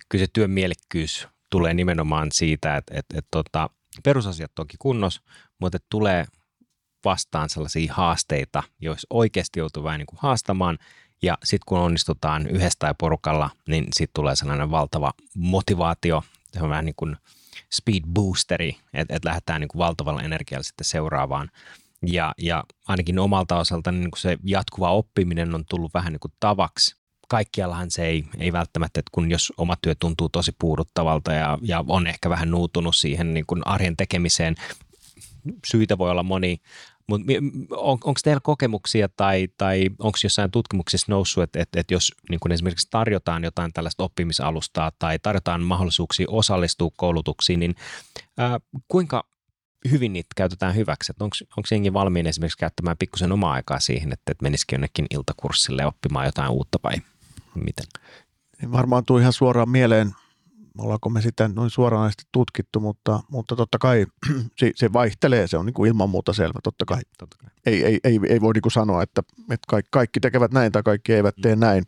kyllä 0.08 0.24
se 0.24 0.30
työn 0.32 0.50
mielekkyys 0.50 1.28
tulee 1.50 1.74
nimenomaan 1.74 2.28
siitä, 2.32 2.76
että, 2.76 2.94
että, 2.98 3.18
että 3.18 3.28
tota, 3.30 3.70
perusasiat 4.04 4.52
toki 4.54 4.76
kunnos, 4.78 5.22
mutta 5.62 5.78
tulee 5.90 6.26
vastaan 7.04 7.48
sellaisia 7.48 7.94
haasteita, 7.94 8.62
joissa 8.80 9.06
oikeasti 9.10 9.60
joutuu 9.60 9.84
vähän 9.84 9.98
niin 9.98 10.06
kuin 10.06 10.18
haastamaan. 10.22 10.78
Ja 11.22 11.38
sitten 11.44 11.64
kun 11.66 11.78
onnistutaan 11.78 12.46
yhdessä 12.46 12.78
tai 12.78 12.94
porukalla, 12.98 13.50
niin 13.68 13.84
sitten 13.94 14.14
tulee 14.14 14.36
sellainen 14.36 14.70
valtava 14.70 15.12
motivaatio. 15.34 16.22
Se 16.52 16.62
on 16.62 16.70
vähän 16.70 16.84
niin 16.84 16.94
kuin– 16.96 17.16
speed 17.72 18.02
boosteri, 18.12 18.76
että 18.94 19.16
et 19.16 19.24
lähdetään 19.24 19.60
niin 19.60 19.68
kuin 19.68 19.78
valtavalla 19.78 20.22
energialla 20.22 20.62
sitten 20.62 20.84
seuraavaan. 20.84 21.50
Ja, 22.06 22.34
ja 22.38 22.64
ainakin 22.88 23.18
omalta 23.18 23.58
osalta 23.58 23.92
niin 23.92 24.10
kuin 24.10 24.20
se 24.20 24.38
jatkuva 24.44 24.90
oppiminen 24.90 25.54
on 25.54 25.64
tullut 25.68 25.94
vähän 25.94 26.12
niin 26.12 26.20
kuin 26.20 26.32
tavaksi. 26.40 26.96
Kaikkiallahan 27.28 27.90
se 27.90 28.06
ei, 28.06 28.24
ei 28.38 28.52
välttämättä, 28.52 29.00
että 29.00 29.10
kun 29.12 29.30
jos 29.30 29.52
oma 29.56 29.76
työ 29.82 29.94
tuntuu 29.94 30.28
tosi 30.28 30.52
puuduttavalta 30.58 31.32
ja, 31.32 31.58
ja 31.62 31.84
on 31.88 32.06
ehkä 32.06 32.30
vähän 32.30 32.50
nuutunut 32.50 32.96
siihen 32.96 33.34
niin 33.34 33.46
kuin 33.46 33.66
arjen 33.66 33.96
tekemiseen, 33.96 34.54
syitä 35.66 35.98
voi 35.98 36.10
olla 36.10 36.22
moni, 36.22 36.60
Mutta 37.06 37.26
on, 37.70 37.98
onko 38.04 38.20
teillä 38.24 38.40
kokemuksia 38.40 39.08
tai, 39.08 39.48
tai 39.58 39.90
onko 39.98 40.18
jossain 40.24 40.50
tutkimuksissa 40.50 41.12
noussut, 41.12 41.42
että, 41.42 41.60
että, 41.62 41.80
että 41.80 41.94
jos 41.94 42.12
niin 42.30 42.40
kun 42.40 42.52
esimerkiksi 42.52 42.88
tarjotaan 42.90 43.44
jotain 43.44 43.72
tällaista 43.72 44.04
oppimisalustaa 44.04 44.92
tai 44.98 45.18
tarjotaan 45.18 45.62
mahdollisuuksia 45.62 46.26
osallistua 46.30 46.90
koulutuksiin, 46.96 47.60
niin 47.60 47.74
ää, 48.38 48.60
kuinka 48.88 49.24
hyvin 49.90 50.12
niitä 50.12 50.28
käytetään 50.36 50.76
hyväksi? 50.76 51.12
Onko 51.20 51.66
jengi 51.70 51.92
valmiin 51.92 52.26
esimerkiksi 52.26 52.58
käyttämään 52.58 52.96
pikkusen 52.98 53.32
omaa 53.32 53.52
aikaa 53.52 53.80
siihen, 53.80 54.12
että, 54.12 54.32
että 54.32 54.42
menisikin 54.42 54.76
jonnekin 54.76 55.06
iltakurssille 55.10 55.86
oppimaan 55.86 56.26
jotain 56.26 56.50
uutta 56.50 56.78
vai 56.84 56.94
miten? 57.54 57.86
Varmaan 58.72 59.04
tuli 59.04 59.20
ihan 59.20 59.32
suoraan 59.32 59.68
mieleen 59.68 60.14
ollaanko 60.78 61.10
me 61.10 61.22
sitä 61.22 61.48
noin 61.48 61.70
suoranaisesti 61.70 62.24
tutkittu, 62.32 62.80
mutta, 62.80 63.20
mutta 63.30 63.56
totta 63.56 63.78
kai 63.78 64.06
se, 64.58 64.70
se 64.74 64.92
vaihtelee, 64.92 65.46
se 65.46 65.56
on 65.56 65.66
niin 65.66 65.74
kuin 65.74 65.88
ilman 65.88 66.10
muuta 66.10 66.32
selvä, 66.32 66.60
totta 66.62 66.84
kai. 66.84 67.00
Totta 67.18 67.36
kai. 67.40 67.50
Ei, 67.66 67.84
ei, 67.84 67.98
ei, 68.04 68.20
ei 68.28 68.40
voi 68.40 68.52
niin 68.52 68.62
kuin 68.62 68.72
sanoa, 68.72 69.02
että, 69.02 69.22
että 69.40 69.66
kaikki, 69.68 69.88
kaikki 69.92 70.20
tekevät 70.20 70.52
näin 70.52 70.72
tai 70.72 70.82
kaikki 70.82 71.12
eivät 71.12 71.34
tee 71.42 71.56
näin. 71.56 71.84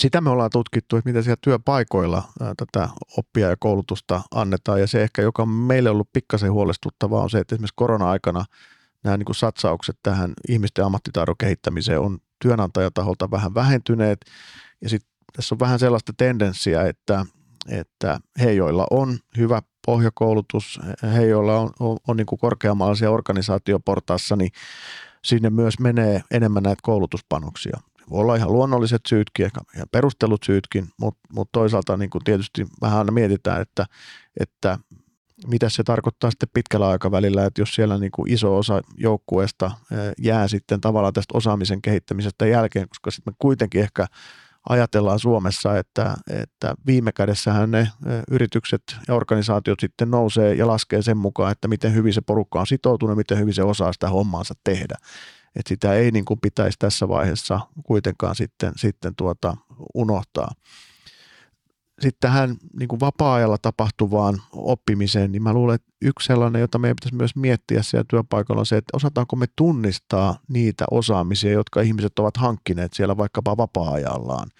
Sitä 0.00 0.20
me 0.20 0.30
ollaan 0.30 0.50
tutkittu, 0.52 0.96
että 0.96 1.10
mitä 1.10 1.22
siellä 1.22 1.38
työpaikoilla 1.40 2.22
ää, 2.40 2.54
tätä 2.56 2.88
oppia 3.18 3.48
ja 3.48 3.56
koulutusta 3.58 4.22
annetaan 4.34 4.80
ja 4.80 4.86
se 4.86 5.02
ehkä, 5.02 5.22
joka 5.22 5.42
on 5.42 5.48
meille 5.48 5.90
ollut 5.90 6.12
pikkasen 6.12 6.52
huolestuttavaa 6.52 7.22
on 7.22 7.30
se, 7.30 7.38
että 7.38 7.54
esimerkiksi 7.54 7.74
korona-aikana 7.76 8.44
nämä 9.04 9.16
niin 9.16 9.26
kuin 9.26 9.36
satsaukset 9.36 9.96
tähän 10.02 10.32
ihmisten 10.48 10.84
ammattitaidon 10.84 11.36
kehittämiseen 11.38 12.00
on 12.00 12.18
työnantajataholta 12.42 13.30
vähän 13.30 13.54
vähentyneet 13.54 14.20
ja 14.82 14.88
sitten 14.88 15.10
tässä 15.36 15.54
on 15.54 15.58
vähän 15.58 15.78
sellaista 15.78 16.12
tendenssiä, 16.16 16.82
että 16.82 17.26
että 17.68 18.20
he, 18.40 18.52
joilla 18.52 18.86
on 18.90 19.18
hyvä 19.36 19.62
pohjakoulutus, 19.86 20.80
he, 21.14 21.26
joilla 21.26 21.58
on, 21.58 21.70
on, 21.80 21.96
on 22.08 22.16
niin 22.16 22.26
kuin 22.26 22.38
korkeammallaisia 22.38 23.10
organisaatioportaassa, 23.10 24.36
niin 24.36 24.50
sinne 25.24 25.50
myös 25.50 25.78
menee 25.78 26.22
enemmän 26.30 26.62
näitä 26.62 26.80
koulutuspanoksia. 26.82 27.80
Voi 28.10 28.20
olla 28.20 28.36
ihan 28.36 28.52
luonnolliset 28.52 29.00
syytkin, 29.08 29.46
ehkä 29.46 29.60
ihan 29.74 29.88
perustelut 29.92 30.42
syytkin, 30.42 30.88
mutta, 31.00 31.20
mutta 31.32 31.52
toisaalta 31.52 31.96
niin 31.96 32.10
kuin 32.10 32.24
tietysti 32.24 32.66
vähän 32.80 32.98
aina 32.98 33.12
mietitään, 33.12 33.62
että, 33.62 33.86
että 34.40 34.78
mitä 35.46 35.68
se 35.68 35.82
tarkoittaa 35.82 36.30
sitten 36.30 36.48
pitkällä 36.52 36.88
aikavälillä, 36.88 37.46
että 37.46 37.60
jos 37.60 37.74
siellä 37.74 37.98
niin 37.98 38.12
kuin 38.12 38.32
iso 38.32 38.58
osa 38.58 38.80
joukkueesta 38.96 39.70
jää 40.18 40.48
sitten 40.48 40.80
tavallaan 40.80 41.12
tästä 41.12 41.38
osaamisen 41.38 41.82
kehittämisestä 41.82 42.46
jälkeen, 42.46 42.88
koska 42.88 43.10
sitten 43.10 43.32
me 43.32 43.36
kuitenkin 43.38 43.80
ehkä 43.80 44.06
ajatellaan 44.68 45.18
Suomessa, 45.18 45.78
että, 45.78 46.16
että 46.30 46.74
viime 46.86 47.12
kädessähän 47.12 47.70
ne 47.70 47.88
yritykset 48.30 48.82
ja 49.08 49.14
organisaatiot 49.14 49.80
sitten 49.80 50.10
nousee 50.10 50.54
ja 50.54 50.66
laskee 50.66 51.02
sen 51.02 51.16
mukaan, 51.16 51.52
että 51.52 51.68
miten 51.68 51.94
hyvin 51.94 52.12
se 52.12 52.20
porukka 52.20 52.60
on 52.60 52.66
sitoutunut, 52.66 53.16
miten 53.16 53.38
hyvin 53.38 53.54
se 53.54 53.62
osaa 53.62 53.92
sitä 53.92 54.08
hommaansa 54.08 54.54
tehdä. 54.64 54.94
Että 55.56 55.68
sitä 55.68 55.94
ei 55.94 56.10
niin 56.10 56.24
kuin 56.24 56.40
pitäisi 56.40 56.78
tässä 56.78 57.08
vaiheessa 57.08 57.60
kuitenkaan 57.84 58.36
sitten, 58.36 58.72
sitten 58.76 59.14
tuota 59.16 59.56
unohtaa 59.94 60.52
sitten 62.00 62.20
tähän 62.20 62.56
niin 62.78 62.88
kuin 62.88 63.00
vapaa-ajalla 63.00 63.58
tapahtuvaan 63.62 64.42
oppimiseen, 64.52 65.32
niin 65.32 65.42
mä 65.42 65.52
luulen, 65.52 65.74
että 65.74 65.92
yksi 66.02 66.26
sellainen, 66.26 66.60
jota 66.60 66.78
meidän 66.78 66.96
pitäisi 66.96 67.16
myös 67.16 67.36
miettiä 67.36 67.82
siellä 67.82 68.04
työpaikalla 68.08 68.60
on 68.60 68.66
se, 68.66 68.76
että 68.76 68.96
osataanko 68.96 69.36
me 69.36 69.46
tunnistaa 69.56 70.38
niitä 70.48 70.84
osaamisia, 70.90 71.52
jotka 71.52 71.80
ihmiset 71.80 72.18
ovat 72.18 72.36
hankkineet 72.36 72.92
siellä 72.92 73.16
vaikkapa 73.16 73.56
vapaa-ajallaan. 73.56 74.50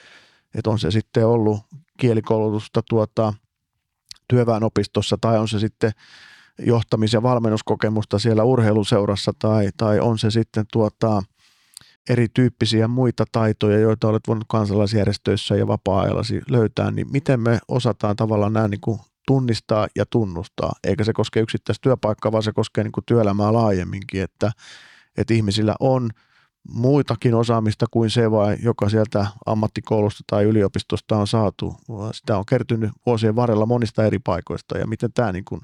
Että 0.55 0.70
on 0.70 0.78
se 0.78 0.91
sitten 0.91 1.26
ollut 1.26 1.61
kielikoulutusta 1.99 2.82
tuota, 2.88 3.34
työväenopistossa 4.28 5.18
tai 5.20 5.38
on 5.38 5.49
se 5.49 5.59
sitten 5.59 5.93
johtamis- 6.62 7.12
ja 7.12 7.22
valmennuskokemusta 7.22 8.18
siellä 8.18 8.45
urheiluseurassa 8.45 9.32
tai, 9.38 9.68
tai 9.76 10.01
on 10.01 10.18
se 10.18 10.30
sitten 10.30 10.64
tuota, 10.72 11.22
erityyppisiä 12.09 12.88
muita 12.88 13.24
taitoja, 13.32 13.78
joita 13.78 14.09
olet 14.09 14.22
voinut 14.28 14.44
kansalaisjärjestöissä 14.48 15.57
ja 15.57 15.66
vapaa-ajallasi 15.66 16.40
löytää, 16.48 16.90
niin 16.90 17.07
miten 17.12 17.40
me 17.40 17.59
osataan 17.68 18.16
tavallaan 18.16 18.53
nämä 18.53 18.68
niin 18.68 18.80
kuin 18.80 19.01
tunnistaa 19.26 19.88
ja 19.96 20.07
tunnustaa, 20.07 20.72
eikä 20.84 21.05
se 21.05 21.12
koske 21.12 21.40
yksittäistä 21.40 21.82
työpaikkaa, 21.82 22.32
vaan 22.32 22.42
se 22.42 22.53
koskee 22.53 22.84
niin 22.84 22.92
kuin 22.92 23.05
työelämää 23.07 23.53
laajemminkin, 23.53 24.22
että, 24.22 24.53
että 25.16 25.34
ihmisillä 25.34 25.74
on 25.80 26.11
muitakin 26.68 27.34
osaamista 27.34 27.86
kuin 27.90 28.11
se 28.11 28.30
vai, 28.30 28.57
joka 28.62 28.88
sieltä 28.88 29.26
ammattikoulusta 29.46 30.24
tai 30.26 30.44
yliopistosta 30.44 31.16
on 31.16 31.26
saatu. 31.26 31.76
Sitä 32.12 32.38
on 32.38 32.46
kertynyt 32.46 32.90
vuosien 33.07 33.36
varrella 33.36 33.66
monista 33.66 34.05
eri 34.05 34.18
paikoista 34.18 34.78
ja 34.78 34.86
miten 34.86 35.12
tämä 35.12 35.32
niin 35.32 35.44
kuin 35.44 35.61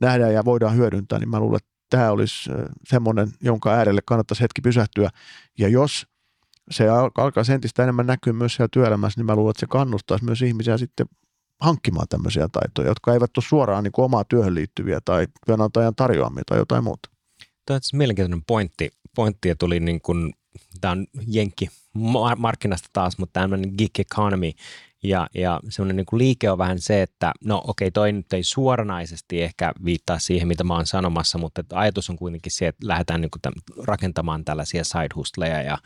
nähdään 0.00 0.34
ja 0.34 0.44
voidaan 0.44 0.76
hyödyntää, 0.76 1.18
niin 1.18 1.28
mä 1.28 1.40
luulen, 1.40 1.56
että 1.56 1.73
tämä 1.96 2.10
olisi 2.10 2.50
semmoinen, 2.88 3.28
jonka 3.40 3.72
äärelle 3.72 4.00
kannattaisi 4.04 4.42
hetki 4.42 4.60
pysähtyä. 4.60 5.10
Ja 5.58 5.68
jos 5.68 6.06
se 6.70 6.88
alkaa 6.88 7.32
entistä 7.54 7.82
enemmän 7.82 8.06
näkyä 8.06 8.32
myös 8.32 8.54
siellä 8.54 8.68
työelämässä, 8.72 9.20
niin 9.20 9.26
mä 9.26 9.36
luulen, 9.36 9.50
että 9.50 9.60
se 9.60 9.66
kannustaisi 9.66 10.24
myös 10.24 10.42
ihmisiä 10.42 10.78
sitten 10.78 11.06
hankkimaan 11.60 12.08
tämmöisiä 12.08 12.48
taitoja, 12.52 12.88
jotka 12.88 13.12
eivät 13.12 13.36
ole 13.36 13.44
suoraan 13.48 13.84
niin 13.84 13.92
kuin 13.92 14.04
omaa 14.04 14.24
työhön 14.24 14.54
liittyviä 14.54 15.00
tai 15.04 15.26
työnantajan 15.46 15.94
tarjoamia 15.94 16.42
tai 16.46 16.58
jotain 16.58 16.84
muuta. 16.84 17.10
Tämä 17.66 17.76
on 17.76 17.98
mielenkiintoinen 17.98 18.44
pointti. 18.46 18.90
Pointti 19.16 19.54
tuli 19.54 19.80
niin 19.80 20.00
kuin, 20.00 20.32
tämä 20.80 20.92
on 20.92 21.06
jenkki 21.26 21.68
markkinasta 22.36 22.88
taas, 22.92 23.18
mutta 23.18 23.40
tämmöinen 23.40 23.74
gig 23.78 24.00
economy 24.00 24.50
ja, 25.04 25.26
ja 25.34 25.60
semmoinen 25.68 25.96
niin 25.96 26.18
liike 26.18 26.50
on 26.50 26.58
vähän 26.58 26.78
se, 26.78 27.02
että 27.02 27.32
no 27.44 27.62
okei, 27.66 27.90
toi 27.90 28.12
nyt 28.12 28.32
ei 28.32 28.44
suoranaisesti 28.44 29.42
ehkä 29.42 29.72
viittaa 29.84 30.18
siihen, 30.18 30.48
mitä 30.48 30.64
mä 30.64 30.74
oon 30.74 30.86
sanomassa, 30.86 31.38
mutta 31.38 31.60
että 31.60 31.78
ajatus 31.78 32.10
on 32.10 32.16
kuitenkin 32.16 32.52
se, 32.52 32.66
että 32.66 32.88
lähdetään 32.88 33.20
niin 33.20 33.30
tämän, 33.42 33.54
rakentamaan 33.86 34.44
tällaisia 34.44 34.84
side 34.84 35.08
hustleja 35.14 35.62
ja 35.62 35.78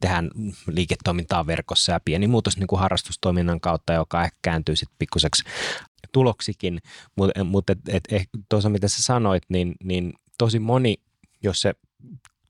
tehdään 0.00 0.30
liiketoimintaa 0.66 1.46
verkossa 1.46 1.92
ja 1.92 2.00
pieni 2.04 2.26
muutos 2.26 2.56
niin 2.56 2.66
kuin 2.66 2.80
harrastustoiminnan 2.80 3.60
kautta, 3.60 3.92
joka 3.92 4.24
ehkä 4.24 4.38
kääntyy 4.42 4.76
sitten 4.76 4.96
pikkuseksi 4.98 5.44
tuloksikin, 6.12 6.80
mutta 7.16 7.44
mut 7.44 7.70
et, 7.70 8.04
tuossa 8.48 8.68
mitä 8.68 8.88
sä 8.88 9.02
sanoit, 9.02 9.42
niin, 9.48 9.74
niin 9.84 10.12
tosi 10.38 10.58
moni, 10.58 10.96
jos 11.42 11.60
se 11.60 11.74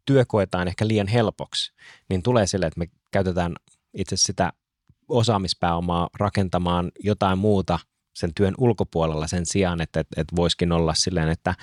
työ 0.05 0.25
koetaan 0.29 0.69
ehkä 0.69 0.89
liian 0.89 1.09
helpoksi, 1.09 1.73
niin 2.09 2.23
tulee 2.23 2.47
sille, 2.47 2.67
että 2.67 2.79
me 2.79 2.87
käytetään 3.13 3.55
itse 3.95 4.17
sitä 4.17 4.53
osaamispääomaa 5.09 6.09
rakentamaan 6.19 6.93
jotain 7.05 7.39
muuta 7.39 7.79
sen 8.17 8.35
työn 8.35 8.55
ulkopuolella 8.59 9.27
sen 9.27 9.47
sijaan, 9.47 9.81
että, 9.81 10.01
että, 10.01 10.21
että 10.21 10.37
voisikin 10.37 10.73
olla 10.73 10.95
silleen, 10.95 11.29
että, 11.29 11.55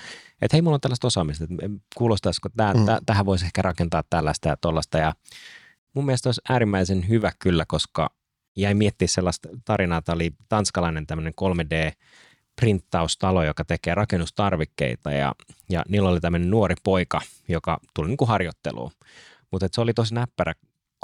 että 0.42 0.56
hei, 0.56 0.62
mulla 0.62 0.74
on 0.74 0.80
tällaista 0.80 1.06
osaamista, 1.06 1.44
että 1.44 1.68
kuulostaisiko 1.96 2.48
tämä, 2.56 2.74
mm. 2.74 2.80
tähän 3.06 3.26
voisi 3.26 3.44
ehkä 3.44 3.62
rakentaa 3.62 4.02
tällaista 4.10 4.48
ja 4.48 4.56
tuollaista. 4.56 4.98
Ja 4.98 5.12
mun 5.94 6.06
mielestä 6.06 6.28
olisi 6.28 6.40
äärimmäisen 6.48 7.08
hyvä 7.08 7.32
kyllä, 7.38 7.64
koska 7.68 8.10
jäi 8.56 8.74
miettiä 8.74 9.08
sellaista 9.08 9.48
tarinaa, 9.64 9.98
että 9.98 10.12
oli 10.12 10.30
tanskalainen 10.48 11.06
tämmöinen 11.06 11.32
3D 11.42 11.92
printtaustalo, 12.56 13.44
joka 13.44 13.64
tekee 13.64 13.94
rakennustarvikkeita 13.94 15.12
ja, 15.12 15.34
ja 15.70 15.84
niillä 15.88 16.08
oli 16.08 16.20
tämmöinen 16.20 16.50
nuori 16.50 16.74
poika, 16.84 17.20
joka 17.48 17.78
tuli 17.94 18.08
niin 18.08 18.16
kuin 18.16 18.28
harjoitteluun. 18.28 18.90
Mutta 19.50 19.68
se 19.72 19.80
oli 19.80 19.94
tosi 19.94 20.14
näppärä 20.14 20.54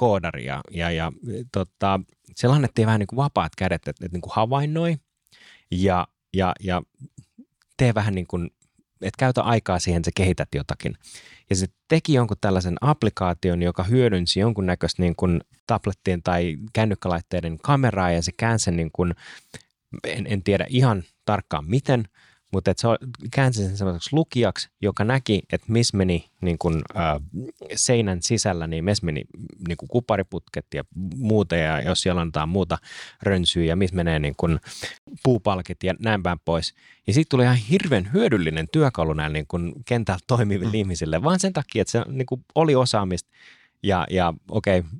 koodari 0.00 0.44
ja, 0.44 0.60
ja, 0.70 0.90
ja 0.90 1.12
tota, 1.52 2.00
siellä 2.36 2.56
annettiin 2.56 2.86
vähän 2.86 2.98
niin 2.98 3.06
kuin 3.06 3.16
vapaat 3.16 3.52
kädet, 3.56 3.88
että, 3.88 3.90
että 3.90 4.16
niin 4.16 4.20
kuin 4.20 4.32
havainnoi 4.34 4.96
ja, 5.70 6.08
ja, 6.34 6.54
ja 6.60 6.82
tee 7.76 7.94
vähän 7.94 8.14
niin 8.14 8.26
kuin, 8.26 8.50
että 9.00 9.18
käytä 9.18 9.42
aikaa 9.42 9.78
siihen, 9.78 10.00
että 10.00 10.08
sä 10.08 10.12
kehität 10.14 10.48
jotakin. 10.54 10.94
Ja 11.50 11.56
se 11.56 11.66
teki 11.88 12.14
jonkun 12.14 12.36
tällaisen 12.40 12.76
applikaation, 12.80 13.62
joka 13.62 13.82
hyödynsi 13.82 14.40
jonkunnäköistä 14.40 15.02
niin 15.02 15.16
kuin 15.16 15.40
tablettien 15.66 16.22
tai 16.22 16.56
kännykkälaitteiden 16.72 17.58
kameraa 17.58 18.10
ja 18.10 18.22
se 18.22 18.32
käänsi 18.36 18.70
niin 18.70 18.90
kuin, 18.92 19.14
en, 20.04 20.26
en 20.26 20.42
tiedä 20.42 20.66
ihan 20.68 21.02
tarkkaan 21.24 21.64
miten, 21.64 22.08
mutta 22.52 22.72
se 22.76 22.88
käänsi 23.32 23.62
sen 23.66 23.76
sellaiseksi 23.76 24.08
lukijaksi, 24.12 24.68
joka 24.80 25.04
näki, 25.04 25.42
että 25.52 25.72
missä 25.72 25.96
meni 25.96 26.30
niin 26.40 26.58
kun, 26.58 26.82
äh, 26.96 27.20
seinän 27.74 28.22
sisällä, 28.22 28.66
niin 28.66 28.84
missä 28.84 29.06
meni 29.06 29.24
niin 29.68 29.76
kun 29.76 29.88
kupariputket 29.88 30.66
ja 30.74 30.84
muuta, 31.16 31.56
ja 31.56 31.80
jos 31.80 32.00
siellä 32.00 32.20
on 32.20 32.48
muuta 32.48 32.78
rönsyä, 33.22 33.64
ja 33.64 33.76
missä 33.76 33.96
menee 33.96 34.18
niin 34.18 34.34
kun 34.36 34.60
puupalkit 35.22 35.82
ja 35.82 35.94
näin 35.98 36.22
päin 36.22 36.38
pois. 36.44 36.74
Ja 37.06 37.12
siitä 37.12 37.28
tuli 37.28 37.42
ihan 37.42 37.56
hirveän 37.56 38.12
hyödyllinen 38.12 38.68
työkalu 38.72 39.12
näille 39.12 39.38
niin 39.38 39.46
kun 39.48 39.72
kentällä 39.86 40.20
toimiville 40.26 40.72
mm. 40.72 40.74
ihmisille, 40.74 41.22
vaan 41.22 41.40
sen 41.40 41.52
takia, 41.52 41.82
että 41.82 41.92
se 41.92 42.04
niin 42.08 42.26
kun 42.26 42.44
oli 42.54 42.74
osaamista, 42.74 43.30
ja, 43.82 44.06
ja 44.10 44.34
okei, 44.50 44.78
okay, 44.78 44.90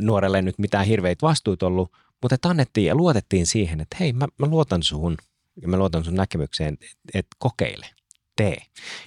nuorelle 0.00 0.38
ei 0.38 0.42
nyt 0.42 0.58
mitään 0.58 0.86
hirveitä 0.86 1.26
vastuut 1.26 1.62
ollut, 1.62 1.92
mutta 2.22 2.34
että 2.34 2.48
annettiin 2.48 2.86
ja 2.86 2.94
luotettiin 2.94 3.46
siihen, 3.46 3.80
että 3.80 3.96
hei, 4.00 4.12
mä, 4.12 4.26
mä 4.38 4.46
luotan 4.46 4.82
suhun, 4.82 5.16
ja 5.62 5.68
mä 5.68 5.76
luotan 5.76 6.04
sun 6.04 6.14
näkemykseen, 6.14 6.74
että 6.74 6.86
et 7.14 7.26
kokeile, 7.38 7.86
tee. 8.36 8.56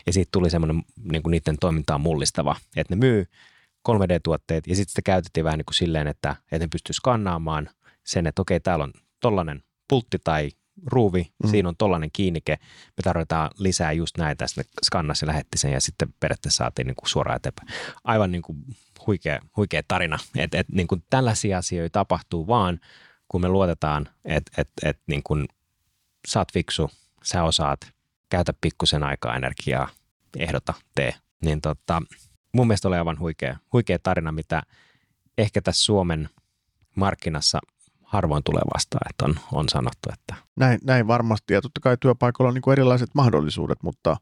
Ja 0.06 0.14
siitä 0.14 0.30
tuli 0.32 0.50
semmoinen 0.50 0.84
niin 1.12 1.24
kuin 1.24 1.32
niiden 1.32 1.58
toimintaa 1.60 1.98
mullistava, 1.98 2.56
että 2.76 2.96
ne 2.96 3.00
myy 3.00 3.26
3D-tuotteet 3.90 4.68
ja 4.68 4.76
sitten 4.76 4.92
sitä 4.92 5.02
käytettiin 5.02 5.44
vähän 5.44 5.58
niin 5.58 5.66
kuin 5.66 5.76
silleen, 5.76 6.08
että, 6.08 6.36
että 6.52 6.66
ne 6.66 6.68
pystyy 6.68 6.94
skannaamaan 6.94 7.70
sen, 8.04 8.28
että 8.28 8.42
okei, 8.42 8.60
täällä 8.60 8.84
on 8.84 8.94
tollainen 9.20 9.64
pultti 9.88 10.18
tai 10.24 10.50
ruuvi, 10.86 11.32
mm. 11.44 11.50
siinä 11.50 11.70
on 11.70 11.76
tollainen 11.78 12.10
kiinnike, 12.14 12.58
me 12.98 13.04
tarvitaan 13.04 13.52
lisää 13.58 13.92
just 13.92 14.18
näitä, 14.18 14.48
sitten 14.48 14.66
skannasi 14.86 15.28
lähetti 15.28 15.58
sen 15.58 15.72
ja 15.72 15.82
sitten 15.82 16.14
periaatteessa 16.20 16.58
saatiin 16.58 16.88
niin 16.88 16.96
kuin 16.96 17.10
suoraan 17.10 17.36
eteenpäin. 17.36 17.68
Aivan 18.04 18.32
niin 18.32 18.42
kuin 18.42 18.58
huikea, 19.08 19.40
huikea 19.58 19.82
tarina, 19.88 20.20
että 20.38 20.60
et, 20.60 20.70
niin 20.70 20.88
kuin 20.88 21.04
tällaisia 21.10 21.58
asioita 21.58 21.94
tapahtuu 21.94 22.48
vaan, 22.48 22.80
kun 23.28 23.42
me 23.42 23.48
luotetaan, 23.48 24.10
että 24.26 24.52
et, 24.58 24.70
et, 24.84 25.00
niin 25.08 25.24
kuin 25.24 25.48
sä 26.28 26.40
oot 26.40 26.54
fiksu, 26.54 26.92
sä 27.24 27.44
osaat, 27.44 27.80
käytä 28.30 28.54
pikkusen 28.62 29.04
aikaa, 29.04 29.36
energiaa, 29.36 29.90
ehdota, 30.40 30.74
tee. 30.96 31.14
Niin 31.46 31.62
tota, 31.62 32.02
mun 32.54 32.68
mielestä 32.68 32.88
oli 32.88 32.98
aivan 32.98 33.20
huikea, 33.20 33.58
huikea 33.74 34.00
tarina, 34.04 34.32
mitä 34.32 34.64
ehkä 35.38 35.62
tässä 35.62 35.84
Suomen 35.84 36.30
markkinassa 36.96 37.60
harvoin 38.04 38.44
tulee 38.44 38.62
vastaan, 38.74 39.10
että 39.10 39.26
on, 39.26 39.36
on 39.60 39.70
sanottu. 39.70 40.10
Että. 40.14 40.36
Näin, 40.56 40.80
näin 40.84 41.08
varmasti, 41.08 41.54
ja 41.54 41.62
totta 41.62 41.80
kai 41.80 41.98
työpaikalla 42.00 42.48
on 42.48 42.54
niin 42.54 42.62
kuin 42.62 42.72
erilaiset 42.72 43.10
mahdollisuudet, 43.16 43.84
mutta, 43.84 44.18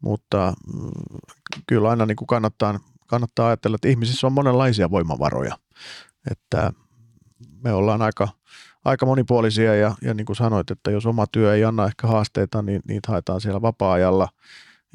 mutta 0.00 0.52
mm, 0.74 0.90
kyllä 1.66 1.90
aina 1.90 2.06
niin 2.06 2.16
kuin 2.16 2.26
kannattaa, 2.26 2.80
kannattaa 3.06 3.46
ajatella, 3.46 3.74
että 3.74 3.88
ihmisissä 3.88 4.26
on 4.26 4.32
monenlaisia 4.32 4.90
voimavaroja, 4.90 5.58
että 6.30 6.72
me 7.64 7.72
ollaan 7.72 8.02
aika, 8.02 8.28
aika 8.84 9.06
monipuolisia 9.06 9.74
ja, 9.74 9.94
ja 10.02 10.14
niin 10.14 10.26
kuin 10.26 10.36
sanoit, 10.36 10.70
että 10.70 10.90
jos 10.90 11.06
oma 11.06 11.26
työ 11.26 11.54
ei 11.54 11.64
anna 11.64 11.86
ehkä 11.86 12.06
haasteita, 12.06 12.62
niin 12.62 12.82
niitä 12.88 13.12
haetaan 13.12 13.40
siellä 13.40 13.62
vapaa-ajalla– 13.62 14.28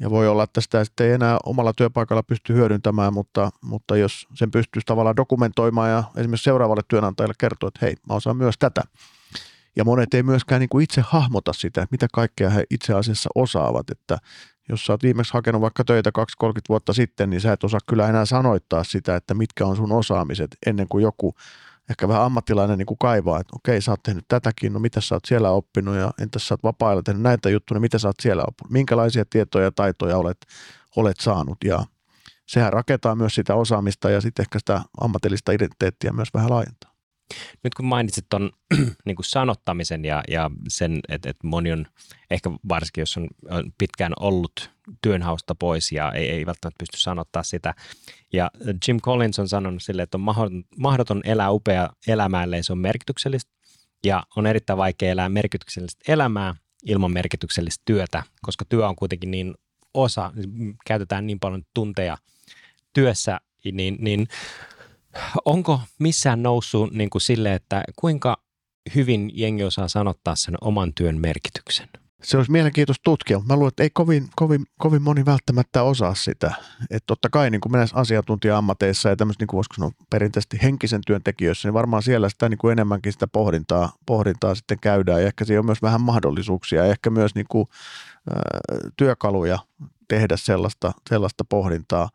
ja 0.00 0.10
voi 0.10 0.28
olla, 0.28 0.42
että 0.42 0.60
sitä 0.60 0.84
sitten 0.84 1.06
ei 1.06 1.12
enää 1.12 1.38
omalla 1.46 1.72
työpaikalla 1.72 2.22
pysty 2.22 2.54
hyödyntämään, 2.54 3.12
mutta, 3.12 3.50
mutta 3.62 3.96
jos 3.96 4.26
sen 4.34 4.50
pystyisi 4.50 4.86
tavallaan 4.86 5.16
dokumentoimaan 5.16 5.90
ja 5.90 6.04
esimerkiksi 6.16 6.44
seuraavalle 6.44 6.82
työnantajalle 6.88 7.34
kertoa, 7.38 7.68
että 7.68 7.86
hei, 7.86 7.94
mä 8.08 8.14
osaan 8.14 8.36
myös 8.36 8.54
tätä. 8.58 8.82
Ja 9.76 9.84
monet 9.84 10.14
ei 10.14 10.22
myöskään 10.22 10.60
niin 10.60 10.68
kuin 10.68 10.84
itse 10.84 11.00
hahmota 11.06 11.52
sitä, 11.52 11.86
mitä 11.90 12.06
kaikkea 12.12 12.50
he 12.50 12.64
itse 12.70 12.94
asiassa 12.94 13.30
osaavat, 13.34 13.90
että 13.90 14.18
jos 14.68 14.86
sä 14.86 14.92
oot 14.92 15.02
viimeksi 15.02 15.32
hakenut 15.32 15.60
vaikka 15.60 15.84
töitä 15.84 16.10
2-30 16.44 16.50
vuotta 16.68 16.92
sitten, 16.92 17.30
niin 17.30 17.40
sä 17.40 17.52
et 17.52 17.64
osaa 17.64 17.80
kyllä 17.86 18.08
enää 18.08 18.24
sanoittaa 18.24 18.84
sitä, 18.84 19.16
että 19.16 19.34
mitkä 19.34 19.66
on 19.66 19.76
sun 19.76 19.92
osaamiset 19.92 20.56
ennen 20.66 20.86
kuin 20.88 21.02
joku 21.02 21.34
ehkä 21.90 22.08
vähän 22.08 22.22
ammattilainen 22.22 22.78
niin 22.78 22.86
kuin 22.86 22.98
kaivaa, 22.98 23.40
että 23.40 23.56
okei, 23.56 23.80
sä 23.80 23.90
oot 23.90 24.02
tehnyt 24.02 24.24
tätäkin, 24.28 24.72
no 24.72 24.78
mitä 24.78 25.00
sä 25.00 25.14
oot 25.14 25.24
siellä 25.24 25.50
oppinut 25.50 25.96
ja 25.96 26.10
entäs 26.22 26.48
sä 26.48 26.54
oot 26.54 26.62
vapaa 26.62 27.02
tehnyt 27.02 27.22
näitä 27.22 27.50
juttuja, 27.50 27.76
niin 27.76 27.82
mitä 27.82 27.98
sä 27.98 28.08
oot 28.08 28.20
siellä 28.22 28.42
oppinut, 28.48 28.70
minkälaisia 28.70 29.24
tietoja 29.30 29.64
ja 29.64 29.72
taitoja 29.72 30.16
olet, 30.16 30.38
olet 30.96 31.20
saanut 31.20 31.58
ja 31.64 31.84
sehän 32.46 32.72
rakentaa 32.72 33.14
myös 33.14 33.34
sitä 33.34 33.54
osaamista 33.54 34.10
ja 34.10 34.20
sitten 34.20 34.42
ehkä 34.42 34.58
sitä 34.58 34.80
ammatillista 35.00 35.52
identiteettiä 35.52 36.12
myös 36.12 36.28
vähän 36.34 36.50
laajentaa. 36.50 36.77
Nyt 37.64 37.74
kun 37.74 37.86
mainitsit 37.86 38.26
tuon 38.30 38.50
niin 39.06 39.16
sanottamisen 39.22 40.04
ja, 40.04 40.22
ja 40.28 40.50
sen, 40.68 41.00
että, 41.08 41.30
että 41.30 41.46
moni 41.46 41.72
on 41.72 41.86
ehkä 42.30 42.50
varsinkin, 42.68 43.02
jos 43.02 43.16
on, 43.16 43.28
on 43.50 43.72
pitkään 43.78 44.12
ollut 44.20 44.70
työnhausta 45.02 45.54
pois 45.54 45.92
ja 45.92 46.12
ei, 46.12 46.30
ei 46.30 46.46
välttämättä 46.46 46.78
pysty 46.78 47.00
sanottaa 47.00 47.42
sitä. 47.42 47.74
Ja 48.32 48.50
Jim 48.88 49.00
Collins 49.00 49.38
on 49.38 49.48
sanonut 49.48 49.82
sille, 49.82 50.02
että 50.02 50.16
on 50.16 50.20
mahdoton, 50.22 50.64
mahdoton 50.76 51.20
elää 51.24 51.50
upea 51.50 51.88
elämää, 52.06 52.44
ellei 52.44 52.62
se 52.62 52.72
on 52.72 52.78
merkityksellistä. 52.78 53.52
Ja 54.04 54.22
on 54.36 54.46
erittäin 54.46 54.76
vaikea 54.76 55.10
elää 55.10 55.28
merkityksellistä 55.28 56.12
elämää 56.12 56.54
ilman 56.86 57.12
merkityksellistä 57.12 57.82
työtä, 57.84 58.22
koska 58.42 58.64
työ 58.64 58.88
on 58.88 58.96
kuitenkin 58.96 59.30
niin 59.30 59.54
osa, 59.94 60.32
käytetään 60.86 61.26
niin 61.26 61.40
paljon 61.40 61.62
tunteja 61.74 62.18
työssä, 62.92 63.40
niin, 63.72 63.96
niin 64.00 64.28
onko 65.44 65.80
missään 65.98 66.42
noussut 66.42 66.92
niin 66.92 67.10
kuin 67.10 67.22
sille, 67.22 67.54
että 67.54 67.84
kuinka 67.96 68.42
hyvin 68.94 69.30
jengi 69.34 69.64
osaa 69.64 69.88
sanottaa 69.88 70.36
sen 70.36 70.54
oman 70.60 70.94
työn 70.94 71.20
merkityksen? 71.20 71.88
Se 72.22 72.36
olisi 72.36 72.52
mielenkiintoista 72.52 73.02
tutkia, 73.04 73.38
mutta 73.38 73.52
mä 73.52 73.56
luulen, 73.56 73.68
että 73.68 73.82
ei 73.82 73.90
kovin, 73.90 74.28
kovin, 74.36 74.66
kovin 74.78 75.02
moni 75.02 75.24
välttämättä 75.24 75.82
osaa 75.82 76.14
sitä. 76.14 76.54
Että 76.90 77.06
totta 77.06 77.30
kai 77.30 77.50
niin 77.50 77.60
kuin 77.60 77.72
mennään 77.72 77.88
asiantuntija-ammateissa 77.92 79.08
ja 79.08 79.16
tämmöistä, 79.16 79.42
niin 79.42 79.46
kuin 79.46 79.56
voisiko 79.56 79.74
sanoa, 79.74 79.90
perinteisesti 80.10 80.58
henkisen 80.62 81.00
työntekijöissä, 81.06 81.68
niin 81.68 81.74
varmaan 81.74 82.02
siellä 82.02 82.28
sitä 82.28 82.48
niin 82.48 82.58
kuin 82.58 82.72
enemmänkin 82.72 83.12
sitä 83.12 83.26
pohdintaa, 83.26 83.92
pohdintaa 84.06 84.54
sitten 84.54 84.78
käydään. 84.80 85.20
Ja 85.20 85.26
ehkä 85.26 85.44
siinä 85.44 85.60
on 85.60 85.66
myös 85.66 85.82
vähän 85.82 86.00
mahdollisuuksia 86.00 86.84
ja 86.84 86.90
ehkä 86.90 87.10
myös 87.10 87.34
niin 87.34 87.46
kuin, 87.48 87.66
ä, 88.30 88.34
työkaluja 88.96 89.58
tehdä 90.08 90.36
sellaista, 90.36 90.92
sellaista 91.08 91.44
pohdintaa. 91.44 92.08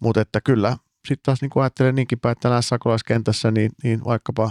Mutta 0.00 0.20
että 0.20 0.40
kyllä 0.40 0.76
sitten 1.08 1.22
taas 1.22 1.42
niin 1.42 1.50
kuin 1.50 1.62
ajattelen 1.62 1.94
niinkin 1.94 2.20
päin, 2.20 2.32
että 2.32 2.48
näissä 2.48 3.50
niin, 3.50 3.70
niin 3.82 4.04
vaikkapa 4.04 4.50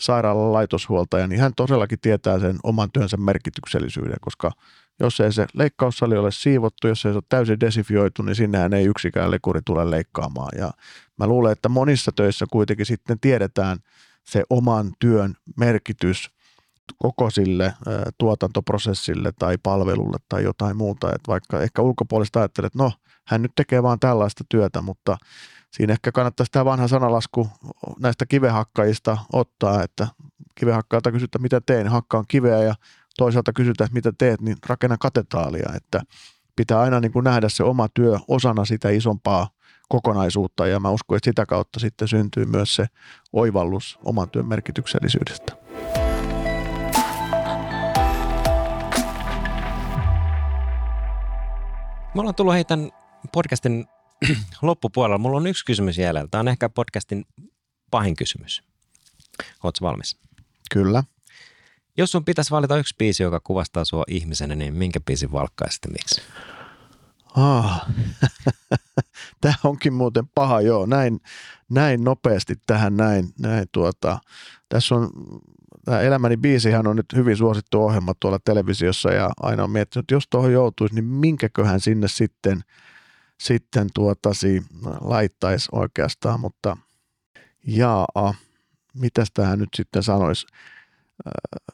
sairaalan 0.00 0.52
laitoshuoltaja, 0.52 1.26
niin 1.26 1.40
hän 1.40 1.52
todellakin 1.56 2.00
tietää 2.00 2.38
sen 2.38 2.56
oman 2.62 2.92
työnsä 2.92 3.16
merkityksellisyyden, 3.16 4.16
koska 4.20 4.52
jos 5.00 5.20
ei 5.20 5.32
se 5.32 5.46
leikkaussali 5.54 6.16
ole 6.16 6.32
siivottu, 6.32 6.88
jos 6.88 7.06
ei 7.06 7.12
se 7.12 7.16
ole 7.16 7.22
täysin 7.28 7.60
desifioitu, 7.60 8.22
niin 8.22 8.36
sinnehän 8.36 8.72
ei 8.72 8.84
yksikään 8.84 9.30
lekuri 9.30 9.60
tule 9.66 9.90
leikkaamaan. 9.90 10.58
Ja 10.58 10.70
mä 11.18 11.26
luulen, 11.26 11.52
että 11.52 11.68
monissa 11.68 12.12
töissä 12.16 12.46
kuitenkin 12.52 12.86
sitten 12.86 13.20
tiedetään 13.20 13.78
se 14.24 14.42
oman 14.50 14.92
työn 14.98 15.34
merkitys 15.56 16.30
koko 16.98 17.30
sille 17.30 17.74
tuotantoprosessille 18.18 19.32
tai 19.38 19.58
palvelulle 19.62 20.16
tai 20.28 20.42
jotain 20.42 20.76
muuta. 20.76 21.08
Että 21.08 21.28
vaikka 21.28 21.62
ehkä 21.62 21.82
ulkopuolista 21.82 22.38
ajattelet, 22.38 22.66
että 22.66 22.78
no, 22.78 22.92
hän 23.26 23.42
nyt 23.42 23.52
tekee 23.56 23.82
vaan 23.82 24.00
tällaista 24.00 24.44
työtä, 24.48 24.80
mutta 24.80 25.16
siinä 25.76 25.92
ehkä 25.92 26.12
kannattaisi 26.12 26.52
tämä 26.52 26.64
vanha 26.64 26.88
sanalasku 26.88 27.48
näistä 28.00 28.26
kivehakkajista 28.26 29.18
ottaa, 29.32 29.82
että 29.82 30.08
kivehakkaalta 30.54 31.12
kysytään, 31.12 31.42
mitä 31.42 31.60
teen, 31.66 31.88
hakkaan 31.88 32.24
kiveä 32.28 32.58
ja 32.62 32.74
toisaalta 33.18 33.52
kysytään, 33.52 33.90
mitä 33.92 34.12
teet, 34.18 34.40
niin 34.40 34.56
rakenna 34.66 34.96
katetaalia, 35.00 35.72
että 35.76 36.00
pitää 36.56 36.80
aina 36.80 37.00
niin 37.00 37.12
kuin 37.12 37.24
nähdä 37.24 37.48
se 37.48 37.64
oma 37.64 37.88
työ 37.94 38.18
osana 38.28 38.64
sitä 38.64 38.90
isompaa 38.90 39.48
kokonaisuutta 39.88 40.66
ja 40.66 40.80
mä 40.80 40.90
uskon, 40.90 41.16
että 41.16 41.30
sitä 41.30 41.46
kautta 41.46 41.80
sitten 41.80 42.08
syntyy 42.08 42.44
myös 42.44 42.74
se 42.74 42.86
oivallus 43.32 43.98
oman 44.04 44.30
työn 44.30 44.48
merkityksellisyydestä. 44.48 45.56
Me 52.14 52.20
ollaan 52.20 52.34
tullut 52.34 52.54
heitän 52.54 52.90
podcastin 53.32 53.86
loppupuolella 54.62 55.18
mulla 55.18 55.36
on 55.36 55.46
yksi 55.46 55.64
kysymys 55.64 55.98
jäljellä. 55.98 56.28
Tämä 56.30 56.40
on 56.40 56.48
ehkä 56.48 56.68
podcastin 56.68 57.24
pahin 57.90 58.16
kysymys. 58.16 58.62
Oletko 59.62 59.86
valmis? 59.86 60.16
Kyllä. 60.70 61.04
Jos 61.96 62.12
sun 62.12 62.24
pitäisi 62.24 62.50
valita 62.50 62.76
yksi 62.76 62.94
biisi, 62.98 63.22
joka 63.22 63.40
kuvastaa 63.40 63.84
sua 63.84 64.04
ihmisenä, 64.08 64.54
niin 64.54 64.74
minkä 64.74 65.00
biisin 65.00 65.32
valkkaisit 65.32 65.80
miksi? 65.92 66.22
Ah. 67.36 67.86
Tämä 69.40 69.54
onkin 69.64 69.92
muuten 69.92 70.24
paha, 70.34 70.60
joo. 70.60 70.86
Näin, 70.86 71.20
näin 71.70 72.04
nopeasti 72.04 72.54
tähän 72.66 72.96
näin. 72.96 73.32
näin 73.38 73.66
tuota. 73.72 74.18
Tässä 74.68 74.94
on, 74.94 75.10
tämä 75.84 76.00
Elämäni 76.00 76.36
biisihän 76.36 76.86
on 76.86 76.96
nyt 76.96 77.06
hyvin 77.14 77.36
suosittu 77.36 77.84
ohjelma 77.84 78.12
tuolla 78.20 78.38
televisiossa 78.44 79.12
ja 79.12 79.30
aina 79.40 79.64
on 79.64 79.70
miettinyt, 79.70 80.04
että 80.04 80.14
jos 80.14 80.24
tuohon 80.30 80.52
joutuisi, 80.52 80.94
niin 80.94 81.04
minkäköhän 81.04 81.80
sinne 81.80 82.08
sitten– 82.08 82.64
sitten 83.40 83.88
tuotasi 83.94 84.62
laittaisi 85.00 85.68
oikeastaan, 85.72 86.40
mutta 86.40 86.76
jaa, 87.66 88.34
mitäs 88.94 89.28
tähän 89.34 89.58
nyt 89.58 89.68
sitten 89.76 90.02
sanoisi? 90.02 90.46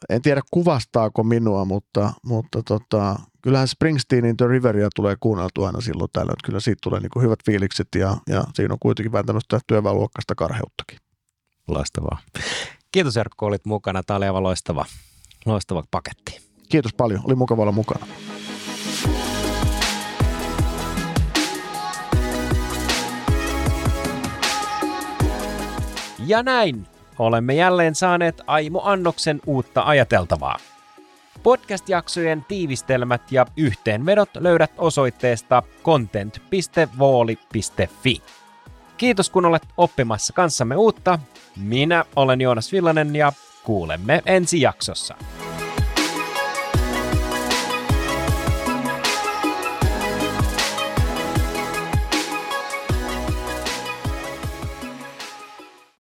En 0.09 0.21
tiedä 0.21 0.41
kuvastaako 0.51 1.23
minua, 1.23 1.65
mutta, 1.65 2.13
mutta 2.25 2.63
tota, 2.63 3.15
kyllähän 3.41 3.67
Springsteenin 3.67 4.37
The 4.37 4.47
Riveria 4.47 4.89
tulee 4.95 5.15
kuunneltua 5.19 5.67
aina 5.67 5.81
silloin 5.81 6.09
tällöin. 6.13 6.37
Kyllä 6.43 6.59
siitä 6.59 6.79
tulee 6.83 6.99
niin 6.99 7.21
hyvät 7.21 7.39
fiilikset 7.45 7.87
ja, 7.95 8.17
ja 8.27 8.43
siinä 8.53 8.73
on 8.73 8.79
kuitenkin 8.79 9.11
vähän 9.11 9.25
tämmöistä 9.25 9.59
työväenluokkaista 9.67 10.35
karheuttakin. 10.35 10.99
Loistavaa. 11.67 12.17
Kiitos 12.91 13.15
Jarkko, 13.15 13.45
olit 13.45 13.65
mukana. 13.65 14.03
Tämä 14.03 14.17
oli 14.17 14.25
aivan 14.25 14.43
loistava, 14.43 14.85
loistava 15.45 15.83
paketti. 15.91 16.41
Kiitos 16.69 16.93
paljon. 16.93 17.21
Oli 17.23 17.35
mukava 17.35 17.61
olla 17.61 17.71
mukana. 17.71 18.07
Ja 26.27 26.43
näin 26.43 26.87
olemme 27.19 27.53
jälleen 27.53 27.95
saaneet 27.95 28.41
Aimo 28.47 28.81
Annoksen 28.83 29.41
uutta 29.45 29.81
ajateltavaa. 29.81 30.57
Podcast-jaksojen 31.43 32.45
tiivistelmät 32.47 33.31
ja 33.31 33.45
yhteenvedot 33.57 34.29
löydät 34.39 34.71
osoitteesta 34.77 35.63
content.vooli.fi. 35.83 38.21
Kiitos 38.97 39.29
kun 39.29 39.45
olet 39.45 39.67
oppimassa 39.77 40.33
kanssamme 40.33 40.75
uutta. 40.75 41.19
Minä 41.57 42.05
olen 42.15 42.41
Joonas 42.41 42.71
Villanen 42.71 43.15
ja 43.15 43.33
kuulemme 43.63 44.21
ensi 44.25 44.61
jaksossa. 44.61 45.15